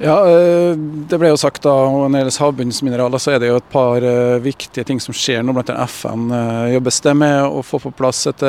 Ja, 0.00 0.16
eh, 0.24 0.76
Det 1.10 1.18
ble 1.20 1.28
jo 1.28 1.36
sagt 1.36 1.60
da, 1.66 1.72
og 1.74 2.06
når 2.08 2.14
det 2.14 2.20
gjelder 2.22 2.44
havbunnsmineraler, 2.44 3.20
så 3.20 3.34
er 3.34 3.40
det 3.42 3.50
jo 3.50 3.58
et 3.58 3.66
par 3.72 4.00
uh, 4.00 4.38
viktige 4.40 4.84
ting 4.86 5.00
som 5.02 5.12
skjer 5.16 5.42
nå. 5.44 5.52
Blant 5.52 5.72
annet 5.74 5.92
FN 5.92 6.30
uh, 6.32 6.70
jobbes 6.72 7.00
det 7.04 7.14
med 7.20 7.40
å 7.44 7.60
få 7.66 7.80
på 7.82 7.92
plass 7.98 8.22
et 8.30 8.44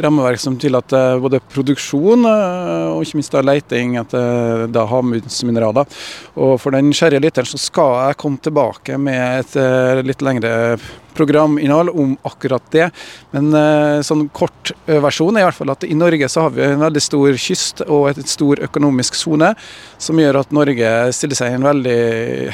rammeverk 0.00 0.40
som 0.40 0.56
tillater 0.60 1.20
både 1.20 1.42
produksjon 1.52 2.24
og 2.24 3.02
ikke 3.02 3.18
minst 3.18 3.34
da 3.34 3.42
leiting 3.44 3.98
etter 4.00 4.64
da 4.72 4.86
havbunnsmineraler. 4.88 6.00
Og 6.40 6.54
for 6.62 6.72
den 6.72 6.88
nysgjerrige 6.88 7.26
lytteren 7.26 7.50
så 7.50 7.60
skal 7.60 7.96
jeg 8.06 8.20
komme 8.22 8.40
tilbake 8.40 8.96
med 8.96 9.42
et 9.42 10.06
litt 10.06 10.24
lengre 10.24 10.54
programinnhold 11.16 11.92
om 11.92 12.16
akkurat 12.28 12.64
det. 12.74 12.88
Men 13.34 13.50
uh, 13.54 14.00
sånn 14.06 14.26
kort 14.36 14.72
versjon 14.86 15.36
er 15.36 15.44
i 15.44 15.48
hvert 15.48 15.58
fall 15.58 15.72
at 15.74 15.86
i 15.86 15.96
Norge 15.98 16.28
så 16.30 16.46
har 16.46 16.54
vi 16.56 16.64
en 16.66 16.82
veldig 16.82 17.02
stor 17.04 17.38
kyst 17.40 17.84
og 17.86 18.10
et, 18.12 18.22
stor 18.30 18.62
økonomisk 18.66 19.18
sone, 19.18 19.52
som 19.98 20.20
gjør 20.20 20.40
at 20.42 20.54
Norge 20.54 20.92
stiller 21.16 21.38
seg 21.38 21.52
i 21.52 21.58
en 21.58 21.66
veldig 21.66 22.00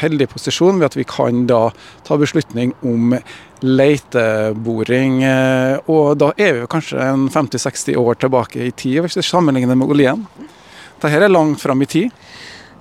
heldig 0.00 0.30
posisjon 0.32 0.80
ved 0.80 0.90
at 0.90 0.98
vi 0.98 1.06
kan 1.08 1.44
da 1.50 1.68
ta 2.06 2.18
beslutning 2.20 2.74
om 2.86 3.16
leiteboring. 3.64 5.22
Uh, 5.24 5.92
og 5.92 6.16
da 6.20 6.32
er 6.36 6.60
vi 6.60 6.70
kanskje 6.70 7.00
en 7.02 7.28
50-60 7.32 7.96
år 8.00 8.20
tilbake 8.20 8.68
i 8.68 8.74
tid, 8.74 9.02
hvis 9.04 9.18
vi 9.20 9.26
sammenligner 9.26 9.78
med 9.78 9.96
oljen. 9.96 10.26
Dette 10.96 11.12
er 11.12 11.32
langt 11.32 11.60
fram 11.60 11.82
i 11.84 11.88
tid. 11.90 12.12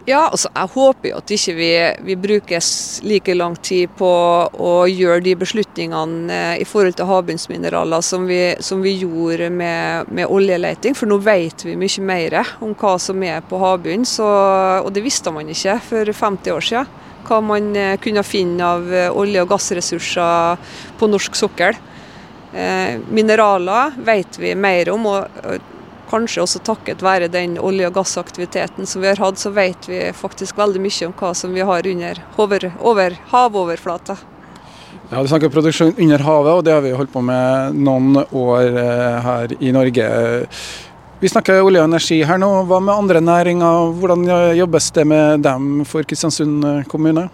Ja, 0.05 0.27
altså 0.29 0.51
jeg 0.53 0.69
håper 0.75 1.09
jo 1.09 1.17
at 1.17 1.31
ikke 1.33 1.53
vi, 1.57 1.69
vi 2.05 2.15
bruker 2.21 2.65
like 3.09 3.33
lang 3.33 3.55
tid 3.65 3.89
på 3.97 4.09
å 4.53 4.73
gjøre 4.85 5.23
de 5.25 5.33
beslutningene 5.41 6.35
eh, 6.35 6.59
i 6.61 6.67
forhold 6.69 6.93
til 6.99 7.09
havbunnsmineraler 7.09 8.05
som 8.05 8.27
som 8.61 8.83
vi 8.85 8.93
gjorde 8.99 9.49
med, 9.49 10.11
med 10.13 10.29
oljeleting. 10.29 10.93
For 10.93 11.09
nå 11.09 11.17
vet 11.25 11.65
vi 11.65 11.73
mye 11.73 12.05
mer 12.05 12.37
om 12.61 12.77
hva 12.77 12.93
som 13.01 13.23
er 13.25 13.41
på 13.49 13.57
havbunnen, 13.57 14.05
og 14.85 14.93
det 14.93 15.01
visste 15.01 15.33
man 15.33 15.49
ikke 15.49 15.79
for 15.89 16.13
50 16.13 16.53
år 16.53 16.69
siden. 16.69 17.03
Hva 17.25 17.41
man 17.41 17.73
eh, 17.73 17.97
kunne 17.97 18.21
finne 18.21 18.73
av 18.77 18.93
eh, 18.93 19.09
olje- 19.09 19.41
og 19.41 19.55
gassressurser 19.55 20.73
på 20.99 21.09
norsk 21.09 21.35
sokkel. 21.35 21.81
mineraler 23.11 23.97
vet 24.05 24.37
vi 24.39 24.53
mer 24.55 24.89
om. 24.93 25.05
og 25.05 25.74
Kanskje 26.15 26.45
også 26.45 26.61
takket 26.63 27.01
være 27.03 27.27
den 27.27 27.57
olje- 27.59 27.89
og 27.89 27.97
gassaktiviteten 27.97 28.87
som 28.87 29.03
vi 29.03 29.09
har 29.09 29.19
hatt, 29.19 29.41
så 29.41 29.49
vet 29.51 29.89
vi 29.89 29.99
faktisk 30.15 30.55
veldig 30.55 30.79
mye 30.79 31.09
om 31.09 31.15
hva 31.19 31.33
som 31.35 31.51
vi 31.51 31.65
har 31.67 31.89
under 31.91 32.21
over, 32.39 32.69
over 32.79 33.17
havoverflata. 33.33 34.15
Ja, 35.11 35.21
Du 35.21 35.27
snakker 35.27 35.51
produksjon 35.51 35.91
under 35.99 36.23
havet, 36.23 36.53
og 36.53 36.63
det 36.63 36.71
har 36.71 36.81
vi 36.81 36.95
holdt 36.95 37.11
på 37.11 37.21
med 37.21 37.75
noen 37.75 38.15
år 38.31 38.79
eh, 38.79 39.17
her 39.27 39.55
i 39.59 39.73
Norge. 39.75 40.07
Vi 41.19 41.31
snakker 41.31 41.61
olje 41.61 41.83
og 41.83 41.89
energi 41.89 42.21
her 42.23 42.39
nå. 42.39 42.49
Hva 42.69 42.79
med 42.79 42.95
andre 42.95 43.21
næringer? 43.21 43.91
Hvordan 43.99 44.23
jobbes 44.55 44.91
det 44.95 45.05
med 45.07 45.43
dem 45.43 45.83
for 45.85 46.07
Kristiansund 46.07 46.87
kommune? 46.87 47.27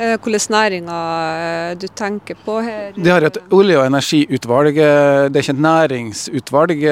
Eh, 0.00 0.16
hvilke 0.16 0.48
næringer 0.48 1.40
eh, 1.44 1.74
du 1.76 1.84
tenker 1.92 2.36
på 2.40 2.54
her? 2.64 2.94
De 2.96 3.10
har 3.12 3.24
et 3.26 3.36
olje- 3.52 3.76
og 3.76 3.84
energiutvalg. 3.84 4.78
Eh, 4.80 5.28
det 5.28 5.36
er 5.36 5.44
ikke 5.44 5.56
et 5.58 5.66
næringsutvalg. 5.66 6.84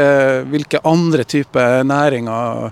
Hvilke 0.53 0.81
andre 0.85 1.25
typer 1.25 1.87
næringer 1.89 2.69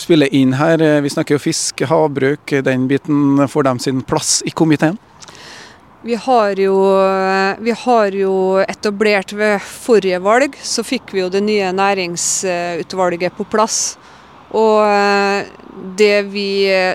spiller 0.00 0.32
inn 0.32 0.54
her? 0.56 0.80
Vi 1.04 1.12
snakker 1.12 1.36
jo 1.36 1.42
fisk, 1.42 1.84
havbruk. 1.84 2.56
Den 2.64 2.88
biten 2.88 3.44
får 3.48 3.68
de 3.68 3.74
sin 3.84 4.00
plass 4.00 4.40
i 4.46 4.54
komiteen? 4.56 4.96
Vi 6.04 6.16
har, 6.20 6.56
jo, 6.60 6.74
vi 7.64 7.72
har 7.84 8.12
jo 8.12 8.32
etablert 8.60 9.32
ved 9.32 9.60
forrige 9.64 10.18
valg, 10.20 10.56
så 10.60 10.84
fikk 10.84 11.14
vi 11.14 11.22
jo 11.22 11.30
det 11.32 11.40
nye 11.44 11.70
næringsutvalget 11.72 13.36
på 13.36 13.44
plass. 13.48 13.96
Og 14.54 14.86
eh, 14.86 15.46
det 15.98 16.22
vi 16.30 16.48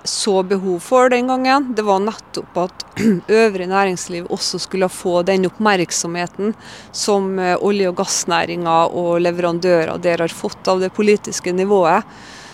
så 0.07 0.39
behov 0.47 0.79
for 0.83 1.11
den 1.11 1.27
gangen, 1.27 1.73
det 1.75 1.83
var 1.83 1.99
nettopp 2.03 2.59
at 2.63 2.85
øvrig 3.41 3.67
næringsliv 3.67 4.29
også 4.31 4.61
skulle 4.63 4.89
få 4.91 5.21
den 5.27 5.47
oppmerksomheten 5.49 6.53
som 6.95 7.33
eh, 7.39 7.57
olje- 7.59 7.91
og 7.91 7.97
gassnæringa 7.99 8.81
og 8.95 9.19
leverandører 9.25 9.99
der 9.99 10.23
har 10.23 10.35
fått 10.35 10.67
av 10.71 10.79
det 10.79 10.93
politiske 10.95 11.51
nivået. 11.51 12.07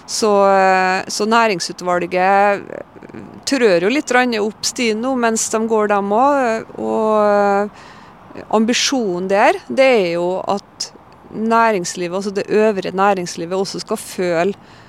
Så, 0.10 0.32
eh, 0.50 1.06
så 1.08 1.28
næringsutvalget 1.30 2.66
trør 3.46 3.86
jo 3.86 3.92
litt 3.94 4.12
opp 4.42 4.66
stien 4.66 5.02
nå 5.02 5.14
mens 5.16 5.50
de 5.54 5.60
går, 5.70 5.88
dem 5.94 6.10
òg. 6.14 6.66
Og 6.82 7.70
ambisjonen 8.50 9.30
der, 9.30 9.54
det 9.70 9.86
er 9.86 10.10
jo 10.18 10.42
at 10.42 10.92
næringslivet, 11.36 12.16
altså 12.16 12.32
det 12.32 12.50
øvrige 12.50 12.92
næringslivet 12.96 13.54
også 13.54 13.80
skal 13.80 13.98
føle 13.98 14.54
Eh, 14.54 14.85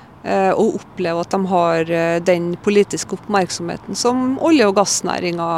og 0.56 0.80
opplever 0.80 1.22
at 1.22 1.34
de 1.34 1.40
har 1.52 1.90
eh, 1.90 2.20
den 2.24 2.54
politiske 2.62 3.16
oppmerksomheten 3.18 3.98
som 3.98 4.38
olje- 4.42 4.66
og 4.68 4.76
gassnæringa 4.78 5.50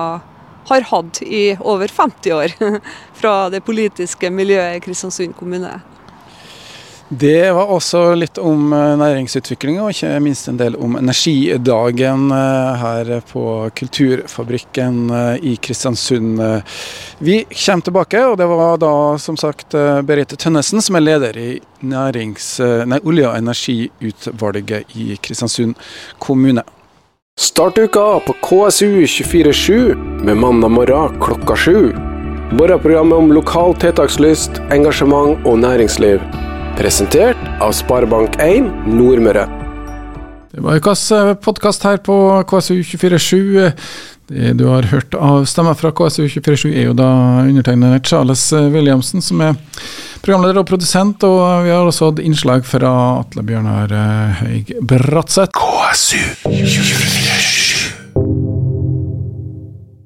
har 0.69 0.89
hatt 0.91 1.23
i 1.25 1.57
over 1.61 1.89
50 1.89 2.35
år 2.37 2.57
fra 3.21 3.37
det 3.53 3.63
politiske 3.65 4.31
miljøet 4.31 4.77
i 4.77 4.83
Kristiansund 4.85 5.37
kommune. 5.39 5.79
Det 7.09 7.53
var 7.53 7.71
også 7.73 8.15
litt 8.21 8.37
om 8.39 8.73
eh, 8.77 8.95
næringsutvikling, 9.01 9.79
og 9.81 9.95
ikke 9.95 10.11
minst 10.21 10.49
en 10.51 10.59
del 10.61 10.75
om 10.77 10.99
energidagen 11.01 12.27
eh, 12.37 12.83
her 12.83 13.13
på 13.31 13.45
Kulturfabrikken 13.81 14.99
eh, 15.09 15.39
i 15.41 15.55
Kristiansund. 15.57 16.43
Vi 17.25 17.39
kommer 17.49 17.87
tilbake, 17.87 18.21
og 18.29 18.37
det 18.37 18.49
var 18.51 18.77
da 18.83 18.93
som 19.17 19.39
sagt 19.41 19.73
Berit 20.05 20.35
Tønnesen 20.37 20.85
som 20.85 20.99
er 20.99 21.07
leder 21.07 21.39
i 21.41 21.49
nærings, 21.81 22.59
nei, 22.61 22.99
olje- 23.01 23.31
og 23.31 23.39
energiutvalget 23.39 24.93
i 25.01 25.17
Kristiansund 25.23 25.79
kommune. 26.21 26.67
Start 27.41 27.79
uka 27.79 28.19
på 28.27 28.35
KSU247 28.45 29.97
med 30.27 30.37
mandag 30.37 30.75
morgen 30.77 31.17
klokka 31.25 31.57
sju. 31.57 31.95
Morgenprogrammet 32.59 33.17
om 33.17 33.33
lokal 33.33 33.75
tiltakslyst, 33.81 34.61
engasjement 34.75 35.47
og 35.47 35.59
næringsliv. 35.65 36.48
Presentert 36.79 37.39
av 37.59 37.73
Sparebank1 37.75 38.69
Nordmøre. 38.87 39.49
Det 40.55 40.63
var 40.63 40.79
ukas 40.79 41.01
eh, 41.11 41.33
podkast 41.35 41.83
her 41.83 41.99
på 42.07 42.15
KSU247. 42.47 43.73
Det 44.31 44.53
du 44.61 44.63
har 44.69 44.87
hørt 44.93 45.17
av 45.19 45.43
stemmer 45.51 45.75
fra 45.75 45.91
KSU247 45.91 46.71
er 46.71 46.87
jo 46.87 46.95
da 46.95 47.11
undertegnede 47.43 47.99
Charles 48.07 48.47
eh, 48.55 48.71
Williamsen, 48.71 49.19
som 49.19 49.43
er 49.43 49.59
programleder 50.23 50.63
og 50.63 50.71
produsent. 50.71 51.27
Og 51.27 51.67
vi 51.67 51.75
har 51.75 51.83
også 51.83 52.13
hatt 52.13 52.23
innslag 52.23 52.63
fra 52.63 52.95
Atle 53.25 53.43
Bjørnar 53.51 53.99
eh, 53.99 54.45
Høig 54.45 54.77
Bratseth. 54.79 55.59
KSU247 55.59 57.58